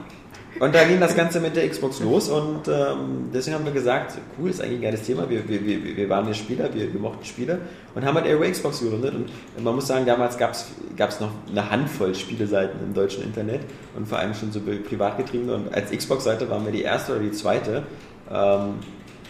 Und 0.59 0.75
da 0.75 0.83
ging 0.83 0.99
das 0.99 1.15
Ganze 1.15 1.39
mit 1.39 1.55
der 1.55 1.67
Xbox 1.69 2.01
los 2.01 2.27
und 2.27 2.67
ähm, 2.67 3.29
deswegen 3.33 3.55
haben 3.55 3.65
wir 3.65 3.71
gesagt, 3.71 4.17
cool, 4.37 4.49
ist 4.49 4.61
eigentlich 4.61 4.79
ein 4.79 4.81
geiles 4.81 5.03
Thema, 5.03 5.29
wir, 5.29 5.47
wir, 5.47 5.65
wir, 5.65 5.95
wir 5.95 6.09
waren 6.09 6.27
ja 6.27 6.33
Spieler, 6.33 6.73
wir, 6.73 6.91
wir 6.91 6.99
mochten 6.99 7.23
Spiele 7.23 7.59
und 7.95 8.03
haben 8.03 8.15
halt 8.15 8.25
Aero 8.25 8.41
Xbox 8.41 8.81
gegründet 8.81 9.13
und 9.15 9.63
man 9.63 9.75
muss 9.75 9.87
sagen, 9.87 10.05
damals 10.05 10.37
gab 10.37 10.51
es 10.51 11.19
noch 11.21 11.31
eine 11.49 11.69
Handvoll 11.69 12.13
Spieleseiten 12.13 12.77
im 12.83 12.93
deutschen 12.93 13.23
Internet 13.23 13.61
und 13.95 14.05
vor 14.05 14.19
allem 14.19 14.33
schon 14.33 14.51
so 14.51 14.59
privat 14.59 15.17
getriebene 15.17 15.55
und 15.55 15.73
als 15.73 15.91
Xbox-Seite 15.91 16.49
waren 16.49 16.65
wir 16.65 16.73
die 16.73 16.81
erste 16.81 17.13
oder 17.13 17.21
die 17.21 17.31
zweite. 17.31 17.83
Ähm, 18.29 18.73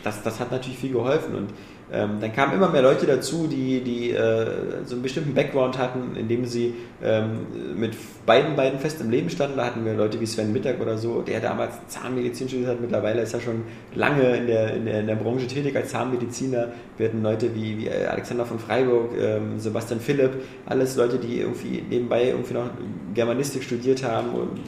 das, 0.03 0.23
das 0.23 0.39
hat 0.39 0.51
natürlich 0.51 0.79
viel 0.79 0.93
geholfen 0.93 1.35
und 1.35 1.49
ähm, 1.91 2.19
dann 2.21 2.33
kamen 2.33 2.53
immer 2.53 2.69
mehr 2.69 2.83
Leute 2.83 3.07
dazu, 3.07 3.47
die, 3.47 3.81
die 3.81 4.11
äh, 4.11 4.85
so 4.85 4.93
einen 4.93 5.01
bestimmten 5.01 5.33
Background 5.33 5.79
hatten, 5.79 6.15
indem 6.15 6.45
sie 6.45 6.75
ähm, 7.03 7.47
mit 7.75 7.93
beiden 8.27 8.55
beiden 8.55 8.79
fest 8.79 9.01
im 9.01 9.09
Leben 9.09 9.29
standen. 9.29 9.57
Da 9.57 9.65
hatten 9.65 9.83
wir 9.85 9.93
Leute 9.95 10.21
wie 10.21 10.27
Sven 10.27 10.53
Mittag 10.53 10.79
oder 10.79 10.99
so, 10.99 11.21
der 11.21 11.39
damals 11.39 11.73
Zahnmedizin 11.87 12.47
studiert 12.47 12.69
hat. 12.69 12.81
Mittlerweile 12.81 13.21
ist 13.21 13.33
er 13.33 13.41
schon 13.41 13.63
lange 13.95 14.35
in 14.35 14.45
der, 14.45 14.75
in 14.75 14.85
der, 14.85 14.99
in 14.99 15.07
der 15.07 15.15
Branche 15.15 15.47
tätig 15.47 15.75
als 15.75 15.89
Zahnmediziner. 15.89 16.67
Wir 16.97 17.07
hatten 17.07 17.23
Leute 17.23 17.55
wie, 17.55 17.79
wie 17.79 17.89
Alexander 17.89 18.45
von 18.45 18.59
Freiburg, 18.59 19.11
ähm, 19.19 19.59
Sebastian 19.59 19.99
Philipp, 19.99 20.31
alles 20.67 20.95
Leute, 20.95 21.17
die 21.17 21.39
irgendwie 21.39 21.83
nebenbei 21.89 22.27
irgendwie 22.27 22.53
noch 22.53 22.69
Germanistik 23.15 23.63
studiert 23.63 24.03
haben 24.03 24.29
und 24.29 24.59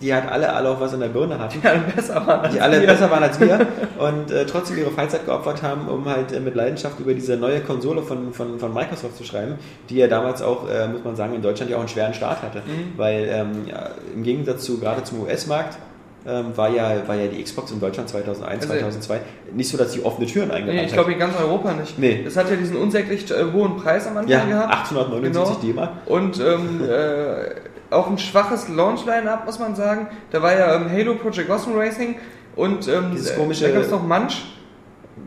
die 0.00 0.12
halt 0.12 0.30
alle, 0.30 0.52
alle 0.52 0.68
auch 0.70 0.80
was 0.80 0.92
in 0.92 1.00
der 1.00 1.08
Birne 1.08 1.38
hatten 1.38 1.60
Ja, 1.62 1.74
besser 1.94 2.26
war 2.26 2.48
die 2.48 2.60
alle 2.60 2.80
besser 2.80 3.10
waren 3.10 3.22
als 3.22 3.40
wir 3.40 3.66
und 3.98 4.30
äh, 4.30 4.44
trotzdem 4.46 4.78
ihre 4.78 4.90
Freizeit 4.90 5.24
geopfert 5.24 5.62
haben, 5.62 5.88
um 5.88 6.04
halt 6.06 6.32
äh, 6.32 6.40
mit 6.40 6.54
Leidenschaft 6.54 7.00
über 7.00 7.14
diese 7.14 7.36
neue 7.36 7.60
Konsole 7.60 8.02
von, 8.02 8.32
von, 8.32 8.58
von 8.58 8.74
Microsoft 8.74 9.16
zu 9.16 9.24
schreiben, 9.24 9.54
die 9.88 9.96
ja 9.96 10.06
damals 10.06 10.42
auch, 10.42 10.68
äh, 10.68 10.86
muss 10.88 11.02
man 11.04 11.16
sagen, 11.16 11.34
in 11.34 11.42
Deutschland 11.42 11.70
ja 11.70 11.76
auch 11.76 11.80
einen 11.80 11.88
schweren 11.88 12.12
Start 12.14 12.42
hatte. 12.42 12.62
Weil 12.96 13.26
ähm, 13.30 13.66
ja, 13.68 13.90
im 14.14 14.22
Gegensatz 14.22 14.64
zu 14.64 14.78
gerade 14.78 15.02
zum 15.04 15.22
US-Markt 15.22 15.78
ähm, 16.28 16.46
war, 16.56 16.68
ja, 16.70 17.06
war 17.06 17.14
ja 17.14 17.28
die 17.28 17.42
Xbox 17.42 17.70
in 17.70 17.80
Deutschland 17.80 18.08
2001, 18.08 18.64
Also- 18.64 18.74
2002 18.74 19.20
nicht 19.54 19.70
so, 19.70 19.78
dass 19.78 19.92
sie 19.92 20.02
offene 20.04 20.26
Türen 20.26 20.48
Nee, 20.48 20.54
eingerannt 20.56 20.82
ich 20.86 20.92
glaube 20.92 21.12
in 21.12 21.18
ganz 21.18 21.34
Europa 21.40 21.72
nicht. 21.72 21.98
Nee. 21.98 22.22
Das 22.24 22.36
hat 22.36 22.50
ja 22.50 22.56
diesen 22.56 22.76
unsäglich 22.76 23.30
äh, 23.30 23.44
hohen 23.52 23.76
Preis 23.76 24.06
am 24.06 24.16
Anfang 24.16 24.28
Ja, 24.30 24.44
gehabt. 24.44 24.74
879 24.74 25.56
D-Mark. 25.58 25.90
Und 26.06 26.40
ähm, 26.40 26.80
äh, 26.88 27.54
auch 27.90 28.08
ein 28.10 28.18
schwaches 28.18 28.68
Launch-Line-Up, 28.68 29.46
muss 29.46 29.58
man 29.58 29.74
sagen. 29.76 30.08
Da 30.30 30.42
war 30.42 30.56
ja 30.56 30.74
ähm, 30.74 30.90
Halo 30.90 31.14
Project 31.14 31.48
Gotham 31.48 31.76
Racing 31.76 32.16
und 32.56 32.88
ähm, 32.88 33.10
Dieses 33.12 33.30
äh, 33.30 33.36
komische- 33.36 33.64
da 33.66 33.70
gab 33.72 33.82
es 33.82 33.90
noch 33.90 34.02
Munch. 34.02 34.44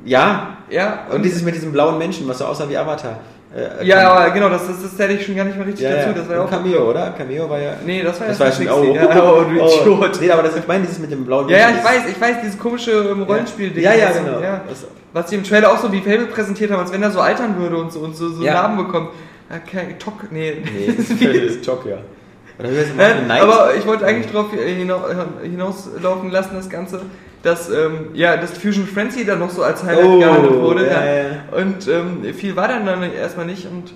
Ja, 0.05 0.57
Ja, 0.69 1.05
und 1.11 1.23
dieses 1.23 1.41
mit 1.41 1.55
diesem 1.55 1.71
blauen 1.71 1.97
Menschen, 1.97 2.27
was 2.27 2.37
so 2.37 2.45
aussah 2.45 2.69
wie 2.69 2.77
Avatar. 2.77 3.19
Äh, 3.55 3.83
ja, 3.83 4.11
aber 4.11 4.29
genau, 4.29 4.47
das, 4.49 4.67
das, 4.67 4.83
das 4.83 4.95
zähle 4.95 5.13
ich 5.13 5.25
schon 5.25 5.35
gar 5.35 5.43
nicht 5.43 5.57
mehr 5.57 5.65
richtig 5.65 5.83
ja, 5.83 5.95
dazu. 5.95 6.13
Das 6.13 6.27
war 6.29 6.35
ja 6.35 6.41
Und 6.41 6.47
auch. 6.47 6.51
Cameo, 6.51 6.87
oder? 6.91 7.09
Cameo 7.17 7.49
war 7.49 7.59
ja... 7.59 7.73
Nee, 7.83 8.03
das 8.03 8.19
war 8.19 8.27
Das 8.27 8.37
ja 8.37 8.45
war 8.45 8.51
schon, 8.51 8.67
oh, 8.69 8.83
ja, 8.95 9.23
oh, 9.23 9.43
du 9.43 9.55
Idiot. 9.55 10.21
Nee, 10.21 10.29
aber 10.31 10.43
das, 10.43 10.55
ich 10.57 10.67
meine 10.67 10.83
dieses 10.83 10.99
mit 10.99 11.11
dem 11.11 11.25
blauen 11.25 11.49
Ja, 11.49 11.57
ja, 11.57 11.69
ich 11.69 11.75
Menschen, 11.77 11.85
weiß, 11.89 12.01
ich 12.11 12.21
weiß, 12.21 12.35
dieses 12.43 12.59
komische 12.59 12.91
ähm, 12.91 13.23
Rollenspiel-Ding. 13.23 13.83
Ja, 13.83 13.93
ja, 13.95 14.11
genau. 14.11 14.39
Ja, 14.39 14.61
Das- 14.69 14.85
was 15.11 15.25
die 15.25 15.35
im 15.35 15.43
Trailer 15.43 15.71
auch 15.71 15.79
so 15.79 15.91
wie 15.91 16.01
Fable 16.01 16.27
präsentiert 16.27 16.69
haben, 16.69 16.81
als 16.81 16.91
wenn 16.93 17.01
er 17.01 17.09
so 17.09 17.19
altern 17.19 17.57
würde 17.57 17.77
und 17.77 17.91
so, 17.91 18.01
und 18.01 18.15
so, 18.15 18.29
so 18.29 18.43
Ja. 18.43 18.53
Namen 18.53 18.77
bekommt. 18.85 19.09
Okay, 19.49 19.95
Tok, 19.97 20.31
nee. 20.31 20.57
Nee, 20.63 20.93
das 20.97 21.09
ist 21.09 21.65
Jock, 21.65 21.87
ja. 21.87 21.97
Äh? 22.59 23.25
Night? 23.27 23.41
aber 23.41 23.73
ich 23.77 23.85
wollte 23.87 24.05
eigentlich 24.05 24.31
darauf 24.31 24.51
hina- 24.51 25.07
hinauslaufen 25.41 26.29
lassen, 26.29 26.51
das 26.55 26.69
Ganze, 26.69 27.01
dass 27.41 27.69
ähm, 27.69 28.09
ja, 28.13 28.35
das 28.35 28.51
Fusion 28.51 28.85
Frenzy 28.85 29.25
dann 29.25 29.39
noch 29.39 29.49
so 29.49 29.63
als 29.63 29.83
Highlight 29.83 30.05
Oh, 30.05 30.19
gehandelt 30.19 30.53
wurde. 30.55 30.85
ja, 30.87 31.05
ja. 31.05 31.23
Und 31.51 31.87
ähm, 31.87 32.33
viel 32.33 32.55
war 32.55 32.67
dann, 32.67 32.85
dann 32.85 33.01
erstmal 33.13 33.45
nicht. 33.45 33.65
Und 33.65 33.93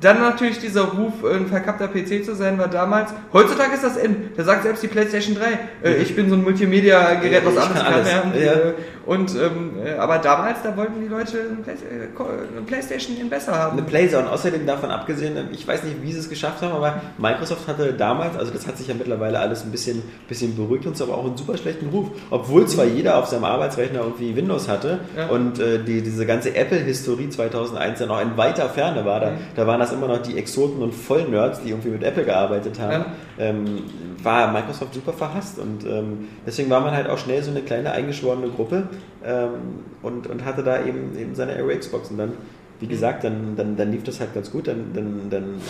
dann 0.00 0.20
natürlich 0.20 0.58
dieser 0.58 0.82
Ruf, 0.82 1.12
ein 1.24 1.46
verkappter 1.46 1.86
PC 1.86 2.24
zu 2.24 2.34
sein, 2.34 2.58
war 2.58 2.66
damals. 2.66 3.12
Heutzutage 3.32 3.74
ist 3.74 3.84
das 3.84 3.96
in. 3.96 4.30
Da 4.36 4.42
sagt 4.42 4.64
selbst 4.64 4.82
die 4.82 4.88
PlayStation 4.88 5.36
3, 5.36 5.88
äh, 5.88 5.94
ich 6.02 6.16
bin 6.16 6.28
so 6.28 6.34
ein 6.34 6.42
Multimedia-Gerät, 6.42 7.42
was 7.46 7.56
alles 7.56 7.74
kann 7.80 8.02
kann. 8.02 8.04
ja, 8.04 8.22
und, 8.22 8.34
äh, 8.34 8.72
und 9.06 9.34
ähm, 9.34 9.72
äh, 9.84 9.94
aber 9.98 10.18
damals, 10.18 10.62
da 10.62 10.76
wollten 10.76 11.00
die 11.00 11.08
Leute 11.08 11.38
ein 11.50 11.62
Play 11.62 11.72
äh, 11.74 12.48
eine 12.52 12.62
PlayStation 12.66 13.16
in 13.16 13.28
besser 13.28 13.54
haben. 13.58 13.78
eine 13.78 13.86
Playzone. 13.86 14.30
Außerdem 14.30 14.66
davon 14.66 14.90
abgesehen, 14.90 15.36
ich 15.52 15.66
weiß 15.66 15.84
nicht, 15.84 16.02
wie 16.02 16.12
sie 16.12 16.18
es 16.18 16.28
geschafft 16.28 16.62
haben, 16.62 16.72
aber 16.74 17.00
Microsoft 17.18 17.68
hatte 17.68 17.92
damals, 17.92 18.36
also 18.36 18.52
das 18.52 18.66
hat 18.66 18.78
sich 18.78 18.88
ja 18.88 18.94
mittlerweile 18.94 19.38
alles 19.38 19.62
ein 19.64 19.70
bisschen, 19.70 20.02
bisschen 20.28 20.56
beruhigt 20.56 20.86
uns, 20.86 21.00
aber 21.02 21.14
auch 21.18 21.24
einen 21.26 21.36
super 21.36 21.56
schlechten 21.56 21.88
Ruf. 21.90 22.08
Obwohl 22.30 22.66
zwar 22.66 22.84
jeder 22.86 23.18
auf 23.18 23.26
seinem 23.26 23.44
Arbeitsrechner 23.44 24.00
irgendwie 24.00 24.34
Windows 24.36 24.68
hatte 24.68 25.00
Ja. 25.16 25.26
und 25.28 25.58
äh, 25.58 25.82
die, 25.82 26.02
diese 26.02 26.26
ganze 26.26 26.54
Apple-Historie 26.54 27.28
2001 27.28 28.00
ja 28.00 28.06
noch 28.06 28.20
in 28.20 28.36
weiter 28.36 28.68
Ferne 28.68 29.04
war. 29.04 29.20
Da, 29.20 29.30
Mhm. 29.30 29.36
da 29.56 29.66
waren 29.66 29.80
das 29.80 29.92
immer 29.92 30.08
noch 30.08 30.22
die 30.22 30.36
Exoten 30.38 30.82
und 30.82 30.92
Vollnerds, 30.94 31.60
die 31.62 31.70
irgendwie 31.70 31.88
mit 31.90 32.02
Apple 32.02 32.24
gearbeitet 32.24 32.78
haben. 32.80 32.92
Ja. 33.38 33.46
Ähm, 33.46 33.64
war 34.22 34.50
Microsoft 34.52 34.94
super 34.94 35.12
verhasst 35.12 35.58
und 35.58 35.84
ähm, 35.84 36.28
deswegen 36.46 36.70
war 36.70 36.80
man 36.80 36.92
halt 36.92 37.08
auch 37.10 37.18
schnell 37.18 37.42
so 37.42 37.50
eine 37.50 37.60
kleine 37.60 37.90
eingeschworene 37.92 38.48
Gruppe 38.48 38.84
ähm, 39.24 39.50
und, 40.02 40.26
und 40.26 40.44
hatte 40.44 40.62
da 40.62 40.84
eben, 40.84 41.16
eben 41.18 41.34
seine 41.34 41.52
Aero 41.52 41.76
Xbox 41.76 42.10
und 42.10 42.18
dann, 42.18 42.32
wie 42.80 42.86
gesagt, 42.86 43.24
dann, 43.24 43.56
dann, 43.56 43.76
dann 43.76 43.92
lief 43.92 44.02
das 44.02 44.20
halt 44.20 44.34
ganz 44.34 44.50
gut, 44.50 44.66
dann, 44.66 44.92
dann, 44.92 45.30
dann 45.30 45.44
ähm, 45.44 45.60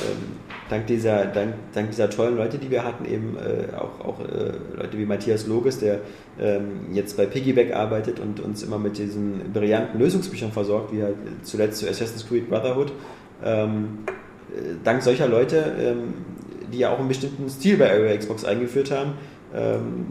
dank, 0.69 0.87
dieser, 0.87 1.27
dank, 1.27 1.55
dank 1.73 1.91
dieser 1.91 2.11
tollen 2.11 2.37
Leute, 2.37 2.59
die 2.59 2.71
wir 2.71 2.85
hatten, 2.85 3.05
eben 3.05 3.37
äh, 3.37 3.75
auch, 3.77 4.05
auch 4.05 4.21
äh, 4.21 4.53
Leute 4.77 4.99
wie 4.99 5.07
Matthias 5.07 5.47
Loges, 5.47 5.79
der 5.79 6.01
ähm, 6.41 6.93
jetzt 6.93 7.17
bei 7.17 7.27
Piggyback 7.27 7.75
arbeitet 7.75 8.21
und 8.21 8.41
uns 8.41 8.63
immer 8.63 8.79
mit 8.79 8.99
diesen 8.99 9.53
brillanten 9.53 10.01
Lösungsbüchern 10.01 10.53
versorgt, 10.53 10.93
wie 10.93 11.03
halt 11.03 11.17
zuletzt 11.43 11.79
zu 11.79 11.89
Assassin's 11.89 12.27
Creed 12.27 12.49
Brotherhood. 12.49 12.93
Ähm, 13.45 13.99
äh, 14.55 14.75
dank 14.83 15.03
solcher 15.03 15.29
Leute, 15.29 15.75
ähm, 15.79 16.15
die 16.73 16.79
ja 16.79 16.91
auch 16.91 16.99
einen 16.99 17.09
bestimmten 17.09 17.49
Stil 17.49 17.77
bei 17.77 17.91
Area 17.91 18.17
Xbox 18.17 18.45
eingeführt 18.45 18.91
haben, 18.91 19.13
ähm, 19.55 20.07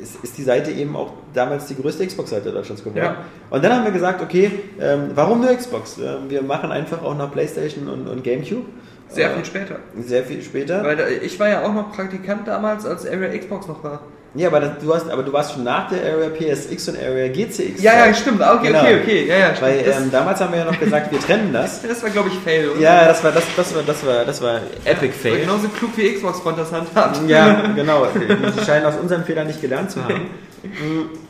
ist, 0.00 0.22
ist 0.22 0.38
die 0.38 0.42
Seite 0.42 0.70
eben 0.70 0.96
auch 0.96 1.12
damals 1.34 1.66
die 1.66 1.76
größte 1.76 2.06
Xbox-Seite 2.06 2.52
Deutschlands 2.52 2.82
geworden. 2.82 3.04
Ja. 3.04 3.16
Und 3.50 3.64
dann 3.64 3.72
haben 3.72 3.84
wir 3.84 3.92
gesagt, 3.92 4.22
okay, 4.22 4.50
ähm, 4.80 5.10
warum 5.14 5.40
nur 5.40 5.54
Xbox? 5.54 5.98
Ähm, 5.98 6.28
wir 6.28 6.42
machen 6.42 6.70
einfach 6.72 7.02
auch 7.02 7.16
noch 7.16 7.32
PlayStation 7.32 7.88
und, 7.88 8.08
und 8.08 8.22
GameCube. 8.24 8.64
Sehr 9.08 9.30
Äh, 9.30 9.34
viel 9.36 9.44
später. 9.44 9.76
Sehr 10.00 10.24
viel 10.24 10.42
später. 10.42 10.84
Weil 10.84 10.98
ich 11.22 11.38
war 11.40 11.48
ja 11.48 11.64
auch 11.64 11.72
noch 11.72 11.92
Praktikant 11.92 12.46
damals, 12.46 12.84
als 12.84 13.06
Area 13.06 13.36
Xbox 13.36 13.66
noch 13.66 13.82
war. 13.82 14.02
Ja, 14.38 14.48
aber, 14.48 14.60
das, 14.60 14.70
du 14.80 14.94
hast, 14.94 15.10
aber 15.10 15.22
du 15.22 15.32
warst 15.32 15.52
schon 15.52 15.64
nach 15.64 15.88
der 15.90 16.00
Area 16.12 16.28
PSX 16.30 16.88
und 16.88 16.98
Area 16.98 17.28
GCX. 17.28 17.82
Ja, 17.82 18.06
ja, 18.06 18.14
stimmt. 18.14 18.40
Okay, 18.40 18.68
Genau. 18.68 18.80
okay, 18.80 19.00
okay. 19.02 19.26
Ja, 19.26 19.36
ja, 19.38 19.54
stimmt. 19.54 19.62
Weil 19.70 19.78
ähm, 19.80 20.10
damals 20.10 20.40
haben 20.40 20.52
wir 20.52 20.60
ja 20.60 20.64
noch 20.64 20.78
gesagt, 20.78 21.10
wir 21.12 21.20
trennen 21.20 21.52
das. 21.52 21.82
das 21.88 22.02
war, 22.02 22.10
glaube 22.10 22.28
ich, 22.28 22.38
Fail, 22.38 22.68
oder? 22.70 22.80
Ja, 22.80 23.06
das 23.08 23.22
war 23.24 23.32
das, 23.32 23.44
das 23.56 23.74
war 23.74 23.82
das 23.82 24.06
war 24.06 24.24
das 24.24 24.40
war 24.40 24.60
Epic 24.84 25.12
War 25.12 25.32
Fail. 25.32 25.40
genauso 25.40 25.68
klug 25.68 25.90
wie 25.96 26.14
Xbox 26.14 26.40
Front 26.40 26.58
das 26.58 26.72
handhabt. 26.72 27.20
Ja, 27.28 27.62
genau. 27.76 28.06
Sie 28.14 28.64
scheinen 28.64 28.86
aus 28.86 28.94
unseren 29.00 29.24
Fehlern 29.24 29.46
nicht 29.46 29.60
gelernt 29.60 29.90
zu 29.90 30.02
haben. 30.02 30.30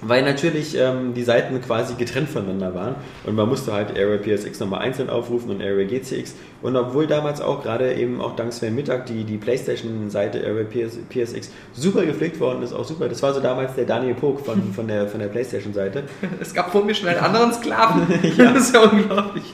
Weil 0.00 0.22
natürlich 0.22 0.76
ähm, 0.76 1.12
die 1.14 1.24
Seiten 1.24 1.60
quasi 1.60 1.94
getrennt 1.94 2.28
voneinander 2.28 2.72
waren 2.72 2.94
und 3.24 3.34
man 3.34 3.48
musste 3.48 3.72
halt 3.72 3.98
Area 3.98 4.18
PSX 4.18 4.60
nochmal 4.60 4.82
einzeln 4.82 5.10
aufrufen 5.10 5.50
und 5.50 5.60
Area 5.60 5.88
GCX. 5.88 6.36
Und 6.62 6.76
obwohl 6.76 7.08
damals 7.08 7.40
auch 7.40 7.64
gerade 7.64 7.94
eben 7.94 8.20
auch 8.20 8.36
dank 8.36 8.52
Sven 8.52 8.76
Mittag 8.76 9.06
die, 9.06 9.24
die 9.24 9.38
Playstation-Seite 9.38 10.38
Area 10.46 10.64
PS, 10.64 10.98
PSX 11.08 11.50
super 11.72 12.06
gepflegt 12.06 12.38
worden 12.38 12.62
ist, 12.62 12.72
auch 12.72 12.84
super. 12.84 13.08
Das 13.08 13.22
war 13.24 13.34
so 13.34 13.40
damals 13.40 13.74
der 13.74 13.86
Daniel 13.86 14.14
Pog 14.14 14.44
von, 14.46 14.72
von 14.72 14.86
der, 14.86 15.08
von 15.08 15.18
der 15.18 15.28
Playstation-Seite. 15.28 16.04
Es 16.40 16.54
gab 16.54 16.70
vor 16.70 16.84
mir 16.84 16.94
schon 16.94 17.08
einen 17.08 17.18
anderen 17.18 17.52
Sklaven. 17.52 18.06
ja. 18.36 18.52
Das 18.52 18.68
ist 18.68 18.74
ja 18.74 18.82
unglaublich. 18.82 19.52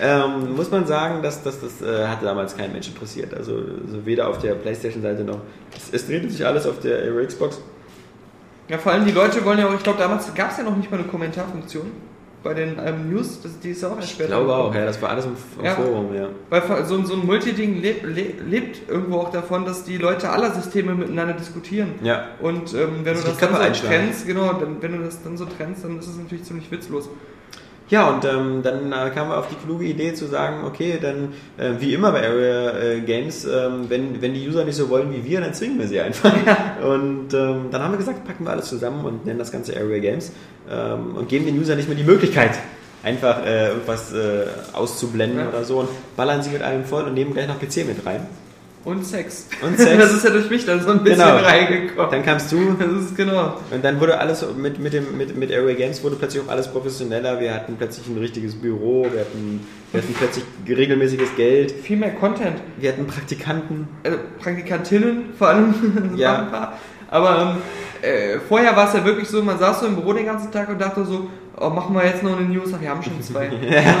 Ähm, 0.00 0.54
muss 0.56 0.70
man 0.70 0.86
sagen, 0.86 1.22
dass, 1.22 1.42
dass 1.42 1.60
das 1.60 1.80
äh, 1.80 2.06
hatte 2.06 2.26
damals 2.26 2.56
kein 2.56 2.72
Mensch 2.72 2.88
interessiert. 2.88 3.32
Also, 3.32 3.52
also 3.54 4.04
weder 4.04 4.28
auf 4.28 4.38
der 4.38 4.54
Playstation-Seite 4.54 5.24
noch. 5.24 5.40
Es, 5.74 5.90
es 5.92 6.06
drehte 6.06 6.28
sich 6.28 6.44
alles 6.44 6.66
auf 6.66 6.80
der 6.80 6.98
Area 6.98 7.26
Xbox. 7.26 7.60
Ja, 8.70 8.78
vor 8.78 8.92
allem 8.92 9.04
die 9.04 9.10
Leute 9.12 9.44
wollen 9.44 9.58
ja 9.58 9.66
auch, 9.68 9.74
ich 9.74 9.82
glaube, 9.82 9.98
damals 9.98 10.32
gab 10.34 10.50
es 10.52 10.58
ja 10.58 10.62
noch 10.64 10.76
nicht 10.76 10.90
mal 10.90 10.98
eine 11.00 11.08
Kommentarfunktion 11.08 11.90
bei 12.42 12.54
den 12.54 12.78
ähm, 12.82 13.10
News, 13.12 13.42
das, 13.42 13.58
die 13.60 13.70
ist 13.72 13.82
ja 13.82 13.88
auch 13.88 13.96
erst 13.96 14.08
Ich 14.08 14.14
später. 14.14 14.28
glaube 14.28 14.54
auch, 14.54 14.74
ja, 14.74 14.86
das 14.86 15.02
war 15.02 15.10
alles 15.10 15.26
im, 15.26 15.32
im 15.58 15.64
Ja. 15.64 15.74
Forum, 15.74 16.14
ja. 16.14 16.28
Weil 16.48 16.62
so, 16.86 17.02
so 17.04 17.14
ein 17.14 17.26
Multiding 17.26 17.82
lebt, 17.82 18.04
lebt, 18.06 18.48
lebt 18.48 18.88
irgendwo 18.88 19.18
auch 19.18 19.30
davon, 19.30 19.66
dass 19.66 19.84
die 19.84 19.98
Leute 19.98 20.30
aller 20.30 20.50
Systeme 20.54 20.94
miteinander 20.94 21.34
diskutieren. 21.34 21.96
Ja. 22.02 22.28
Und 22.40 22.72
ähm, 22.72 23.00
wenn 23.02 23.14
Sich 23.16 23.24
du 23.26 23.30
das 23.32 23.38
dann 23.40 23.74
so 23.74 23.86
trennst, 23.86 24.26
genau, 24.26 24.54
dann, 24.54 24.76
wenn 24.80 24.92
du 24.96 25.04
das 25.04 25.22
dann 25.22 25.36
so 25.36 25.44
trennst, 25.44 25.84
dann 25.84 25.98
ist 25.98 26.06
es 26.06 26.16
natürlich 26.16 26.44
ziemlich 26.44 26.70
witzlos. 26.70 27.10
Ja, 27.90 28.08
und 28.08 28.24
ähm, 28.24 28.60
dann 28.62 28.92
äh, 28.92 29.10
kamen 29.10 29.30
wir 29.30 29.38
auf 29.38 29.48
die 29.48 29.56
kluge 29.56 29.84
Idee 29.84 30.14
zu 30.14 30.26
sagen, 30.26 30.64
okay, 30.64 30.98
dann 31.02 31.34
äh, 31.58 31.80
wie 31.80 31.92
immer 31.92 32.12
bei 32.12 32.24
Area 32.26 32.78
äh, 32.78 33.00
Games, 33.00 33.44
ähm, 33.44 33.86
wenn, 33.88 34.22
wenn 34.22 34.32
die 34.32 34.48
User 34.48 34.64
nicht 34.64 34.76
so 34.76 34.88
wollen 34.88 35.12
wie 35.12 35.24
wir, 35.28 35.40
dann 35.40 35.52
zwingen 35.54 35.78
wir 35.78 35.88
sie 35.88 36.00
einfach. 36.00 36.32
Und 36.82 37.34
ähm, 37.34 37.66
dann 37.72 37.82
haben 37.82 37.92
wir 37.92 37.98
gesagt, 37.98 38.24
packen 38.24 38.44
wir 38.44 38.50
alles 38.50 38.66
zusammen 38.66 39.04
und 39.04 39.26
nennen 39.26 39.40
das 39.40 39.50
Ganze 39.50 39.76
Area 39.76 39.98
Games 39.98 40.30
ähm, 40.70 41.16
und 41.16 41.28
geben 41.28 41.46
den 41.46 41.58
User 41.58 41.74
nicht 41.74 41.88
mehr 41.88 41.96
die 41.96 42.04
Möglichkeit, 42.04 42.52
einfach 43.02 43.44
äh, 43.44 43.68
irgendwas 43.70 44.12
äh, 44.12 44.44
auszublenden 44.72 45.40
Ja. 45.40 45.48
oder 45.48 45.64
so 45.64 45.78
und 45.80 45.88
ballern 46.16 46.42
sie 46.44 46.50
mit 46.50 46.62
allem 46.62 46.84
voll 46.84 47.02
und 47.04 47.14
nehmen 47.14 47.32
gleich 47.34 47.48
noch 47.48 47.58
PC 47.58 47.86
mit 47.88 48.06
rein. 48.06 48.26
Und 48.84 49.04
Sex. 49.04 49.46
Und 49.62 49.76
Sex. 49.78 49.98
Das 49.98 50.12
ist 50.14 50.24
ja 50.24 50.30
durch 50.30 50.48
mich 50.48 50.64
dann 50.64 50.80
so 50.80 50.90
ein 50.90 51.02
bisschen 51.04 51.18
Genau. 51.18 51.36
reingekommen. 51.36 52.10
Dann 52.10 52.24
kamst 52.24 52.50
du 52.50 52.74
das 52.78 53.04
ist 53.04 53.16
genau. 53.16 53.58
Und 53.70 53.84
dann 53.84 54.00
wurde 54.00 54.18
alles 54.18 54.42
mit, 54.56 54.78
mit, 54.78 54.94
dem, 54.94 55.18
mit, 55.18 55.36
mit 55.36 55.52
Area 55.52 55.74
Games 55.74 56.02
wurde 56.02 56.16
plötzlich 56.16 56.42
auch 56.42 56.48
alles 56.48 56.68
professioneller. 56.68 57.38
Wir 57.40 57.52
hatten 57.54 57.76
plötzlich 57.76 58.06
ein 58.08 58.16
richtiges 58.16 58.54
Büro, 58.54 59.06
wir 59.12 59.20
hatten, 59.20 59.66
wir 59.92 60.00
hatten 60.02 60.14
plötzlich 60.14 60.44
regelmäßiges 60.66 61.36
Geld, 61.36 61.72
Viel 61.72 61.98
mehr 61.98 62.12
Content. 62.12 62.56
wir 62.78 62.90
hatten 62.90 63.06
Praktikanten. 63.06 63.86
Also 64.02 64.18
Praktikantinnen 64.40 65.34
vor 65.38 65.48
allem. 65.48 65.74
Ja. 66.16 66.32
waren 66.32 66.44
ein 66.46 66.50
paar. 66.50 66.78
Aber 67.12 67.56
ähm, 68.02 68.08
äh, 68.08 68.38
vorher 68.48 68.74
war 68.76 68.88
es 68.88 68.94
ja 68.94 69.04
wirklich 69.04 69.28
so, 69.28 69.42
man 69.42 69.58
saß 69.58 69.80
so 69.80 69.86
im 69.86 69.96
Büro 69.96 70.12
den 70.12 70.24
ganzen 70.26 70.50
Tag 70.52 70.68
und 70.68 70.80
dachte 70.80 71.04
so, 71.04 71.28
oh, 71.58 71.70
machen 71.70 71.94
wir 71.94 72.04
jetzt 72.04 72.22
noch 72.22 72.36
eine 72.36 72.46
News? 72.46 72.70
Ach, 72.76 72.80
wir 72.80 72.90
haben 72.90 73.02
schon 73.02 73.20
zwei. 73.22 73.50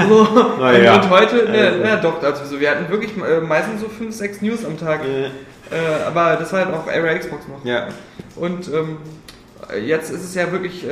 so. 0.08 0.28
Na 0.58 0.70
und, 0.70 0.82
ja. 0.82 0.94
und 0.94 1.10
heute, 1.10 1.48
ne, 1.50 1.58
Also. 1.68 1.82
ja 1.84 1.96
doch, 1.96 2.22
also 2.22 2.44
so, 2.44 2.60
wir 2.60 2.70
hatten 2.70 2.88
wirklich 2.90 3.12
äh, 3.16 3.40
meistens 3.40 3.80
so 3.80 3.88
fünf, 3.88 4.14
sechs 4.14 4.40
News 4.42 4.64
am 4.64 4.78
Tag. 4.78 5.00
Äh, 5.04 6.06
aber 6.06 6.36
das 6.36 6.52
war 6.52 6.64
halt 6.64 6.74
auch 6.74 6.86
Area 6.86 7.16
Xbox 7.18 7.42
noch. 7.48 7.64
ja, 7.64 7.86
Und 8.36 8.68
ähm, 8.68 8.96
jetzt 9.86 10.10
ist 10.10 10.24
es 10.24 10.34
ja 10.34 10.50
wirklich 10.50 10.84
äh, 10.84 10.90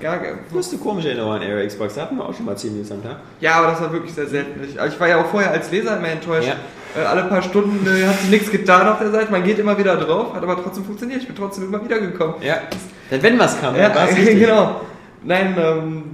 gar, 0.00 0.20
du 0.52 0.58
hast 0.58 0.72
eine 0.72 0.80
komische 0.80 1.08
Erinnerung 1.08 1.32
an 1.32 1.42
Area 1.42 1.66
Xbox. 1.66 1.94
Da 1.94 2.02
hatten 2.02 2.16
wir 2.16 2.28
auch 2.28 2.34
schon 2.34 2.46
mal 2.46 2.56
10 2.56 2.76
News 2.78 2.92
am 2.92 3.02
Tag. 3.02 3.16
Ja, 3.40 3.54
aber 3.54 3.68
das 3.68 3.80
war 3.80 3.92
wirklich 3.92 4.14
sehr 4.14 4.26
selten. 4.26 4.60
Ich, 4.68 4.80
also 4.80 4.94
ich 4.94 5.00
war 5.00 5.08
ja 5.08 5.20
auch 5.20 5.26
vorher 5.26 5.50
als 5.50 5.70
Leser 5.72 5.96
immer 5.96 6.08
enttäuscht. 6.08 6.48
Ja. 6.48 7.00
Äh, 7.00 7.04
alle 7.04 7.24
paar 7.24 7.42
Stunden 7.42 7.84
äh, 7.86 8.06
hat 8.06 8.20
sich 8.20 8.30
nichts 8.30 8.50
getan 8.50 8.86
auf 8.86 8.98
der 8.98 9.10
Seite. 9.10 9.32
Man 9.32 9.42
geht 9.42 9.58
immer 9.58 9.76
wieder 9.76 9.96
drauf, 9.96 10.34
hat 10.34 10.42
aber 10.42 10.62
trotzdem 10.62 10.84
funktioniert. 10.84 11.22
Ich 11.22 11.26
bin 11.26 11.34
trotzdem 11.36 11.64
immer 11.64 11.82
wieder 11.84 11.98
gekommen. 11.98 12.34
Ja, 12.42 12.58
denn 13.10 13.22
wenn 13.22 13.38
was 13.38 13.60
kam, 13.60 13.74
Ja, 13.74 13.92
war 13.94 14.08
es 14.08 14.14
genau. 14.24 14.82
Nein, 15.24 15.54
ähm, 15.58 16.04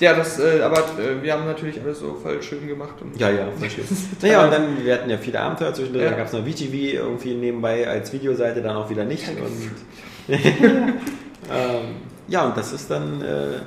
ja, 0.00 0.14
das, 0.14 0.40
äh, 0.40 0.60
aber 0.62 0.78
äh, 0.98 1.22
wir 1.22 1.32
haben 1.32 1.44
natürlich 1.46 1.80
alles 1.80 2.00
so 2.00 2.14
voll 2.14 2.42
schön 2.42 2.66
gemacht. 2.66 2.94
Und 3.00 3.18
Ja, 3.20 3.30
ja, 3.30 3.46
voll 3.56 3.70
schön. 3.70 3.84
Naja, 4.22 4.44
und 4.44 4.50
dann, 4.52 4.84
wir 4.84 4.94
hatten 4.94 5.08
ja 5.10 5.18
viele 5.18 5.40
Abenteuer 5.40 5.72
zwischendrin, 5.74 6.02
Ja. 6.04 6.10
da 6.10 6.16
gab 6.16 6.26
es 6.26 6.32
noch 6.32 6.44
VTV 6.44 6.74
irgendwie 6.94 7.34
nebenbei 7.34 7.86
als 7.86 8.12
Videoseite, 8.12 8.62
dann 8.62 8.76
auch 8.76 8.90
wieder 8.90 9.04
nicht. 9.04 9.28
Und, 9.28 10.34
ähm, 10.34 10.96
ja, 12.28 12.44
und 12.46 12.56
das 12.56 12.72
ist 12.72 12.90
dann, 12.90 13.22
äh, 13.22 13.60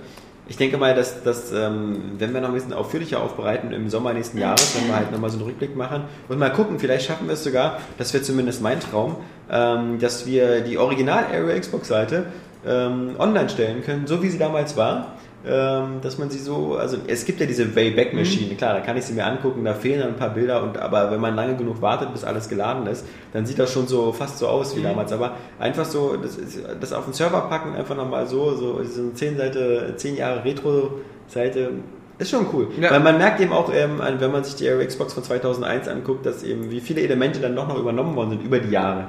ich 0.48 0.58
denke 0.58 0.78
mal, 0.78 0.94
dass, 0.94 1.24
dass 1.24 1.52
ähm, 1.52 2.12
wenn 2.18 2.34
wir 2.34 2.42
noch 2.42 2.50
ein 2.50 2.54
bisschen 2.54 2.74
ausführlicher 2.74 3.22
aufbereiten 3.22 3.72
im 3.72 3.90
Sommer 3.90 4.14
nächsten 4.14 4.38
Jahres, 4.38 4.76
wenn 4.80 4.88
wir 4.88 4.96
halt 4.96 5.12
nochmal 5.12 5.30
so 5.30 5.38
einen 5.38 5.46
Rückblick 5.48 5.76
machen 5.76 6.04
und 6.30 6.38
mal 6.38 6.52
gucken, 6.52 6.80
vielleicht 6.80 7.08
schaffen 7.08 7.28
wir 7.28 7.34
es 7.34 7.44
sogar, 7.44 7.80
das 7.98 8.14
wäre 8.14 8.24
zumindest 8.24 8.62
mein 8.62 8.80
Traum, 8.80 9.18
ähm, 9.50 10.00
dass 10.00 10.26
wir 10.26 10.62
die 10.62 10.78
Original-Area 10.78 11.60
Xbox-Seite 11.60 12.26
ähm, 12.66 13.16
online 13.18 13.50
stellen 13.50 13.84
können, 13.84 14.08
so 14.08 14.22
wie 14.22 14.30
sie 14.30 14.38
damals 14.38 14.76
war. 14.78 15.16
Ähm, 15.48 16.02
dass 16.02 16.18
man 16.18 16.32
sie 16.32 16.40
so, 16.40 16.76
also 16.76 16.98
es 17.06 17.24
gibt 17.24 17.40
ja 17.40 17.46
diese 17.46 17.76
Wayback-Maschine, 17.76 18.56
klar, 18.56 18.74
da 18.74 18.80
kann 18.80 18.98
ich 18.98 19.04
sie 19.04 19.14
mir 19.14 19.26
angucken, 19.28 19.64
da 19.64 19.76
fehlen 19.76 20.00
dann 20.00 20.10
ein 20.10 20.16
paar 20.16 20.32
Bilder, 20.32 20.64
und, 20.64 20.76
aber 20.80 21.12
wenn 21.12 21.22
man 21.22 21.36
lange 21.36 21.56
genug 21.56 21.84
wartet, 21.84 22.12
bis 22.14 22.24
alles 22.24 22.50
geladen 22.50 22.88
ist, 22.88 23.06
dann 23.32 23.46
sieht 23.46 23.60
das 23.60 23.72
schon 23.72 23.86
so 23.86 24.12
fast 24.12 24.40
so 24.40 24.48
aus 24.48 24.76
wie 24.76 24.82
damals. 24.82 25.12
Aber 25.12 25.34
einfach 25.60 25.86
so, 25.86 26.18
das, 26.18 26.38
ist, 26.38 26.62
das 26.82 26.94
auf 26.94 27.04
den 27.04 27.14
Server 27.14 27.42
packen, 27.42 27.76
einfach 27.76 27.96
nochmal 27.96 28.26
so, 28.26 28.56
so, 28.56 28.84
so 28.84 29.02
eine 29.04 29.14
10 29.14 29.38
Seite, 29.38 29.94
10 29.96 30.18
Jahre 30.18 30.44
Retro-Seite, 30.44 31.74
ist 32.18 32.30
schon 32.32 32.46
cool. 32.54 32.68
Ja. 32.80 32.92
Weil 32.92 33.00
man 33.02 33.18
merkt 33.18 33.40
eben 33.42 33.52
auch, 33.52 33.72
ähm, 33.74 34.00
wenn 34.20 34.32
man 34.32 34.44
sich 34.44 34.56
die 34.56 34.68
Xbox 34.86 35.14
von 35.14 35.24
2001 35.24 35.88
anguckt, 35.88 36.26
dass 36.26 36.44
eben 36.44 36.70
wie 36.72 36.80
viele 36.80 37.02
Elemente 37.02 37.40
dann 37.40 37.56
doch 37.56 37.68
noch 37.68 37.78
übernommen 37.78 38.16
worden 38.16 38.32
sind 38.32 38.44
über 38.44 38.60
die 38.60 38.70
Jahre 38.72 39.08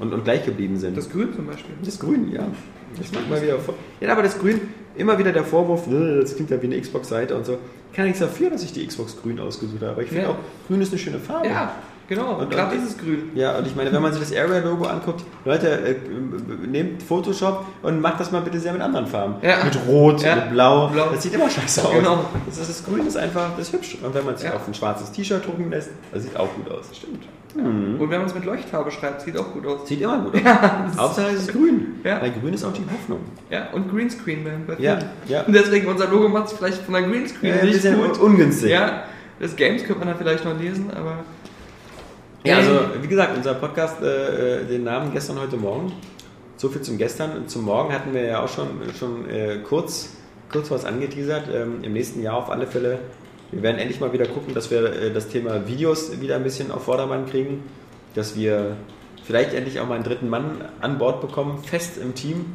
und, 0.00 0.12
und 0.12 0.24
gleich 0.24 0.44
geblieben 0.44 0.76
sind. 0.76 0.96
das 0.96 1.08
Grün 1.10 1.32
zum 1.34 1.46
Beispiel. 1.46 1.74
Das 1.84 1.98
Grün, 1.98 2.32
ja. 2.32 2.46
Das 2.96 3.12
macht 3.12 3.28
mal 3.30 3.40
wieder 3.42 3.58
vor. 3.58 3.74
Ja, 4.00 4.10
aber 4.12 4.22
das 4.22 4.38
Grün, 4.38 4.60
immer 4.96 5.18
wieder 5.18 5.30
der 5.32 5.44
Vorwurf, 5.44 5.86
"Äh, 5.86 6.20
das 6.20 6.34
klingt 6.34 6.50
ja 6.50 6.60
wie 6.60 6.66
eine 6.66 6.80
Xbox-Seite 6.80 7.36
und 7.36 7.44
so. 7.46 7.58
Kann 7.94 8.06
nichts 8.06 8.20
dafür, 8.20 8.50
dass 8.50 8.62
ich 8.64 8.72
die 8.72 8.86
Xbox 8.86 9.16
Grün 9.22 9.38
ausgesucht 9.40 9.80
habe. 9.82 9.92
Aber 9.92 10.02
ich 10.02 10.08
finde 10.08 10.24
Ja. 10.24 10.30
auch, 10.30 10.36
Grün 10.66 10.80
ist 10.80 10.90
eine 10.92 10.98
schöne 10.98 11.18
Farbe. 11.18 11.46
Ja, 11.48 11.74
genau. 12.08 12.34
Und- 12.38 12.50
gerade 12.50 12.74
dieses 12.76 12.98
Grün. 12.98 13.30
Ja, 13.34 13.56
und 13.58 13.66
ich 13.66 13.76
meine, 13.76 13.92
wenn 13.92 14.02
man 14.02 14.12
sich 14.12 14.20
das 14.22 14.32
Area-Logo 14.36 14.84
anguckt, 14.86 15.22
Leute, 15.44 15.68
äh, 15.68 15.94
nehmt 16.66 17.02
Photoshop 17.02 17.64
und 17.82 18.00
macht 18.00 18.18
das 18.20 18.32
mal 18.32 18.40
bitte 18.42 18.58
sehr 18.58 18.72
mit 18.72 18.82
anderen 18.82 19.06
Farben. 19.06 19.34
Ja. 19.42 19.64
Mit 19.64 19.78
Rot, 19.86 20.22
Ja. 20.22 20.36
mit 20.36 20.50
Blau. 20.50 20.88
Blau. 20.88 21.10
Das 21.12 21.22
sieht 21.22 21.34
immer 21.34 21.48
scheiße 21.48 21.84
aus. 21.84 21.92
Genau. 21.92 22.24
Das, 22.46 22.58
ist, 22.58 22.68
das 22.68 22.84
Grün 22.84 23.06
ist 23.06 23.16
einfach, 23.16 23.50
das 23.56 23.68
ist 23.68 23.72
hübsch. 23.74 23.98
Und 24.02 24.14
wenn 24.14 24.24
man 24.24 24.34
es 24.34 24.42
Ja. 24.42 24.54
auf 24.54 24.66
ein 24.66 24.74
schwarzes 24.74 25.12
T-Shirt 25.12 25.46
drucken 25.46 25.70
lässt, 25.70 25.90
das 26.12 26.22
sieht 26.24 26.36
auch 26.36 26.48
gut 26.54 26.70
aus. 26.70 26.86
Stimmt. 26.96 27.24
Und 27.54 27.98
wenn 27.98 28.18
man 28.18 28.26
es 28.26 28.34
mit 28.34 28.44
Leuchtfarbe 28.44 28.90
schreibt, 28.90 29.22
sieht 29.22 29.36
auch 29.36 29.52
gut 29.52 29.66
aus. 29.66 29.88
Sieht 29.88 30.00
immer 30.02 30.18
gut 30.18 30.34
aus. 30.34 30.42
Hauptsache 30.98 31.28
es 31.28 31.40
ist 31.44 31.52
grün. 31.52 31.96
Ja. 32.04 32.20
Weil 32.20 32.30
grün 32.32 32.52
ist 32.54 32.62
auch 32.62 32.72
die 32.74 32.84
Hoffnung. 32.92 33.20
Ja, 33.50 33.68
und 33.72 33.90
Greenscreen 33.90 34.44
bei, 34.66 34.74
Ja, 34.78 34.98
ja. 35.26 35.42
Und 35.42 35.54
deswegen 35.54 35.86
unser 35.88 36.08
Logo 36.08 36.28
macht 36.28 36.48
es 36.48 36.52
vielleicht 36.52 36.82
von 36.82 36.94
der 36.94 37.02
Greenscreen 37.04 37.56
Ja, 37.56 37.64
nicht 37.64 37.82
gut. 37.82 38.18
ungünstig. 38.20 38.70
Ja, 38.70 39.04
das 39.40 39.56
Games 39.56 39.82
könnte 39.82 39.98
man 40.00 40.08
dann 40.08 40.18
vielleicht 40.18 40.44
noch 40.44 40.56
lesen, 40.60 40.90
aber 40.94 41.14
Ja, 42.48 42.56
also 42.56 42.80
wie 43.02 43.08
gesagt, 43.08 43.36
unser 43.36 43.52
Podcast, 43.54 44.02
äh, 44.02 44.62
äh, 44.62 44.64
den 44.64 44.84
Namen 44.84 45.12
gestern, 45.12 45.38
heute 45.38 45.58
Morgen. 45.58 45.92
So 46.56 46.70
viel 46.70 46.80
zum 46.80 46.96
gestern. 46.96 47.36
Und 47.36 47.50
zum 47.50 47.64
Morgen 47.66 47.92
hatten 47.92 48.14
wir 48.14 48.22
ja 48.22 48.42
auch 48.42 48.48
schon, 48.48 48.68
schon 48.98 49.28
äh, 49.28 49.58
kurz, 49.58 50.16
kurz 50.50 50.70
was 50.70 50.86
angeteasert. 50.86 51.44
Ähm, 51.52 51.80
Im 51.82 51.92
nächsten 51.92 52.22
Jahr 52.22 52.36
auf 52.36 52.48
alle 52.50 52.66
Fälle. 52.66 53.00
Wir 53.50 53.62
werden 53.62 53.76
endlich 53.76 54.00
mal 54.00 54.14
wieder 54.14 54.26
gucken, 54.26 54.54
dass 54.54 54.70
wir 54.70 54.82
äh, 54.84 55.12
das 55.12 55.28
Thema 55.28 55.68
Videos 55.68 56.22
wieder 56.22 56.36
ein 56.36 56.42
bisschen 56.42 56.70
auf 56.70 56.84
Vordermann 56.84 57.26
kriegen. 57.26 57.64
Dass 58.14 58.34
wir 58.34 58.76
vielleicht 59.24 59.52
endlich 59.52 59.78
auch 59.80 59.86
mal 59.86 59.96
einen 59.96 60.04
dritten 60.04 60.30
Mann 60.30 60.64
an 60.80 60.96
Bord 60.96 61.20
bekommen, 61.20 61.62
fest 61.62 61.98
im 61.98 62.14
Team. 62.14 62.46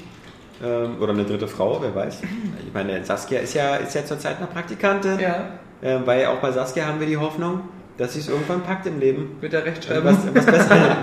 Ähm, 0.63 0.95
oder 1.01 1.13
eine 1.13 1.23
dritte 1.23 1.47
Frau, 1.47 1.79
wer 1.81 1.93
weiß. 1.93 2.21
Ich 2.65 2.73
meine, 2.73 3.05
Saskia 3.05 3.41
ist 3.41 3.53
ja, 3.53 3.75
ist 3.75 3.93
ja 3.93 4.03
zurzeit 4.03 4.37
eine 4.37 4.47
Praktikantin. 4.47 5.19
ja, 5.19 5.59
Ähm, 5.83 6.01
weil 6.05 6.25
auch 6.25 6.37
bei 6.37 6.51
Saskia 6.51 6.87
haben 6.87 6.99
wir 6.99 7.07
die 7.07 7.17
Hoffnung, 7.17 7.61
dass 7.97 8.13
sie 8.13 8.19
es 8.19 8.27
irgendwann 8.27 8.63
packt 8.63 8.87
im 8.87 8.99
Leben. 8.99 9.37
mit 9.41 9.53
der 9.53 9.65
Rechtschreibung. 9.65 10.05
Was, 10.05 10.35
was, 10.35 10.45
Besseres, 10.45 10.97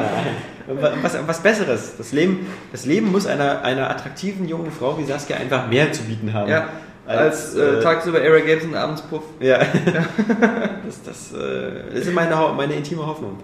was, 1.03 1.19
was 1.27 1.43
Besseres. 1.43 1.97
Das 1.97 2.13
Leben, 2.13 2.47
das 2.73 2.87
Leben 2.87 3.11
muss 3.13 3.27
einer, 3.27 3.63
einer 3.63 3.91
attraktiven 3.91 4.49
jungen 4.49 4.71
Frau 4.73 4.99
wie 4.99 5.05
Saskia 5.05 5.37
einfach 5.37 5.69
mehr 5.69 5.93
zu 5.93 6.03
bieten 6.03 6.33
haben. 6.33 6.51
ja, 6.51 6.69
als, 7.07 7.55
äh, 7.55 7.81
tagsüber 7.81 8.19
Area 8.19 8.45
Games 8.45 8.65
und 8.65 8.75
abends 8.75 9.03
Puff. 9.03 9.23
Ja. 9.41 9.59
das, 10.87 11.03
das, 11.03 11.33
äh, 11.33 11.91
das 11.93 12.07
ist 12.07 12.15
meine, 12.15 12.37
meine 12.57 12.75
intime 12.75 13.07
Hoffnung. 13.07 13.39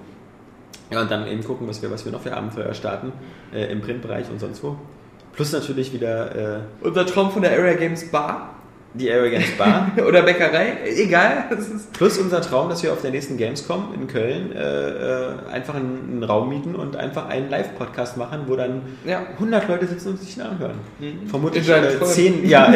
Ja, 0.90 1.00
und 1.00 1.10
dann 1.10 1.26
eben 1.26 1.42
gucken, 1.42 1.66
was 1.66 1.82
wir, 1.82 1.90
was 1.90 2.04
wir 2.04 2.12
noch 2.12 2.20
für 2.20 2.36
Abenteuer 2.36 2.72
starten, 2.74 3.12
äh, 3.52 3.64
im 3.72 3.80
Printbereich 3.80 4.30
und 4.30 4.38
sonst 4.38 4.62
wo. 4.62 4.76
Plus 5.32 5.52
natürlich 5.52 5.92
wieder, 5.92 6.56
äh, 6.56 6.60
Unser 6.80 7.06
Traum 7.06 7.30
von 7.30 7.42
der 7.42 7.52
Area 7.52 7.74
Games 7.74 8.10
Bar. 8.10 8.54
Die 8.98 9.08
Games 9.30 9.50
Bar. 9.58 9.90
Oder 10.06 10.22
Bäckerei, 10.22 10.78
egal. 10.96 11.44
Plus 11.92 12.18
unser 12.18 12.40
Traum, 12.40 12.68
dass 12.68 12.82
wir 12.82 12.92
auf 12.92 13.02
der 13.02 13.10
nächsten 13.10 13.36
Gamescom 13.36 13.92
in 13.94 14.06
Köln 14.06 14.52
äh, 14.52 14.58
äh, 14.88 15.28
einfach 15.52 15.74
einen, 15.74 16.08
einen 16.12 16.22
Raum 16.24 16.48
mieten 16.48 16.74
und 16.74 16.96
einfach 16.96 17.28
einen 17.28 17.50
Live-Podcast 17.50 18.16
machen, 18.16 18.42
wo 18.46 18.56
dann 18.56 18.82
Ja. 19.04 19.22
100 19.34 19.68
Leute 19.68 19.86
sitzen 19.86 20.08
und 20.10 20.20
sich 20.20 20.34
den 20.34 20.44
anhören. 20.44 20.74
Mhm. 20.98 21.28
Vermutlich 21.28 21.68
äh, 21.68 21.96
Träumen. 21.98 22.06
10, 22.06 22.48
ja, 22.48 22.72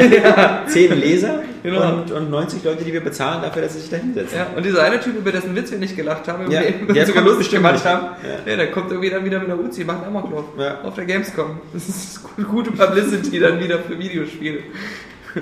10 0.66 0.98
Leser 1.00 1.40
Genau. 1.62 1.92
und, 1.94 2.10
und 2.10 2.30
90 2.30 2.64
Leute, 2.64 2.84
die 2.84 2.92
wir 2.92 3.02
bezahlen 3.04 3.42
dafür, 3.42 3.60
dass 3.62 3.74
sie 3.74 3.80
sich 3.80 3.90
da 3.90 3.98
hinsetzen. 3.98 4.38
Ja, 4.38 4.46
und 4.56 4.64
dieser 4.64 4.82
eine 4.82 4.98
Typ, 4.98 5.14
über 5.18 5.30
dessen 5.30 5.54
Witz 5.54 5.70
wir 5.70 5.76
nicht 5.78 5.94
gelacht 5.94 6.26
haben, 6.26 6.50
Ja, 6.50 6.62
wir 6.88 7.06
sogar 7.06 7.22
lustig 7.22 7.50
gemacht 7.50 7.84
haben, 7.84 8.06
Ja. 8.22 8.50
ja. 8.50 8.56
der 8.56 8.70
kommt 8.70 8.90
irgendwie 8.90 9.10
dann 9.10 9.24
wieder 9.26 9.38
mit 9.38 9.48
der 9.48 9.58
Uzi, 9.60 9.84
macht 9.84 10.06
Amoklauf 10.06 10.44
Ja. 10.58 10.78
auf 10.82 10.94
der 10.94 11.04
Gamescom. 11.04 11.60
Das 11.74 11.86
ist 11.86 12.22
gut- 12.22 12.48
gute 12.48 12.72
Publicity 12.72 13.38
dann 13.40 13.60
wieder 13.62 13.78
für 13.78 13.98
Videospiele. 13.98 14.60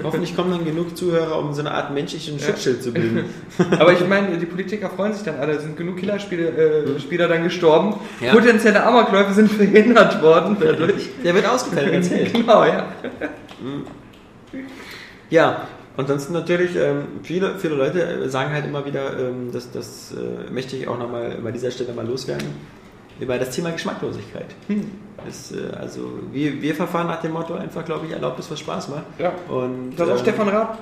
Hoffentlich 0.03 0.37
kommen 0.37 0.51
dann 0.51 0.65
genug 0.65 0.97
Zuhörer, 0.97 1.39
um 1.39 1.53
so 1.53 1.61
eine 1.61 1.71
Art 1.71 1.93
menschlichen 1.93 2.39
Schutzschild 2.39 2.83
zu 2.83 2.93
bilden. 2.93 3.25
Aber 3.79 3.93
ich 3.93 4.07
meine, 4.07 4.37
die 4.37 4.47
Politiker 4.47 4.91
freuen 4.91 5.13
sich 5.13 5.23
dann 5.23 5.37
alle. 5.37 5.59
Sind 5.61 5.77
genug 5.77 5.97
Killerspieler 5.97 6.59
äh, 6.59 7.01
Spieler 7.01 7.29
dann 7.29 7.43
gestorben. 7.45 7.95
Ja. 8.21 8.33
Potenzielle 8.33 8.85
Amokläufe 8.85 9.33
sind 9.33 9.51
verhindert 9.51 10.23
worden 10.23 10.57
dadurch. 10.61 11.09
Der 11.25 11.35
wird 11.35 11.47
ausgeteilt 11.47 11.95
als 11.95 12.11
Held. 12.11 12.35
genau, 12.35 12.65
ja. 12.65 12.87
Ja, 15.31 15.69
ansonsten 15.97 16.33
natürlich, 16.33 16.77
ähm, 16.77 17.05
viele, 17.23 17.59
viele 17.59 17.75
Leute 17.75 18.03
äh, 18.03 18.29
sagen 18.29 18.53
halt 18.53 18.65
immer 18.65 18.85
wieder, 18.87 19.19
ähm, 19.19 19.53
dass 19.53 19.71
das 19.71 20.13
äh, 20.13 20.51
möchte 20.51 20.77
ich 20.77 20.89
auch 20.89 20.99
nochmal 20.99 21.37
bei 21.43 21.51
dieser 21.51 21.71
Stelle 21.71 21.93
mal 21.93 22.07
loswerden, 22.07 22.49
über 23.21 23.39
das 23.39 23.51
Thema 23.51 23.71
Geschmacklosigkeit. 23.71 24.47
Das, 25.25 25.53
äh, 25.53 25.77
also 25.79 26.01
wir, 26.33 26.63
wir 26.63 26.75
verfahren 26.75 27.09
nach 27.09 27.21
dem 27.21 27.33
Motto 27.33 27.55
einfach, 27.55 27.85
glaube 27.85 28.07
ich, 28.07 28.13
erlaubt 28.13 28.39
es, 28.39 28.51
was 28.51 28.61
Spaß 28.61 28.89
macht. 28.89 29.05
Ja. 29.19 29.33
Und, 29.49 29.93
Das 29.97 30.07
hat 30.07 30.15
auch 30.15 30.19
ähm, 30.19 30.23
Stefan 30.23 30.49
Raab 30.49 30.79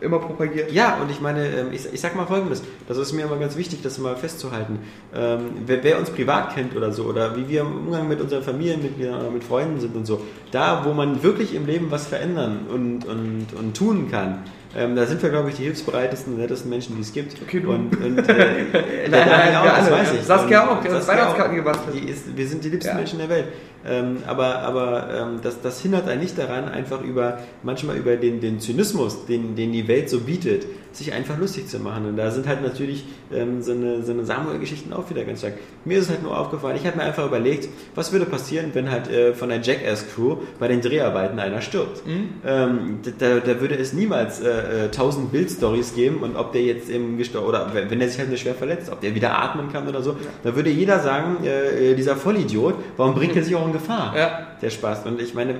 immer 0.00 0.18
propagiert. 0.18 0.72
Ja, 0.72 0.98
und 1.00 1.10
ich 1.10 1.20
meine, 1.20 1.46
ähm, 1.46 1.72
ich, 1.72 1.86
ich 1.92 2.00
sag 2.00 2.16
mal 2.16 2.26
folgendes, 2.26 2.62
das 2.88 2.98
ist 2.98 3.12
mir 3.12 3.26
immer 3.26 3.36
ganz 3.36 3.56
wichtig, 3.56 3.82
das 3.82 3.98
mal 3.98 4.16
festzuhalten. 4.16 4.80
Ähm, 5.14 5.50
wer, 5.66 5.84
wer 5.84 5.98
uns 5.98 6.10
privat 6.10 6.54
kennt 6.54 6.74
oder 6.76 6.92
so, 6.92 7.04
oder 7.04 7.36
wie 7.36 7.48
wir 7.48 7.60
im 7.60 7.86
Umgang 7.86 8.08
mit 8.08 8.20
unseren 8.20 8.42
Familienmitgliedern 8.42 9.20
oder 9.20 9.30
mit 9.30 9.44
Freunden 9.44 9.80
sind 9.80 9.94
und 9.94 10.06
so, 10.06 10.22
da, 10.50 10.84
wo 10.84 10.92
man 10.92 11.22
wirklich 11.22 11.54
im 11.54 11.66
Leben 11.66 11.90
was 11.90 12.06
verändern 12.06 12.66
und, 12.72 13.04
und, 13.06 13.46
und 13.58 13.76
tun 13.76 14.10
kann, 14.10 14.38
ähm, 14.76 14.94
da 14.94 15.04
sind 15.04 15.20
wir, 15.20 15.30
glaube 15.30 15.50
ich, 15.50 15.56
die 15.56 15.64
hilfsbereitesten, 15.64 16.36
nettesten 16.36 16.70
Menschen, 16.70 16.94
die 16.94 17.02
es 17.02 17.12
gibt. 17.12 17.36
Okay, 17.42 17.60
du. 17.60 17.72
Und, 17.72 17.96
und, 17.96 18.18
äh, 18.28 19.08
Nein, 19.10 19.28
nein, 19.28 19.56
auch, 19.56 19.64
das 19.64 19.90
weiß 19.90 20.14
ich. 20.14 20.22
Saskia 20.22 20.68
auch, 20.68 20.80
die 20.80 20.88
hat 20.88 21.08
Weihnachtskarten 21.08 21.56
gebastelt. 21.56 21.96
Die 21.96 22.08
ist, 22.08 22.36
wir 22.36 22.46
sind 22.46 22.62
die 22.62 22.68
liebsten 22.68 22.90
Ja. 22.90 22.94
Menschen 22.94 23.18
der 23.18 23.28
Welt. 23.28 23.46
Ähm, 23.84 24.18
aber 24.26 24.58
aber 24.58 25.08
ähm, 25.12 25.40
das, 25.42 25.60
das 25.60 25.80
hindert 25.80 26.06
einen 26.06 26.20
nicht 26.20 26.38
daran, 26.38 26.68
einfach 26.68 27.00
über 27.02 27.38
manchmal 27.62 27.96
über 27.96 28.16
den, 28.16 28.40
den 28.40 28.60
Zynismus, 28.60 29.26
den, 29.26 29.56
den 29.56 29.72
die 29.72 29.88
Welt 29.88 30.10
so 30.10 30.20
bietet, 30.20 30.66
sich 30.92 31.12
einfach 31.12 31.38
lustig 31.38 31.68
zu 31.68 31.78
machen. 31.78 32.06
Und 32.06 32.16
da 32.16 32.30
sind 32.30 32.46
halt 32.46 32.62
natürlich 32.62 33.04
ähm, 33.32 33.62
so 33.62 33.72
eine, 33.72 34.02
so 34.02 34.12
eine 34.12 34.24
Samuel-Geschichten 34.24 34.92
auch 34.92 35.08
wieder 35.10 35.24
ganz 35.24 35.40
stark. 35.40 35.54
Mir 35.84 35.98
ist 35.98 36.04
es 36.04 36.10
halt 36.10 36.22
nur 36.22 36.38
aufgefallen, 36.38 36.76
ich 36.76 36.86
habe 36.86 36.96
mir 36.96 37.04
einfach 37.04 37.26
überlegt, 37.26 37.68
was 37.94 38.12
würde 38.12 38.26
passieren, 38.26 38.70
wenn 38.74 38.90
halt 38.90 39.08
äh, 39.08 39.34
von 39.34 39.48
der 39.48 39.60
Jackass-Crew 39.60 40.36
bei 40.58 40.68
den 40.68 40.80
Dreharbeiten 40.80 41.38
einer 41.38 41.60
stirbt. 41.60 42.02
Ähm, 42.46 43.00
da, 43.18 43.40
da 43.40 43.60
würde 43.60 43.76
es 43.76 43.92
niemals 43.92 44.40
äh, 44.40 44.86
äh, 44.86 44.88
tausend 44.90 45.32
Bildstories 45.32 45.94
geben 45.94 46.18
und 46.22 46.36
ob 46.36 46.52
der 46.52 46.62
jetzt 46.62 46.90
im 46.90 47.18
gestorben 47.18 47.46
oder 47.46 47.72
wenn 47.72 48.00
er 48.00 48.08
sich 48.08 48.18
halt 48.18 48.28
nur 48.28 48.38
schwer 48.38 48.54
verletzt, 48.54 48.90
ob 48.90 49.00
der 49.00 49.14
wieder 49.14 49.38
atmen 49.38 49.72
kann 49.72 49.88
oder 49.88 50.02
so, 50.02 50.16
da 50.42 50.54
würde 50.54 50.70
jeder 50.70 51.00
sagen, 51.00 51.44
äh, 51.44 51.92
äh, 51.92 51.94
dieser 51.94 52.16
Vollidiot, 52.16 52.74
warum 52.96 53.14
bringt 53.14 53.36
er 53.36 53.42
sich 53.42 53.54
auch 53.54 53.66
in 53.66 53.72
Gefahr? 53.72 54.16
Ja. 54.16 54.46
Der 54.60 54.70
Spaß. 54.70 55.06
Und 55.06 55.20
ich 55.20 55.34
meine, 55.34 55.54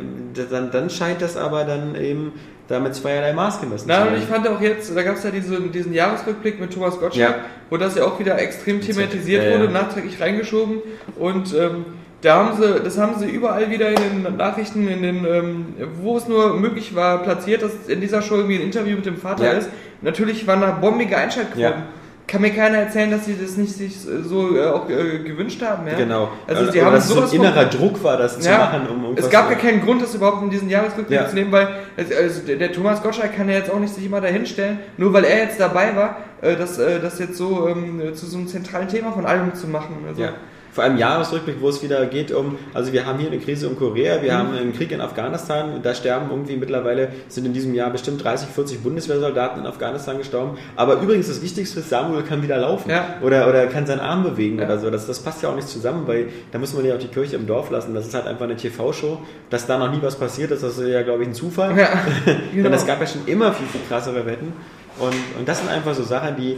dann, 0.50 0.70
dann 0.70 0.90
scheint 0.90 1.22
das 1.22 1.36
aber 1.36 1.64
dann 1.64 1.94
eben 1.94 2.32
damit 2.70 2.94
zweierlei 2.94 3.32
Maß 3.32 3.60
gemessen 3.60 3.86
Na, 3.88 4.02
zu 4.02 4.08
und 4.08 4.18
ich 4.18 4.24
fand 4.24 4.46
auch 4.48 4.60
jetzt, 4.60 4.94
da 4.96 5.02
gab 5.02 5.16
es 5.16 5.24
ja 5.24 5.30
diese, 5.30 5.60
diesen 5.60 5.92
Jahresrückblick 5.92 6.60
mit 6.60 6.72
Thomas 6.72 6.98
Gottschalk, 6.98 7.30
Ja. 7.36 7.44
wo 7.68 7.76
das 7.76 7.96
ja 7.96 8.04
auch 8.04 8.18
wieder 8.20 8.38
extrem 8.38 8.80
thematisiert 8.80 9.42
Ja, 9.44 9.50
ja. 9.50 9.58
wurde, 9.60 9.72
nachträglich 9.72 10.20
reingeschoben. 10.20 10.78
Und 11.18 11.52
ähm, 11.54 11.84
da 12.22 12.36
haben 12.36 12.62
sie, 12.62 12.80
das 12.84 12.96
haben 12.98 13.18
sie 13.18 13.26
überall 13.28 13.70
wieder 13.70 13.88
in 13.88 14.24
den 14.24 14.36
Nachrichten, 14.36 14.86
in 14.88 15.02
den, 15.02 15.24
ähm, 15.24 15.66
wo 16.00 16.16
es 16.16 16.28
nur 16.28 16.54
möglich 16.58 16.94
war, 16.94 17.22
platziert, 17.22 17.62
dass 17.62 17.72
in 17.88 18.00
dieser 18.00 18.22
Show 18.22 18.36
irgendwie 18.36 18.56
ein 18.56 18.62
Interview 18.62 18.96
mit 18.96 19.06
dem 19.06 19.16
Vater 19.16 19.44
Ja. 19.46 19.52
ist. 19.52 19.68
Natürlich 20.02 20.46
waren 20.46 20.60
da 20.60 20.70
bombige 20.70 21.16
Einschaltquoten. 21.16 21.60
Ja. 21.62 21.82
Kann 22.30 22.42
mir 22.42 22.50
keiner 22.50 22.78
erzählen, 22.78 23.10
dass 23.10 23.24
sie 23.24 23.36
das 23.36 23.56
nicht 23.56 23.72
sich 23.74 23.96
so 23.98 24.56
äh, 24.56 24.66
auch 24.66 24.88
äh, 24.88 25.18
gewünscht 25.18 25.60
haben. 25.62 25.86
Ja? 25.88 25.94
Genau. 25.96 26.28
Also 26.46 26.70
Oder 26.70 26.84
haben 26.84 26.94
dass 26.94 27.04
es 27.04 27.10
so 27.10 27.14
ein 27.16 27.26
sowas 27.26 27.32
innerer 27.32 27.64
Druck 27.64 28.04
war, 28.04 28.16
das 28.18 28.38
zu 28.38 28.48
Ja, 28.48 28.58
machen, 28.58 28.86
um 28.88 29.16
es 29.16 29.28
gab 29.28 29.50
ja 29.50 29.56
keinen 29.56 29.82
Grund, 29.82 30.00
das 30.00 30.14
überhaupt 30.14 30.40
in 30.44 30.50
diesen 30.50 30.70
Jahresrückblick 30.70 31.18
Ja. 31.18 31.26
zu 31.28 31.34
nehmen, 31.34 31.50
weil 31.50 31.66
also, 31.96 32.14
also 32.14 32.46
der, 32.46 32.56
der 32.56 32.70
Thomas 32.72 33.02
Gottschalk 33.02 33.34
kann 33.36 33.48
ja 33.48 33.56
jetzt 33.56 33.70
auch 33.70 33.80
nicht 33.80 33.92
sich 33.92 34.06
immer 34.06 34.20
dahinstellen, 34.20 34.78
nur 34.96 35.12
weil 35.12 35.24
er 35.24 35.38
jetzt 35.44 35.58
dabei 35.58 35.96
war, 35.96 36.18
äh, 36.40 36.54
das, 36.56 36.78
äh, 36.78 37.00
das 37.00 37.18
jetzt 37.18 37.36
so 37.36 37.66
ähm, 37.68 38.00
zu 38.14 38.26
so 38.26 38.38
einem 38.38 38.46
zentralen 38.46 38.86
Thema 38.86 39.10
von 39.10 39.26
allem 39.26 39.52
zu 39.54 39.66
machen. 39.66 39.96
Also, 40.08 40.22
Ja. 40.22 40.34
Vor 40.72 40.84
allem 40.84 40.98
Jahresrückblick, 40.98 41.56
wo 41.60 41.68
es 41.68 41.82
wieder 41.82 42.06
geht 42.06 42.30
um, 42.32 42.56
also 42.74 42.92
wir 42.92 43.04
haben 43.04 43.18
hier 43.18 43.28
eine 43.30 43.40
Krise 43.40 43.66
in 43.66 43.76
Korea, 43.76 44.22
wir 44.22 44.36
haben 44.36 44.54
einen 44.56 44.72
Krieg 44.72 44.92
in 44.92 45.00
Afghanistan, 45.00 45.80
da 45.82 45.94
sterben 45.94 46.30
irgendwie 46.30 46.56
mittlerweile, 46.56 47.08
sind 47.28 47.44
in 47.44 47.52
diesem 47.52 47.74
Jahr 47.74 47.90
bestimmt 47.90 48.22
30, 48.22 48.48
40 48.50 48.80
Bundeswehrsoldaten 48.82 49.62
in 49.62 49.66
Afghanistan 49.66 50.18
gestorben. 50.18 50.58
Aber 50.76 51.00
übrigens 51.00 51.26
das 51.26 51.42
Wichtigste 51.42 51.80
ist, 51.80 51.90
Samuel 51.90 52.22
kann 52.22 52.42
wieder 52.42 52.56
laufen 52.58 52.88
Ja. 52.90 53.16
oder, 53.22 53.48
oder 53.48 53.66
kann 53.66 53.84
seinen 53.86 54.00
Arm 54.00 54.22
bewegen 54.22 54.58
Ja. 54.58 54.66
oder 54.66 54.78
so. 54.78 54.90
Das, 54.90 55.06
das 55.06 55.18
passt 55.18 55.42
ja 55.42 55.48
auch 55.48 55.56
nicht 55.56 55.68
zusammen, 55.68 56.06
weil 56.06 56.28
da 56.52 56.58
muss 56.58 56.72
man 56.72 56.84
ja 56.84 56.94
auch 56.94 56.98
die 56.98 57.08
Kirche 57.08 57.34
im 57.36 57.46
Dorf 57.48 57.70
lassen. 57.70 57.92
Das 57.94 58.06
ist 58.06 58.14
halt 58.14 58.26
einfach 58.28 58.44
eine 58.44 58.56
TV-Show, 58.56 59.18
dass 59.50 59.66
da 59.66 59.76
noch 59.76 59.90
nie 59.90 59.98
was 60.00 60.16
passiert 60.16 60.50
ist, 60.52 60.62
das 60.62 60.78
ist 60.78 60.86
ja, 60.88 61.02
glaube 61.02 61.22
ich, 61.22 61.28
ein 61.30 61.34
Zufall. 61.34 61.76
Ja, 61.76 61.88
Denn 62.26 62.40
genau. 62.62 62.76
es 62.76 62.86
gab 62.86 63.00
ja 63.00 63.06
schon 63.08 63.22
immer 63.26 63.52
viel, 63.52 63.66
viel 63.66 63.80
krassere 63.88 64.24
Wetten. 64.24 64.52
Und, 64.98 65.14
und 65.38 65.48
das 65.48 65.58
sind 65.58 65.68
einfach 65.70 65.94
so 65.94 66.02
Sachen, 66.02 66.36
die, 66.36 66.56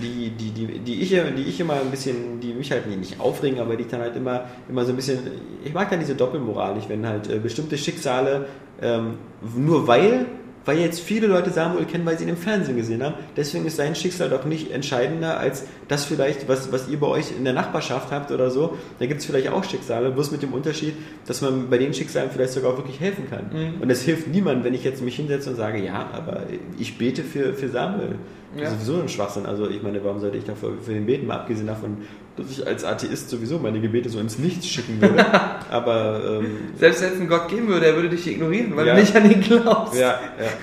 die, 0.00 0.30
die, 0.30 0.50
die, 0.50 0.78
die, 0.78 1.02
ich, 1.02 1.10
die 1.10 1.42
ich 1.42 1.60
immer 1.60 1.74
ein 1.74 1.90
bisschen, 1.90 2.40
die 2.40 2.52
mich 2.54 2.70
halt 2.70 2.86
nicht 2.86 3.20
aufregen, 3.20 3.60
aber 3.60 3.76
die 3.76 3.82
ich 3.82 3.90
dann 3.90 4.00
halt 4.00 4.16
immer, 4.16 4.46
immer 4.68 4.84
so 4.84 4.90
ein 4.90 4.96
bisschen, 4.96 5.18
ich 5.64 5.72
mag 5.72 5.90
dann 5.90 6.00
diese 6.00 6.14
Doppelmoral 6.14 6.74
nicht, 6.74 6.88
wenn 6.88 7.06
halt 7.06 7.30
äh, 7.30 7.38
bestimmte 7.38 7.78
Schicksale, 7.78 8.46
ähm, 8.82 9.14
nur 9.56 9.86
weil, 9.86 10.26
weil 10.64 10.78
jetzt 10.78 11.00
viele 11.00 11.26
Leute 11.26 11.50
Samuel 11.50 11.84
kennen, 11.84 12.06
weil 12.06 12.18
sie 12.18 12.24
ihn 12.24 12.30
im 12.30 12.36
Fernsehen 12.36 12.76
gesehen 12.76 13.02
haben, 13.02 13.14
deswegen 13.36 13.66
ist 13.66 13.76
sein 13.76 13.94
Schicksal 13.94 14.30
doch 14.30 14.44
nicht 14.44 14.70
entscheidender 14.70 15.38
als 15.38 15.64
das 15.88 16.04
vielleicht, 16.04 16.48
was, 16.48 16.72
was 16.72 16.88
ihr 16.88 16.98
bei 16.98 17.06
euch 17.06 17.36
in 17.36 17.44
der 17.44 17.52
Nachbarschaft 17.52 18.10
habt 18.10 18.30
oder 18.30 18.50
so. 18.50 18.76
Da 18.98 19.06
gibt 19.06 19.20
es 19.20 19.26
vielleicht 19.26 19.48
auch 19.48 19.64
Schicksale, 19.64 20.10
bloß 20.10 20.30
mit 20.30 20.42
dem 20.42 20.52
Unterschied, 20.52 20.94
dass 21.26 21.42
man 21.42 21.68
bei 21.68 21.78
den 21.78 21.92
Schicksalen 21.92 22.30
vielleicht 22.30 22.52
sogar 22.52 22.72
auch 22.72 22.78
wirklich 22.78 23.00
helfen 23.00 23.28
kann. 23.28 23.50
Mhm. 23.52 23.82
Und 23.82 23.90
es 23.90 24.02
hilft 24.02 24.28
niemand, 24.28 24.64
wenn 24.64 24.74
ich 24.74 24.84
jetzt 24.84 25.02
mich 25.02 25.16
hinsetze 25.16 25.50
und 25.50 25.56
sage, 25.56 25.84
ja, 25.84 26.08
aber 26.12 26.44
ich 26.78 26.96
bete 26.96 27.22
für, 27.22 27.52
für 27.52 27.68
Samuel. 27.68 28.16
Ja. 28.56 28.64
Das 28.64 28.72
ist 28.74 28.86
sowieso 28.86 29.02
ein 29.02 29.08
Schwachsinn. 29.08 29.46
Also 29.46 29.68
ich 29.68 29.82
meine, 29.82 30.02
warum 30.04 30.20
sollte 30.20 30.36
ich 30.36 30.44
dafür 30.44 30.72
für 30.80 30.92
den 30.92 31.06
beten, 31.06 31.26
mal 31.26 31.36
abgesehen 31.36 31.66
davon, 31.66 31.98
dass 32.36 32.50
ich 32.50 32.66
als 32.66 32.84
Atheist 32.84 33.30
sowieso 33.30 33.58
meine 33.58 33.80
Gebete 33.80 34.08
so 34.08 34.18
ins 34.20 34.38
Nichts 34.38 34.66
schicken 34.66 35.00
würde. 35.00 35.24
aber 35.70 36.20
ähm, 36.40 36.46
Selbst 36.78 37.02
wenn 37.02 37.12
es 37.12 37.18
einen 37.20 37.28
Gott 37.28 37.48
geben 37.48 37.68
würde, 37.68 37.86
er 37.86 37.94
würde 37.96 38.08
dich 38.08 38.26
ignorieren, 38.26 38.76
weil 38.76 38.86
Ja. 38.86 38.94
du 38.94 39.00
nicht 39.00 39.14
an 39.16 39.30
ihn 39.30 39.40
glaubst. 39.40 39.94
ja, 39.98 40.18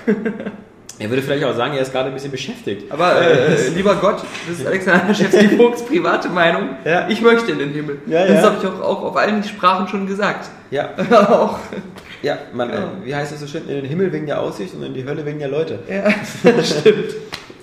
ja. 0.06 0.14
Er 0.98 1.08
würde 1.10 1.22
vielleicht 1.22 1.42
auch 1.44 1.56
sagen, 1.56 1.74
er 1.74 1.80
ist 1.82 1.90
gerade 1.90 2.08
ein 2.08 2.14
bisschen 2.14 2.30
beschäftigt. 2.30 2.92
Aber 2.92 3.20
äh, 3.20 3.68
lieber 3.74 3.94
Gott, 3.96 4.22
das 4.48 4.58
ist 4.60 4.66
Alexander 4.66 5.12
Schewski 5.14 5.48
Vogts 5.56 5.82
private 5.86 6.28
Meinung. 6.28 6.76
Ja. 6.84 7.08
Ich 7.08 7.20
möchte 7.22 7.50
in 7.52 7.58
den 7.58 7.70
Himmel. 7.70 7.98
Ja, 8.06 8.24
das 8.26 8.44
habe 8.44 8.56
ich 8.60 8.66
auch, 8.68 8.80
auch 8.80 9.02
auf 9.04 9.16
allen 9.16 9.42
Sprachen 9.42 9.88
schon 9.88 10.06
gesagt. 10.06 10.48
Ja, 10.70 10.90
auch. 11.10 11.58
Ja, 12.22 12.38
man, 12.52 12.70
Ja. 12.70 12.76
Äh, 12.76 13.04
wie 13.04 13.14
heißt 13.14 13.32
das 13.32 13.40
so 13.40 13.46
schön? 13.46 13.68
In 13.68 13.76
den 13.76 13.84
Himmel 13.84 14.12
wegen 14.12 14.26
der 14.26 14.40
Aussicht 14.40 14.74
und 14.74 14.82
in 14.82 14.94
die 14.94 15.04
Hölle 15.04 15.24
wegen 15.26 15.38
der 15.38 15.48
Leute. 15.48 15.80
Ja, 15.88 16.10
stimmt. 16.62 17.14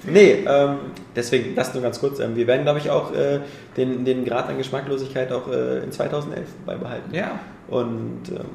Nee, 0.05 0.45
ähm, 0.47 0.77
deswegen, 1.15 1.55
das 1.55 1.73
nur 1.73 1.83
ganz 1.83 1.99
kurz. 1.99 2.19
Ähm, 2.19 2.35
wir 2.35 2.47
werden, 2.47 2.63
glaube 2.63 2.79
ich, 2.79 2.89
auch 2.89 3.13
äh, 3.13 3.39
den, 3.77 4.05
den 4.05 4.25
Grad 4.25 4.49
an 4.49 4.57
Geschmacklosigkeit 4.57 5.31
auch 5.31 5.51
äh, 5.51 5.79
in 5.79 5.91
2011 5.91 6.47
beibehalten. 6.65 7.13
Ja. 7.13 7.39
Und 7.67 8.29
ähm, 8.29 8.45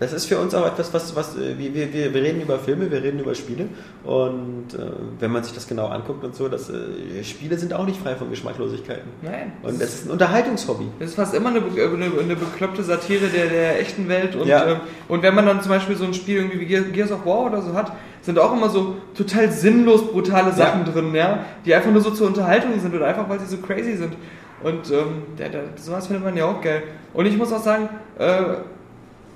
das 0.00 0.12
ist 0.12 0.26
für 0.26 0.38
uns 0.38 0.54
auch 0.54 0.66
etwas, 0.66 0.94
was, 0.94 1.16
was 1.16 1.36
äh, 1.36 1.58
wir, 1.58 1.74
wir, 1.74 1.92
wir 2.14 2.22
reden 2.22 2.40
über 2.40 2.58
Filme, 2.58 2.90
wir 2.90 3.02
reden 3.02 3.18
über 3.20 3.34
Spiele. 3.34 3.66
Und 4.04 4.74
äh, 4.74 4.78
wenn 5.18 5.30
man 5.32 5.42
sich 5.42 5.52
das 5.54 5.66
genau 5.66 5.88
anguckt 5.88 6.22
und 6.24 6.34
so, 6.36 6.48
das, 6.48 6.70
äh, 6.70 7.22
Spiele 7.24 7.58
sind 7.58 7.72
auch 7.74 7.84
nicht 7.84 8.00
frei 8.00 8.14
von 8.14 8.30
Geschmacklosigkeiten. 8.30 9.10
Nein. 9.22 9.52
Und 9.62 9.80
es 9.80 9.94
ist 9.94 10.06
ein 10.06 10.10
Unterhaltungshobby. 10.12 10.86
Das 11.00 11.10
ist 11.10 11.14
fast 11.16 11.34
immer 11.34 11.48
eine, 11.50 11.58
eine, 11.60 12.04
eine 12.20 12.36
bekloppte 12.36 12.82
Satire 12.82 13.26
der, 13.26 13.46
der 13.46 13.80
echten 13.80 14.08
Welt. 14.08 14.36
Und, 14.36 14.46
Ja. 14.46 14.66
ähm, 14.66 14.80
und 15.08 15.22
wenn 15.22 15.34
man 15.34 15.46
dann 15.46 15.60
zum 15.62 15.70
Beispiel 15.70 15.96
so 15.96 16.04
ein 16.04 16.14
Spiel 16.14 16.36
irgendwie 16.36 16.60
wie 16.60 16.66
Gear- 16.66 16.82
Gears 16.92 17.10
of 17.12 17.26
War 17.26 17.46
oder 17.46 17.60
so 17.62 17.74
hat, 17.74 17.92
sind 18.22 18.38
auch 18.38 18.52
immer 18.52 18.68
so 18.68 18.96
total 19.16 19.50
sinnlos 19.50 20.06
brutale 20.12 20.52
Sachen 20.52 20.84
drin, 20.84 21.14
ja, 21.14 21.44
die 21.64 21.74
einfach 21.74 21.90
nur 21.90 22.02
so 22.02 22.10
zur 22.10 22.26
Unterhaltung 22.26 22.78
sind 22.78 22.94
oder 22.94 23.06
einfach 23.06 23.28
weil 23.28 23.40
sie 23.40 23.46
so 23.46 23.56
crazy 23.58 23.96
sind. 23.96 24.14
Und 24.62 24.90
ähm, 24.90 25.22
der, 25.38 25.48
der, 25.50 25.62
sowas 25.76 26.06
findet 26.08 26.24
man 26.24 26.36
ja 26.36 26.44
auch 26.44 26.60
geil. 26.60 26.82
Und 27.14 27.26
ich 27.26 27.36
muss 27.36 27.52
auch 27.52 27.62
sagen, 27.62 27.88
äh, 28.18 28.42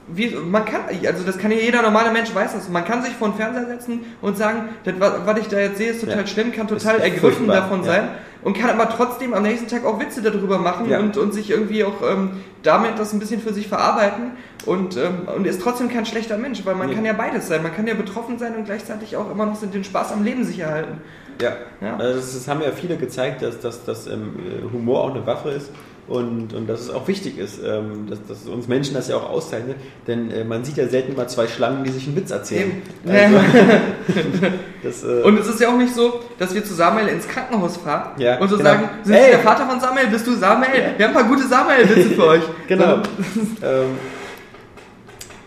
wie, 0.09 0.35
man 0.35 0.65
kann, 0.65 0.83
also 1.07 1.25
das 1.25 1.39
kann 1.39 1.51
ja 1.51 1.59
jeder 1.59 1.83
normale 1.83 2.11
Mensch 2.11 2.35
weiß 2.35 2.55
das. 2.55 2.69
Man 2.69 2.85
kann 2.85 3.03
sich 3.03 3.13
vor 3.15 3.29
den 3.29 3.37
Fernseher 3.37 3.67
setzen 3.67 4.01
und 4.21 4.37
sagen, 4.37 4.69
das, 4.85 4.95
was, 4.99 5.39
ich 5.39 5.49
da 5.49 5.59
jetzt 5.59 5.79
sehe, 5.79 5.91
ist 5.93 6.01
total 6.01 6.21
Ja. 6.21 6.27
schlimm, 6.27 6.53
kann 6.53 6.67
total 6.69 6.99
ergriffen 7.01 7.47
davon 7.47 7.81
ja. 7.81 7.87
sein 7.87 8.09
und 8.43 8.57
kann 8.59 8.71
aber 8.71 8.89
trotzdem 8.91 9.33
am 9.35 9.43
nächsten 9.45 9.69
Tag 9.69 9.85
auch 9.85 10.01
Witze 10.01 10.21
darüber 10.23 10.59
machen 10.59 10.89
Ja. 10.89 10.99
und, 10.99 11.17
und 11.17 11.33
sich 11.33 11.51
irgendwie 11.51 11.85
auch 11.85 12.03
ähm, 12.03 12.41
damit 12.63 12.99
das 12.99 13.13
ein 13.13 13.21
bisschen 13.21 13.41
für 13.41 13.53
sich 13.53 13.69
verarbeiten. 13.69 14.33
und, 14.67 14.97
ähm, 14.97 15.29
und 15.37 15.47
ist 15.47 15.61
trotzdem 15.63 15.89
kein 15.89 16.07
schlechter 16.07 16.39
Mensch, 16.39 16.65
weil 16.65 16.75
man 16.77 16.89
Nee. 16.89 16.95
kann 16.95 17.05
ja 17.05 17.13
beides 17.13 17.49
sein. 17.49 17.63
Man 17.63 17.75
kann 17.75 17.87
ja 17.87 17.95
betroffen 17.95 18.39
sein 18.39 18.55
und 18.57 18.65
gleichzeitig 18.65 19.17
auch 19.17 19.31
immer 19.31 19.47
noch 19.47 19.59
den 19.61 19.83
Spaß 19.85 20.13
am 20.13 20.23
Leben 20.25 20.45
sich 20.45 20.61
erhalten. 20.61 21.01
Ja, 21.41 21.53
Ja. 21.81 21.97
Also 21.97 22.21
das, 22.21 22.35
das 22.35 22.47
haben 22.49 22.61
ja 22.61 22.71
viele 22.73 22.97
gezeigt, 22.97 23.43
dass, 23.43 23.59
dass, 23.61 23.85
dass 23.85 24.07
ähm, 24.07 24.35
Humor 24.73 25.03
auch 25.03 25.15
eine 25.15 25.27
Waffe 25.27 25.51
ist 25.51 25.71
und, 26.13 26.53
und 26.53 26.69
dass 26.69 26.81
es 26.81 26.91
auch 26.91 27.09
wichtig 27.09 27.39
ist, 27.39 27.59
ähm, 27.65 28.07
dass, 28.09 28.19
dass 28.29 28.47
uns 28.47 28.69
Menschen 28.69 28.95
das 28.95 29.09
ja 29.09 29.17
auch 29.17 29.29
auszeichnet, 29.31 29.77
denn 30.07 30.31
äh, 30.31 30.45
man 30.45 30.63
sieht 30.65 30.77
ja 30.77 30.87
selten 30.87 31.17
mal 31.17 31.29
zwei 31.29 31.47
Schlangen, 31.49 31.83
die 31.85 31.91
sich 31.91 32.07
einen 32.07 32.17
Witz 32.17 32.31
erzählen. 32.31 32.83
Also, 33.09 33.37
das, 34.83 35.03
äh, 35.05 35.23
Und 35.23 35.39
es 35.41 35.49
ist 35.49 35.61
ja 35.61 35.71
auch 35.71 35.79
nicht 35.79 35.95
so, 35.95 36.21
dass 36.39 36.55
wir 36.55 36.65
zu 36.65 36.75
Samuel 36.75 37.09
ins 37.09 37.27
Krankenhaus 37.27 37.79
fahren 37.79 38.11
Ja, 38.21 38.39
und 38.39 38.49
so 38.49 38.57
genau. 38.59 38.71
sagen, 38.71 38.89
sind 39.03 39.15
Ey. 39.15 39.25
Sie 39.25 39.31
der 39.31 39.39
Vater 39.41 39.67
von 39.67 39.81
Samuel? 39.81 40.07
Bist 40.09 40.27
du 40.27 40.35
Samuel? 40.35 40.71
Wir 40.97 41.07
haben 41.09 41.17
ein 41.17 41.23
paar 41.23 41.29
gute 41.35 41.47
Samuel-Witze 41.49 42.11
für 42.11 42.27
euch. 42.27 42.43
Genau. 42.69 42.97
So, 42.97 43.03
ähm, 43.67 43.87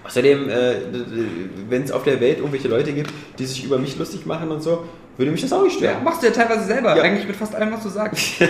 außerdem, 0.05 0.49
äh, 0.49 0.75
wenn 1.69 1.83
es 1.83 1.91
auf 1.91 2.03
der 2.03 2.19
Welt 2.21 2.37
irgendwelche 2.39 2.67
Leute 2.67 2.91
gibt, 2.93 3.11
die 3.39 3.45
sich 3.45 3.63
über 3.63 3.77
mich 3.77 3.97
lustig 3.97 4.25
machen 4.25 4.49
und 4.51 4.61
so, 4.61 4.83
würde 5.17 5.31
mich 5.31 5.41
das 5.41 5.53
auch 5.53 5.63
nicht 5.63 5.79
Ja, 5.79 5.91
stören. 5.91 6.03
machst 6.03 6.21
du 6.21 6.27
ja 6.27 6.33
teilweise 6.33 6.65
selber, 6.65 6.95
Ja. 6.95 7.03
eigentlich 7.03 7.27
mit 7.27 7.35
fast 7.35 7.55
allem, 7.55 7.71
was 7.71 7.83
du 7.83 7.89
sagst. 7.89 8.41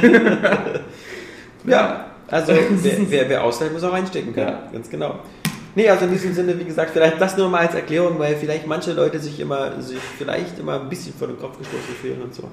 Ja, 1.67 2.05
also 2.27 2.53
wer, 2.69 2.93
wer, 3.09 3.29
wer 3.29 3.43
aushält, 3.43 3.73
muss 3.73 3.83
auch 3.83 3.93
reinstecken 3.93 4.33
können. 4.33 4.49
Ja. 4.49 4.69
Ganz 4.71 4.89
genau. 4.89 5.19
Nee, 5.75 5.89
also 5.89 6.05
in 6.05 6.11
diesem 6.11 6.33
Sinne, 6.33 6.57
wie 6.57 6.63
gesagt, 6.63 6.91
vielleicht 6.91 7.19
das 7.19 7.37
nur 7.37 7.49
mal 7.49 7.59
als 7.67 7.75
Erklärung, 7.75 8.17
weil 8.17 8.37
vielleicht 8.37 8.65
manche 8.65 8.93
Leute 8.93 9.19
sich 9.19 9.41
immer, 9.41 9.81
sich 9.81 9.97
vielleicht 10.17 10.57
immer 10.57 10.79
ein 10.79 10.87
bisschen 10.87 11.13
vor 11.13 11.27
den 11.27 11.37
Kopf 11.37 11.57
gestoßen 11.57 11.95
fühlen 12.01 12.21
und 12.21 12.33
so. 12.33 12.43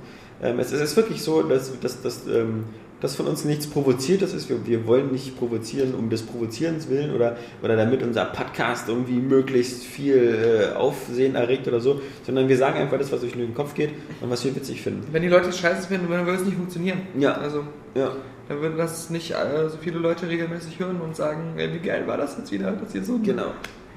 Ähm, 0.43 0.59
es, 0.59 0.73
es 0.73 0.81
ist 0.81 0.97
wirklich 0.97 1.23
so, 1.23 1.43
dass, 1.43 1.79
dass, 1.79 2.03
dass, 2.03 2.27
ähm, 2.27 2.65
dass 3.01 3.15
von 3.15 3.29
uns 3.29 3.45
nichts 3.45 3.69
Provoziertes 3.69 4.35
ist. 4.35 4.49
Wir, 4.49 4.67
wir 4.67 4.89
wollen 4.89 5.13
nicht 5.13 5.39
provozieren 5.39 5.95
um 5.95 6.11
des 6.11 6.23
Provozierens 6.23 6.89
willen 6.89 7.15
oder, 7.15 7.37
oder 7.63 7.77
damit 7.77 8.03
unser 8.03 8.25
Podcast 8.25 8.89
irgendwie 8.89 9.21
möglichst 9.21 9.85
viel 9.85 10.73
äh, 10.73 10.77
Aufsehen 10.77 11.37
erregt 11.37 11.69
oder 11.69 11.79
so, 11.79 12.01
sondern 12.27 12.49
wir 12.49 12.57
sagen 12.57 12.79
einfach 12.81 12.99
das, 12.99 13.13
was 13.13 13.21
durch 13.21 13.35
den 13.35 13.55
Kopf 13.55 13.75
geht 13.75 13.91
und 14.21 14.31
was 14.31 14.45
wir 14.45 14.55
witzig 14.57 14.83
finden. 14.83 15.07
Wenn 15.13 15.23
die 15.23 15.29
Leute 15.29 15.51
es 15.51 15.59
scheiße 15.61 15.87
finden, 15.87 16.11
dann 16.11 16.27
würde 16.27 16.41
es 16.41 16.45
nicht 16.45 16.57
funktionieren. 16.57 17.03
Ja. 17.17 17.35
Also, 17.35 17.65
Ja. 17.95 18.11
Dann 18.53 18.61
würden 18.61 18.77
das 18.77 19.11
nicht 19.11 19.31
äh, 19.33 19.69
so 19.69 19.79
viele 19.79 19.99
Leute 19.99 20.29
regelmäßig 20.29 20.79
hören 20.79 21.01
und 21.01 21.17
sagen, 21.17 21.55
ey, 21.57 21.73
wie 21.73 21.79
geil 21.79 22.07
war 22.07 22.17
das 22.17 22.37
jetzt 22.37 22.53
wieder, 22.53 22.73
dass 22.73 22.95
ihr 22.95 23.03
so... 23.03 23.19
Genau. 23.19 23.53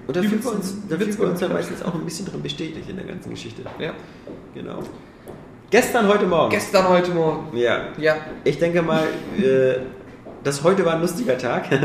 Und 0.07 0.15
da 0.15 0.21
fühlen 0.21 0.43
wir 0.43 0.51
uns, 0.53 0.75
da 0.87 0.99
Witze 0.99 1.13
fühlen 1.13 1.19
wir 1.19 1.31
uns 1.31 1.41
ja 1.41 1.49
meistens 1.49 1.83
auch 1.83 1.93
ein 1.93 2.05
bisschen 2.05 2.27
drin 2.27 2.41
bestätigt 2.41 2.89
in 2.89 2.95
der 2.95 3.05
ganzen 3.05 3.31
Geschichte. 3.31 3.63
Ja. 3.79 3.93
Genau. 4.53 4.79
Gestern, 5.71 6.07
heute 6.07 6.27
Morgen. 6.27 6.51
Gestern, 6.51 6.87
heute 6.87 7.11
Morgen. 7.11 7.57
ja. 7.57 7.87
Ja. 7.97 8.17
Ich 8.43 8.59
denke 8.59 8.81
mal, 8.83 9.03
äh, 9.37 9.77
das 10.45 10.63
heute 10.63 10.85
war 10.85 10.93
ein 10.93 11.01
lustiger 11.01 11.37
Tag. 11.37 11.65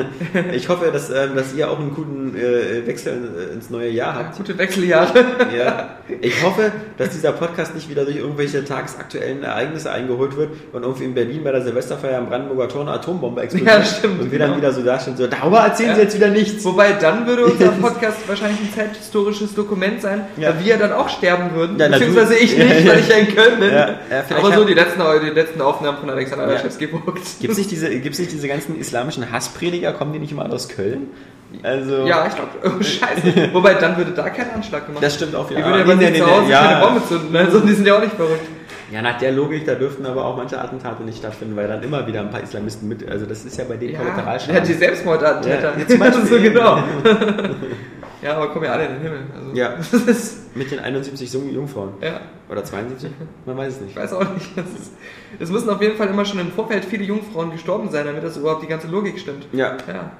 Ich 0.52 0.68
hoffe, 0.68 0.90
dass, 0.92 1.10
ähm, 1.10 1.34
dass 1.34 1.54
ihr 1.54 1.68
auch 1.70 1.78
einen 1.80 1.92
guten 1.94 2.34
äh, 2.36 2.86
Wechsel 2.86 3.14
in- 3.48 3.54
ins 3.54 3.70
neue 3.70 3.88
Jahr 3.90 4.14
habt. 4.14 4.36
Gute 4.36 4.56
Wechseljahre. 4.56 5.24
Ja. 5.56 5.96
Ich 6.20 6.42
hoffe, 6.42 6.70
dass 6.98 7.10
dieser 7.10 7.32
Podcast 7.32 7.74
nicht 7.74 7.88
wieder 7.88 8.04
durch 8.04 8.16
irgendwelche 8.16 8.64
tagesaktuellen 8.64 9.42
Ereignisse 9.42 9.90
eingeholt 9.90 10.36
wird 10.36 10.50
und 10.72 10.82
irgendwie 10.82 11.04
in 11.04 11.14
Berlin 11.14 11.42
bei 11.44 11.52
der 11.52 11.62
Silvesterfeier 11.62 12.18
am 12.18 12.28
Brandenburger 12.28 12.68
Tor 12.68 12.82
eine 12.82 12.92
Atombombe 12.92 13.40
explodiert. 13.42 13.78
Ja, 13.78 13.84
stimmt, 13.84 14.20
Und 14.20 14.30
wir 14.32 14.38
dann 14.38 14.48
genau. 14.50 14.58
wieder 14.60 14.72
so 14.72 14.82
dastehen, 14.82 15.16
so, 15.16 15.26
darüber 15.26 15.60
erzählen 15.60 15.94
sie 15.94 15.98
Ja. 15.98 16.04
jetzt 16.04 16.16
wieder 16.16 16.28
nichts. 16.28 16.64
Wobei 16.64 16.92
dann 16.92 17.26
würde 17.26 17.46
unser 17.46 17.68
Podcast 17.80 18.28
wahrscheinlich 18.28 18.60
ein 18.60 18.72
zeithistorisches 18.74 19.54
Dokument 19.54 20.00
sein, 20.02 20.26
Ja. 20.36 20.52
da 20.52 20.64
wir 20.64 20.76
dann 20.76 20.92
auch 20.92 21.08
sterben 21.08 21.54
würden. 21.54 21.78
Ja, 21.78 21.88
Beziehungsweise 21.88 22.34
ich 22.36 22.56
nicht, 22.56 22.88
weil 22.88 22.98
ich 23.00 23.08
ja 23.08 23.16
in 23.16 23.34
Köln 23.34 23.60
bin. 23.60 23.70
Aber 24.36 24.52
so 24.54 24.64
die 24.64 24.74
letzten, 24.74 25.00
die 25.24 25.30
letzten 25.30 25.60
Aufnahmen 25.60 25.98
von 25.98 26.10
Alexander 26.10 26.44
Ja. 26.46 26.50
Alaschewski 26.52 26.86
geguckt. 26.86 27.22
Gibt 27.40 27.52
es 27.52 27.58
nicht, 27.58 27.70
diese, 27.70 27.88
gibt's 28.00 28.18
nicht 28.18 28.32
diese 28.32 28.48
ganzen 28.50 28.78
islamischen 28.78 29.30
Hassprediger? 29.32 29.92
Kommen 29.94 30.12
die 30.12 30.18
nicht 30.18 30.32
immer 30.32 30.52
aus 30.52 30.68
Köln? 30.68 31.08
Also, 31.62 32.06
Ja, 32.06 32.26
ich 32.28 32.34
glaube, 32.34 32.50
oh, 32.78 32.82
scheiße. 32.82 33.48
Wobei, 33.52 33.74
dann 33.74 33.96
würde 33.96 34.12
da 34.12 34.28
kein 34.30 34.50
Anschlag 34.54 34.86
gemacht 34.86 35.02
das 35.02 35.14
stimmt 35.16 35.34
auch 35.34 35.48
Die 35.48 35.56
wieder. 35.56 35.84
würden 35.86 36.00
ja 36.00 36.08
Aber 36.08 36.08
bei 36.08 36.12
sich 36.12 36.22
zu 36.22 36.30
Hause 36.30 36.50
ja. 36.50 36.62
keine 36.62 36.84
Bombe 36.86 37.06
zünden. 37.08 37.36
Also, 37.36 37.60
die 37.60 37.72
sind 37.74 37.86
ja 37.86 37.96
auch 37.96 38.00
nicht 38.00 38.12
verrückt. 38.14 38.46
Ja, 38.92 39.02
nach 39.02 39.18
der 39.18 39.32
Logik, 39.32 39.64
da 39.66 39.74
dürften 39.74 40.04
aber 40.06 40.24
auch 40.24 40.36
manche 40.36 40.60
Attentate 40.60 41.02
nicht 41.04 41.18
stattfinden, 41.18 41.56
weil 41.56 41.66
dann 41.68 41.82
immer 41.82 42.06
wieder 42.06 42.20
ein 42.20 42.30
paar 42.30 42.42
Islamisten 42.42 42.88
mit. 42.88 43.08
Also, 43.08 43.24
das 43.26 43.44
ist 43.44 43.56
ja 43.56 43.64
bei 43.68 43.76
denen 43.76 43.94
Ja, 43.94 44.00
Kollateralschaden. 44.00 44.54
ja, 44.56 44.60
die 44.60 44.72
Selbstmordattentäter. 44.74 45.72
Ja, 45.74 45.78
ja, 45.80 45.86
zum 45.88 45.98
Beispiel. 45.98 46.26
so 46.26 46.40
genau. 46.42 46.82
ja, 48.22 48.36
aber 48.36 48.48
kommen 48.50 48.64
ja 48.64 48.72
alle 48.72 48.86
in 48.86 48.92
den 48.94 49.02
Himmel. 49.02 49.20
Also, 49.36 49.52
Ja. 49.54 49.76
Mit 50.54 50.70
den 50.70 50.80
71 50.80 51.32
Jung- 51.32 51.48
Jungfrauen. 51.52 51.90
ja, 52.00 52.20
Oder 52.50 52.64
72? 52.64 53.10
Man 53.46 53.56
weiß 53.56 53.74
es 53.74 53.78
ich 53.80 53.86
nicht. 53.86 53.96
weiß 53.96 54.12
auch 54.14 54.34
nicht. 54.34 54.56
Ist, 54.56 54.92
es 55.38 55.50
müssen 55.50 55.70
auf 55.70 55.80
jeden 55.80 55.96
Fall 55.96 56.08
immer 56.08 56.24
schon 56.24 56.40
im 56.40 56.50
Vorfeld 56.50 56.84
viele 56.84 57.04
Jungfrauen 57.04 57.52
gestorben 57.52 57.88
sein, 57.90 58.04
damit 58.06 58.24
das 58.24 58.36
überhaupt 58.36 58.62
die 58.62 58.66
ganze 58.66 58.88
Logik 58.88 59.18
stimmt. 59.18 59.46
Ja, 59.52 59.76
Ja. 59.86 60.10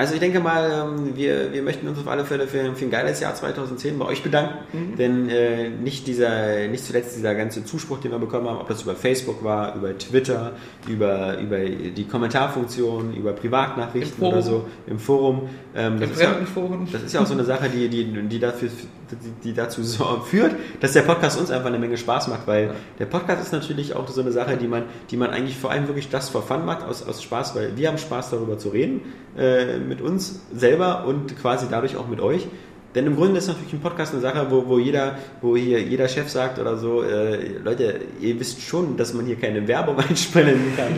Also 0.00 0.14
ich 0.14 0.20
denke 0.20 0.40
mal, 0.40 0.88
ähm, 0.96 1.14
wir, 1.14 1.52
wir 1.52 1.62
möchten 1.62 1.86
uns 1.86 1.98
auf 1.98 2.08
alle 2.08 2.24
Fälle 2.24 2.46
für, 2.46 2.74
für 2.74 2.84
ein 2.86 2.90
geiles 2.90 3.20
Jahr 3.20 3.34
2010 3.34 3.98
bei 3.98 4.06
euch 4.06 4.22
bedanken, 4.22 4.54
Mhm. 4.72 4.96
denn 4.96 5.28
äh, 5.28 5.68
nicht, 5.68 6.06
dieser, 6.06 6.68
nicht 6.68 6.84
zuletzt 6.84 7.16
dieser 7.16 7.34
ganze 7.34 7.64
Zuspruch, 7.66 7.98
den 7.98 8.10
wir 8.10 8.18
bekommen 8.18 8.48
haben, 8.48 8.58
ob 8.58 8.68
das 8.68 8.80
über 8.82 8.94
Facebook 8.94 9.44
war, 9.44 9.74
über 9.74 9.96
Twitter, 9.98 10.52
über, 10.88 11.38
über 11.38 11.58
die 11.58 12.04
Kommentarfunktion, 12.08 13.12
über 13.14 13.32
Privatnachrichten 13.32 14.18
Forum. 14.18 14.32
oder 14.32 14.42
so, 14.42 14.64
im 14.86 14.98
Forum. 14.98 15.50
Ähm, 15.76 16.00
das, 16.00 16.10
ist 16.12 16.20
ja, 16.22 16.28
Fremdenforen. 16.30 16.88
das 16.90 17.02
ist 17.02 17.12
ja 17.12 17.20
auch 17.20 17.26
so 17.26 17.34
eine 17.34 17.44
Sache, 17.44 17.68
die, 17.68 17.88
die, 17.88 18.04
die, 18.28 18.38
dafür, 18.38 18.70
die, 19.10 19.48
die 19.50 19.54
dazu 19.54 19.82
so 19.82 20.04
führt, 20.24 20.52
dass 20.80 20.92
der 20.94 21.02
Podcast 21.02 21.38
uns 21.38 21.50
einfach 21.50 21.68
eine 21.68 21.78
Menge 21.78 21.96
Spaß 21.98 22.28
macht, 22.28 22.46
weil 22.46 22.70
der 22.98 23.06
Podcast 23.06 23.42
ist 23.42 23.52
natürlich 23.52 23.94
auch 23.94 24.08
so 24.08 24.22
eine 24.22 24.32
Sache, 24.32 24.56
die 24.56 24.66
man, 24.66 24.84
die 25.10 25.16
man 25.18 25.30
eigentlich 25.30 25.58
vor 25.58 25.70
allem 25.70 25.86
wirklich 25.88 26.08
das 26.08 26.28
for 26.30 26.42
fun 26.42 26.64
macht, 26.64 26.84
aus, 26.84 27.06
aus 27.06 27.22
Spaß, 27.22 27.54
weil 27.54 27.76
wir 27.76 27.88
haben 27.88 27.98
Spaß 27.98 28.30
darüber 28.30 28.56
zu 28.58 28.70
reden, 28.70 29.02
äh, 29.36 29.78
mit 29.90 30.00
uns 30.00 30.40
selber 30.54 31.04
und 31.06 31.36
quasi 31.38 31.66
dadurch 31.70 31.96
auch 31.96 32.08
mit 32.08 32.20
euch. 32.20 32.46
Denn 32.94 33.06
im 33.06 33.14
Grunde 33.14 33.38
ist 33.38 33.46
natürlich 33.46 33.72
ein 33.72 33.80
Podcast 33.80 34.12
eine 34.12 34.20
Sache, 34.20 34.46
wo, 34.50 34.66
wo, 34.66 34.78
jeder, 34.78 35.16
wo 35.42 35.56
hier 35.56 35.80
jeder 35.80 36.08
Chef 36.08 36.28
sagt 36.28 36.58
oder 36.58 36.76
so, 36.76 37.02
äh, 37.02 37.58
Leute, 37.62 38.00
ihr 38.20 38.40
wisst 38.40 38.62
schon, 38.62 38.96
dass 38.96 39.14
man 39.14 39.26
hier 39.26 39.36
keine 39.36 39.66
Werbung 39.68 39.96
einspielen 40.08 40.72
kann. 40.76 40.92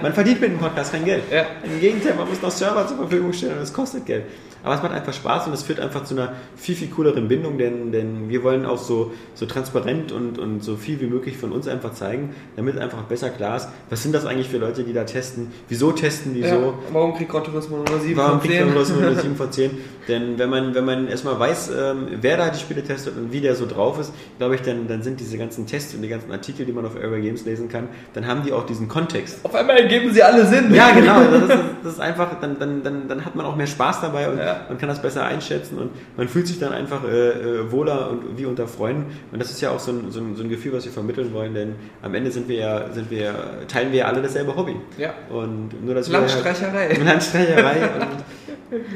Man 0.00 0.12
verdient 0.12 0.40
mit 0.40 0.50
dem 0.50 0.58
Podcast 0.58 0.92
kein 0.92 1.04
Geld. 1.04 1.24
Ja. 1.32 1.46
Im 1.64 1.80
Gegenteil, 1.80 2.14
man 2.14 2.28
muss 2.28 2.40
noch 2.40 2.52
Server 2.52 2.86
zur 2.86 2.98
Verfügung 2.98 3.32
stellen 3.32 3.56
und 3.56 3.62
es 3.62 3.72
kostet 3.72 4.06
Geld. 4.06 4.24
Aber 4.64 4.74
es 4.74 4.82
macht 4.82 4.92
einfach 4.92 5.12
Spaß 5.12 5.46
und 5.46 5.52
es 5.52 5.62
führt 5.62 5.78
einfach 5.78 6.04
zu 6.04 6.14
einer 6.14 6.32
viel, 6.56 6.74
viel 6.74 6.88
cooleren 6.88 7.28
Bindung, 7.28 7.58
denn, 7.58 7.92
denn 7.92 8.28
wir 8.30 8.42
wollen 8.42 8.64
auch 8.64 8.78
so, 8.78 9.12
so 9.34 9.44
transparent 9.46 10.10
und, 10.10 10.38
und 10.38 10.64
so 10.64 10.76
viel 10.76 11.00
wie 11.00 11.06
möglich 11.06 11.36
von 11.36 11.52
uns 11.52 11.68
einfach 11.68 11.92
zeigen, 11.92 12.34
damit 12.56 12.78
einfach 12.78 13.02
besser 13.02 13.28
klar 13.30 13.58
ist, 13.58 13.68
was 13.90 14.02
sind 14.02 14.14
das 14.14 14.24
eigentlich 14.26 14.48
für 14.48 14.56
Leute, 14.58 14.82
die 14.84 14.92
da 14.94 15.04
testen, 15.04 15.52
wieso 15.68 15.92
testen 15.92 16.32
die 16.34 16.40
Ja. 16.40 16.48
so, 16.48 16.74
Warum 16.92 17.14
kriegt 17.14 17.30
Gran 17.30 17.44
Turismo 17.44 17.76
nur 17.88 18.00
7 18.00 18.16
Warum 18.16 18.32
von 18.32 18.40
kriegt 18.40 18.54
10? 18.54 18.64
man 18.64 18.74
bloß 18.74 18.88
nur 18.90 19.14
7 19.20 19.36
von 19.36 19.52
10? 19.52 19.70
Denn 20.08 20.38
wenn 20.38 20.50
man, 20.50 20.74
wenn 20.74 20.84
man 20.84 21.08
erstmal 21.08 21.38
weiß, 21.38 21.70
ähm, 21.78 22.08
wer 22.20 22.36
da 22.36 22.50
die 22.50 22.58
Spiele 22.58 22.82
testet 22.82 23.16
und 23.16 23.32
wie 23.32 23.40
der 23.40 23.54
so 23.54 23.66
drauf 23.66 23.98
ist, 24.00 24.12
glaube 24.38 24.54
ich, 24.54 24.62
dann, 24.62 24.88
dann 24.88 25.02
sind 25.02 25.20
diese 25.20 25.36
ganzen 25.38 25.66
Tests 25.66 25.94
und 25.94 26.02
die 26.02 26.08
ganzen 26.08 26.30
Artikel, 26.32 26.66
die 26.66 26.72
man 26.72 26.84
auf 26.86 26.94
Airway 26.96 27.20
Games 27.22 27.44
lesen 27.44 27.68
kann, 27.68 27.88
dann 28.14 28.26
haben 28.26 28.42
die 28.42 28.52
auch 28.52 28.66
diesen 28.66 28.88
Kontext. 28.88 29.38
Auf 29.44 29.54
einmal 29.54 29.76
ergeben 29.78 30.12
sie 30.12 30.22
alle 30.22 30.46
Sinn. 30.46 30.74
Ja, 30.74 30.90
genau. 30.92 31.20
Das 31.34 31.42
ist, 31.42 31.58
das 31.84 31.92
ist 31.94 32.00
einfach, 32.00 32.40
dann, 32.40 32.58
dann, 32.58 32.82
dann, 32.82 33.08
dann 33.08 33.24
hat 33.24 33.34
man 33.34 33.44
auch 33.46 33.56
mehr 33.56 33.66
Spaß 33.66 34.00
dabei 34.00 34.28
und 34.30 34.38
Ja. 34.38 34.53
Man 34.68 34.78
kann 34.78 34.88
das 34.88 35.00
besser 35.00 35.24
einschätzen 35.24 35.78
und 35.78 35.90
man 36.16 36.28
fühlt 36.28 36.46
sich 36.46 36.58
dann 36.58 36.72
einfach 36.72 37.04
äh, 37.04 37.30
äh, 37.30 37.70
wohler 37.72 38.10
und 38.10 38.38
wie 38.38 38.46
unter 38.46 38.66
Freunden. 38.68 39.06
Und 39.32 39.40
das 39.40 39.50
ist 39.50 39.60
ja 39.60 39.70
auch 39.70 39.80
so 39.80 39.92
ein, 39.92 40.10
so, 40.10 40.20
ein, 40.20 40.36
so 40.36 40.42
ein 40.42 40.48
Gefühl, 40.48 40.72
was 40.72 40.84
wir 40.84 40.92
vermitteln 40.92 41.32
wollen, 41.32 41.54
denn 41.54 41.74
am 42.02 42.14
Ende 42.14 42.30
sind 42.30 42.48
wir 42.48 42.56
ja, 42.56 42.90
sind 42.92 43.10
wir, 43.10 43.34
teilen 43.68 43.90
wir 43.92 44.00
ja 44.00 44.04
alle 44.06 44.22
dasselbe 44.22 44.54
Hobby. 44.56 44.76
Ja. 44.98 45.14
Und 45.30 45.84
nur, 45.84 45.94
dass 45.94 46.10
wir 46.10 46.18
halt- 46.18 46.30
Landstreicherei. 46.30 46.94
Landstreicherei 47.04 47.76
und 48.00 48.06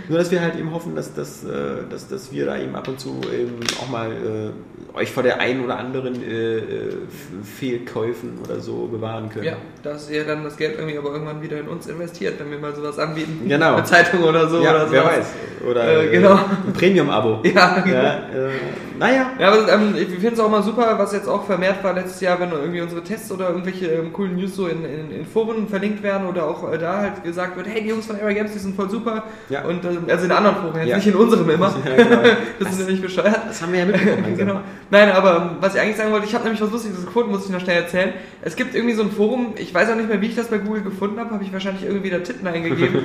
nur, 0.09 0.19
dass 0.19 0.31
wir 0.31 0.41
halt 0.41 0.57
eben 0.57 0.73
hoffen, 0.73 0.97
dass, 0.97 1.15
dass, 1.15 1.45
äh, 1.45 1.49
dass, 1.91 2.09
dass 2.09 2.33
wir 2.33 2.47
da 2.47 2.59
eben 2.59 2.75
ab 2.75 2.89
und 2.89 2.99
zu 2.99 3.21
eben 3.33 3.59
auch 3.81 3.89
mal 3.89 4.11
äh, 4.11 4.97
euch 4.99 5.11
vor 5.11 5.23
der 5.23 5.41
einen 5.41 5.65
oder 5.65 5.79
anderen 5.79 6.23
äh, 6.23 6.59
äh, 6.59 6.97
Fehlkäufen 7.43 8.39
oder 8.45 8.61
so 8.61 8.87
bewahren 8.87 9.29
können. 9.31 9.45
Ja, 9.45 9.57
dass 9.83 10.11
ihr 10.11 10.25
dann 10.25 10.45
das 10.45 10.57
Geld 10.57 10.77
irgendwie 10.79 10.99
aber 10.99 11.11
irgendwann 11.13 11.43
wieder 11.43 11.59
in 11.61 11.69
uns 11.69 11.87
investiert, 11.87 12.41
wenn 12.41 12.51
wir 12.51 12.59
mal 12.59 12.75
sowas 12.75 12.99
anbieten. 12.99 13.49
Genau. 13.49 13.75
Eine 13.75 13.85
Zeitung 13.85 14.23
oder 14.25 14.49
so 14.49 14.63
Ja, 14.63 14.71
oder 14.75 14.91
wer 14.91 15.05
weiß. 15.05 15.27
Oder 15.69 15.85
Äh, 15.85 16.07
äh, 16.07 16.11
genau. 16.11 16.35
ein 16.35 16.73
Premium-Abo. 16.73 17.41
Ja, 17.45 17.81
genau. 17.81 17.97
ja 17.97 18.15
äh, 18.19 18.51
naja. 18.99 19.31
Ja, 19.39 19.49
aber 19.49 19.73
ähm, 19.73 19.95
ich 19.97 20.09
finde 20.09 20.33
es 20.35 20.41
auch 20.41 20.51
mal 20.51 20.63
super, 20.63 20.99
was 20.99 21.13
jetzt 21.13 21.29
auch 21.29 21.45
vermehrt 21.45 21.83
war 21.85 21.93
letztes 21.95 22.21
Jahr, 22.21 22.39
wenn 22.41 22.51
irgendwie 22.51 22.81
unsere 22.81 23.03
Tests 23.03 23.31
oder 23.33 23.49
irgendwelche 23.51 23.87
ähm, 23.87 24.13
coolen 24.13 24.37
News 24.37 24.57
so 24.57 24.67
in, 24.67 24.85
in, 24.85 25.11
in 25.11 25.27
Foren 25.27 25.69
verlinkt 25.69 26.03
werden 26.03 26.27
oder 26.27 26.47
auch 26.47 26.71
äh, 26.73 26.79
da 26.79 26.99
halt 26.99 27.25
gesagt 27.25 27.57
wird, 27.57 27.67
hey, 27.69 27.83
die 27.83 27.89
Jungs 27.89 28.07
von 28.07 28.19
Era 28.19 28.33
Games, 28.33 28.53
die 28.53 28.59
sind 28.59 28.77
voll 28.77 28.91
super. 28.91 29.25
Ja. 29.49 29.65
Und 29.65 29.85
ähm, 29.85 30.05
also 30.09 30.25
in 30.25 30.33
anderen 30.33 30.57
Foren, 30.57 30.87
Ja. 30.87 30.97
nicht 30.97 31.07
in 31.07 31.15
unserem 31.15 31.49
immer. 31.51 31.75
Ja, 31.89 31.97
genau. 32.03 32.23
das 32.59 32.73
ist 32.73 32.81
ja 32.81 32.87
nicht 32.87 33.03
bescheuert. 33.03 33.41
Das 33.49 33.63
haben 33.63 33.73
wir 33.73 33.81
ja 33.81 33.87
mitbekommen. 33.87 34.25
genau. 34.37 34.61
Nein, 34.91 35.11
aber 35.13 35.37
ähm, 35.37 35.51
was 35.61 35.75
ich 35.75 35.81
eigentlich 35.81 35.97
sagen 35.97 36.13
wollte, 36.13 36.27
ich 36.27 36.35
habe 36.35 36.45
nämlich 36.45 36.61
was 36.61 36.71
Lustiges 36.71 37.05
gefunden, 37.05 37.31
muss 37.31 37.45
ich 37.45 37.51
noch 37.51 37.61
schnell 37.61 37.83
erzählen. 37.83 38.13
Es 38.43 38.57
gibt 38.57 38.75
irgendwie 38.75 38.95
so 38.95 39.03
ein 39.03 39.11
Forum, 39.11 39.55
ich 39.57 39.73
weiß 39.73 39.91
auch 39.91 39.97
nicht 39.97 40.09
mehr, 40.09 40.21
wie 40.21 40.27
ich 40.27 40.37
das 40.37 40.49
bei 40.49 40.59
Google 40.59 40.83
gefunden 40.83 41.19
habe, 41.21 41.31
habe 41.31 41.45
ich 41.45 41.53
wahrscheinlich 41.53 41.85
irgendwie 41.85 42.11
da 42.11 42.19
Titten 42.19 42.47
eingegeben. 42.47 43.03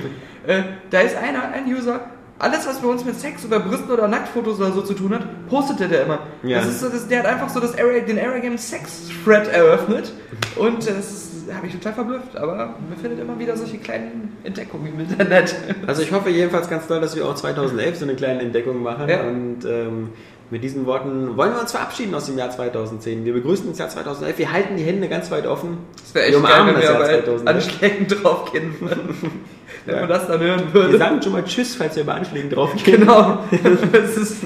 äh, 0.47 0.63
da 0.89 0.99
ist 1.01 1.15
einer, 1.15 1.51
ein 1.53 1.65
User, 1.65 2.01
alles, 2.39 2.67
was 2.67 2.79
bei 2.79 2.87
uns 2.87 3.05
mit 3.05 3.19
Sex 3.19 3.45
oder 3.45 3.59
Brüsten 3.59 3.91
oder 3.91 4.07
Nacktfotos 4.07 4.59
oder 4.59 4.71
so 4.71 4.81
zu 4.81 4.93
tun 4.93 5.13
hat, 5.13 5.47
postete 5.47 5.87
der 5.87 6.03
immer. 6.03 6.19
Ja. 6.43 6.59
Das 6.59 6.67
ist 6.67 6.79
so, 6.81 6.89
das, 6.89 7.07
der 7.07 7.19
hat 7.19 7.25
einfach 7.25 7.49
so 7.49 7.59
das 7.59 7.77
Area, 7.77 8.01
den 8.01 8.19
Area 8.19 8.39
Game 8.39 8.57
Sex 8.57 9.09
Thread 9.23 9.47
eröffnet 9.47 10.11
und 10.55 10.87
äh, 10.87 10.99
ist 10.99 11.33
habe 11.51 11.67
ich 11.67 11.73
total 11.73 11.93
verblüfft. 11.93 12.35
Aber 12.35 12.55
man 12.55 12.97
findet 13.01 13.19
immer 13.19 13.37
wieder 13.39 13.55
solche 13.57 13.77
kleinen 13.77 14.37
Entdeckungen 14.43 14.93
im 14.93 14.99
Internet. 14.99 15.55
Also 15.87 16.01
ich 16.01 16.11
hoffe 16.11 16.29
jedenfalls 16.29 16.69
ganz 16.69 16.87
doll, 16.87 17.01
dass 17.01 17.15
wir 17.15 17.27
auch 17.27 17.35
2011 17.35 17.97
so 17.97 18.05
eine 18.05 18.15
kleine 18.15 18.41
Entdeckung 18.41 18.81
machen. 18.81 19.09
Ja. 19.09 19.21
Und 19.23 19.65
ähm, 19.65 20.09
mit 20.49 20.63
diesen 20.63 20.85
Worten 20.85 21.35
wollen 21.35 21.53
wir 21.53 21.61
uns 21.61 21.71
verabschieden 21.71 22.13
aus 22.13 22.25
dem 22.27 22.37
Jahr 22.37 22.51
2010. 22.51 23.25
Wir 23.25 23.33
begrüßen 23.33 23.67
das 23.69 23.79
Jahr 23.79 23.89
2011. 23.89 24.37
Wir 24.37 24.51
halten 24.51 24.77
die 24.77 24.83
Hände 24.83 25.09
ganz 25.09 25.31
weit 25.31 25.47
offen. 25.47 25.79
Das 25.97 26.13
wäre 26.13 26.31
wir 26.31 26.37
echt 26.37 26.43
geil, 26.43 26.51
umarmen 26.51 26.75
wenn 26.75 26.81
das 26.81 26.89
wir 26.89 26.99
Jahr 26.99 26.99
bei 26.99 27.21
2011. 27.21 27.47
Anschlägen 27.47 28.07
draufgehen 28.07 28.73
würden. 28.79 29.45
Wenn 29.85 29.99
man 29.99 30.09
das 30.09 30.27
dann 30.27 30.39
hören 30.39 30.61
Wir 30.71 30.73
würde. 30.73 30.97
sagen 30.97 31.21
schon 31.21 31.33
mal 31.33 31.43
Tschüss, 31.43 31.75
falls 31.75 31.95
wir 31.95 32.05
bei 32.05 32.13
Anschlägen 32.13 32.49
draufgehen. 32.49 33.01
Genau. 33.01 33.39
Ist, 33.51 34.37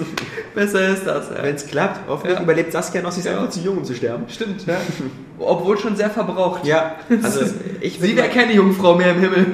besser 0.56 0.90
ist 0.90 1.06
das. 1.06 1.30
Wenn 1.42 1.54
es 1.56 1.68
klappt, 1.68 2.00
hoffentlich 2.08 2.40
überlebt 2.40 2.72
Saskia 2.72 3.02
noch. 3.04 3.12
Sie 3.12 3.20
ist 3.20 3.26
Ja. 3.28 3.34
einfach 3.34 3.50
zu 3.50 3.60
jung, 3.60 3.78
um 3.78 3.84
zu 3.86 3.94
sterben. 3.94 4.24
Stimmt. 4.30 4.66
Obwohl 5.40 5.78
schon 5.78 5.96
sehr 5.96 6.10
verbraucht. 6.10 6.66
Ja, 6.66 6.96
also 7.22 7.42
ich 7.80 8.00
Sie 8.00 8.16
wäre 8.18 8.30
keine 8.30 8.54
Jungfrau 8.54 8.96
mehr 8.96 9.12
im 9.12 9.20
Himmel. 9.20 9.46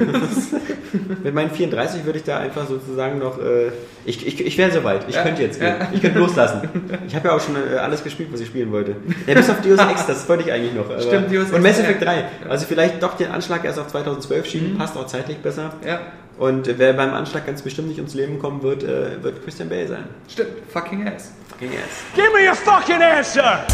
mit 1.23 1.33
meinen 1.33 1.49
34 1.51 2.05
würde 2.05 2.19
ich 2.19 2.23
da 2.23 2.37
einfach 2.39 2.65
sozusagen 2.67 3.19
noch, 3.19 3.37
äh, 3.37 3.71
ich, 4.05 4.25
ich, 4.25 4.45
ich 4.45 4.57
wäre 4.57 4.71
soweit, 4.71 5.05
ich 5.09 5.21
könnte 5.21 5.41
jetzt 5.41 5.59
gehen, 5.59 5.75
ich 5.91 6.01
könnte 6.01 6.19
loslassen. 6.19 6.61
Ich 7.05 7.15
habe 7.15 7.27
ja 7.27 7.35
auch 7.35 7.41
schon 7.41 7.55
äh, 7.55 7.75
alles 7.77 8.01
gespielt, 8.01 8.29
was 8.31 8.39
ich 8.39 8.47
spielen 8.47 8.71
wollte. 8.71 8.95
Ja, 9.27 9.33
bis 9.33 9.49
auf 9.49 9.59
Deus 9.61 9.79
Ex, 9.79 10.05
das 10.07 10.29
wollte 10.29 10.43
ich 10.43 10.53
eigentlich 10.53 10.73
noch. 10.73 10.85
Stimmt, 11.01 11.29
Deus 11.33 11.47
Ex, 11.47 11.51
Und 11.53 11.63
Mass. 11.63 11.79
Effect 11.79 12.01
3, 12.05 12.23
also 12.47 12.65
vielleicht 12.65 13.03
doch 13.03 13.17
den 13.17 13.31
Anschlag 13.31 13.65
erst 13.65 13.79
auf 13.79 13.87
2012 13.87 14.45
schieben, 14.45 14.77
passt 14.77 14.95
auch 14.95 15.07
zeitlich 15.07 15.37
besser. 15.39 15.72
Ja, 15.85 15.99
Und 16.37 16.67
äh, 16.67 16.75
wer 16.77 16.93
beim 16.93 17.13
Anschlag 17.13 17.45
ganz 17.45 17.61
bestimmt 17.61 17.87
nicht 17.89 17.97
ums 17.99 18.13
Leben 18.13 18.39
kommen 18.39 18.61
wird, 18.63 18.83
äh, 18.83 19.21
wird 19.23 19.43
Christian 19.43 19.69
Bale 19.69 19.87
sein. 19.87 20.03
stimmt. 20.31 20.49
Fucking 20.71 21.07
ass. 21.07 21.31
Fucking 21.49 21.69
ass. 21.71 22.15
Give 22.15 22.27
me 22.33 22.47
your 22.47 22.55
fucking 22.55 23.01
answer! 23.01 23.65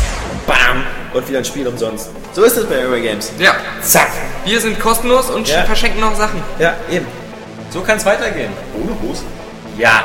Bam! 0.45 0.83
Und 1.13 1.27
wieder 1.27 1.37
ein 1.39 1.45
Spiel 1.45 1.67
umsonst. 1.67 2.09
So 2.33 2.43
ist 2.43 2.57
es 2.57 2.65
bei 2.65 2.79
Eurogames. 2.79 3.31
Ja, 3.39 3.55
Zack! 3.81 4.09
wir 4.45 4.59
sind 4.59 4.79
kostenlos 4.79 5.29
und 5.29 5.47
Ja. 5.47 5.63
verschenken 5.63 6.01
noch 6.01 6.15
Sachen. 6.15 6.41
Ja, 6.59 6.75
eben. 6.91 7.05
So 7.71 7.81
kann 7.81 7.97
es 7.97 8.05
weitergehen. 8.05 8.51
Ohne 8.81 8.95
Hose? 9.01 9.23
Ja. 9.77 10.03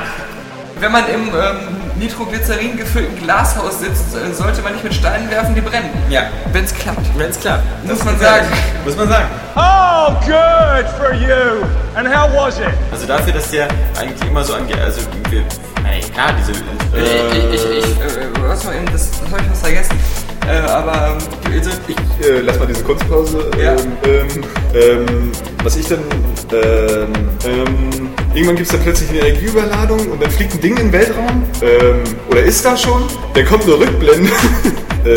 Wenn 0.78 0.92
man 0.92 1.08
im 1.08 1.28
ähm, 1.28 1.83
Nitroglycerin 2.04 2.76
gefüllten 2.76 3.16
Glashaus 3.22 3.80
sitzt, 3.80 4.14
äh, 4.14 4.32
sollte 4.34 4.60
man 4.60 4.72
nicht 4.72 4.84
mit 4.84 4.92
Steinen 4.92 5.30
werfen, 5.30 5.54
die 5.54 5.62
brennen. 5.62 5.88
Ja. 6.10 6.24
Wenn 6.52 6.64
es 6.64 6.74
klappt. 6.74 7.00
Wenn 7.16 7.30
es 7.30 7.40
klappt. 7.40 7.64
Muss 7.86 8.04
man 8.04 8.18
sagen. 8.18 8.46
Muss 8.84 8.96
man 8.96 9.08
sagen. 9.08 9.26
Oh, 9.56 10.12
good 10.26 10.86
for 10.98 11.14
you! 11.14 11.64
And 11.94 12.06
how 12.06 12.28
was 12.34 12.58
it? 12.58 12.66
Also 12.92 13.06
dafür, 13.06 13.32
dass 13.32 13.50
der 13.50 13.68
eigentlich 13.98 14.28
immer 14.28 14.44
so 14.44 14.52
angeht, 14.52 14.78
also 14.80 15.00
wir, 15.30 15.44
ey, 15.90 16.00
klar, 16.00 16.34
diese, 16.38 16.52
Äh, 16.52 17.54
ich, 17.54 17.54
ich, 17.54 17.78
ich, 17.78 17.84
äh, 17.84 18.26
was 18.46 18.64
mal 18.64 18.74
eben, 18.74 18.86
das, 18.92 19.10
das 19.10 19.20
habe 19.30 19.40
ich 19.42 19.50
was 19.50 19.60
vergessen. 19.60 19.98
Äh, 20.48 20.58
aber 20.68 21.16
ähm, 21.18 21.52
also, 21.58 21.70
ich, 21.88 21.96
Äh, 22.26 22.40
lass 22.40 22.58
mal 22.58 22.66
diese 22.66 22.82
Kunstpause. 22.84 23.50
Ja. 23.60 23.72
Ähm, 23.72 23.78
ähm, 24.04 24.28
ähm, 24.74 25.32
was 25.62 25.76
ich 25.76 25.86
dann. 25.88 25.98
Ähm, 26.52 27.12
ähm, 27.44 28.08
irgendwann 28.34 28.56
gibt 28.56 28.66
es 28.68 28.72
dann 28.72 28.82
plötzlich 28.82 29.10
eine 29.10 29.18
Energieüberladung 29.20 29.98
und 30.10 30.22
dann 30.22 30.30
fliegt 30.30 30.54
ein 30.54 30.60
Ding 30.60 30.76
in 30.76 30.86
den 30.86 30.92
Weltraum. 30.92 31.42
Ähm, 31.62 32.02
oder 32.30 32.42
ist 32.42 32.64
da 32.64 32.76
schon? 32.76 33.02
Dann 33.34 33.44
kommt 33.46 33.64
eine 33.64 33.74
Rückblende. 33.74 34.30
äh, 35.04 35.10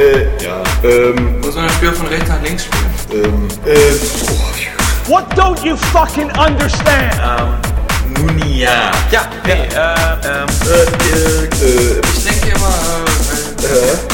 äh, 0.00 0.26
ja. 0.44 0.62
Ähm, 0.82 1.40
muss 1.40 1.54
man 1.54 1.66
das 1.66 1.74
Spiel 1.76 1.92
von 1.92 2.06
rechts 2.08 2.28
nach 2.28 2.42
links 2.42 2.64
spielen. 2.64 3.24
ähm, 3.24 3.48
äh, 3.64 3.76
oh, 4.28 5.10
What 5.10 5.24
don't 5.36 5.62
you 5.64 5.76
fucking 5.76 6.30
understand? 6.36 7.14
nun 8.18 8.38
ja. 8.48 8.90
Ja, 9.10 9.22
nee, 9.44 9.52
äh, 9.52 9.56
ähm, 10.24 10.48
äh, 10.66 10.82
äh, 11.64 12.00
Ich 12.16 12.24
denke 12.24 12.56
immer, 12.56 12.74
äh, 13.62 13.66
äh, 13.66 13.92
äh, 13.92 14.13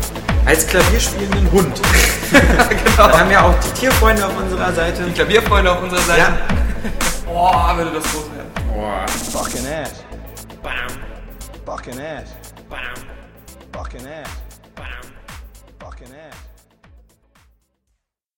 Als 0.45 0.67
klavierspielenden 0.67 1.51
Hund. 1.51 1.81
genau. 2.31 3.07
Dann 3.07 3.19
haben 3.19 3.29
wir 3.29 3.43
auch 3.43 3.55
die 3.59 3.79
Tierfreunde 3.79 4.25
auf 4.25 4.35
unserer 4.37 4.73
Seite. 4.73 5.03
Die 5.03 5.11
Klavierfreunde 5.11 5.71
auf 5.71 5.81
unserer 5.81 6.01
Seite. 6.01 6.19
Ja. 6.21 6.37
Boah, 7.25 7.73
würde 7.77 7.91
das 7.91 8.03
groß 8.03 8.25
werden. 8.35 8.51
Boah. 8.73 9.05
Fucking 9.07 9.65
ass. 9.67 10.03
Bam, 10.63 10.73
Fucking 11.65 11.99
ass. 11.99 12.29
bam, 12.69 12.79
Fucking 13.73 14.01
ass. 14.07 14.29
bam. 14.75 14.85
Fucking 15.79 16.07
ass. 16.07 16.50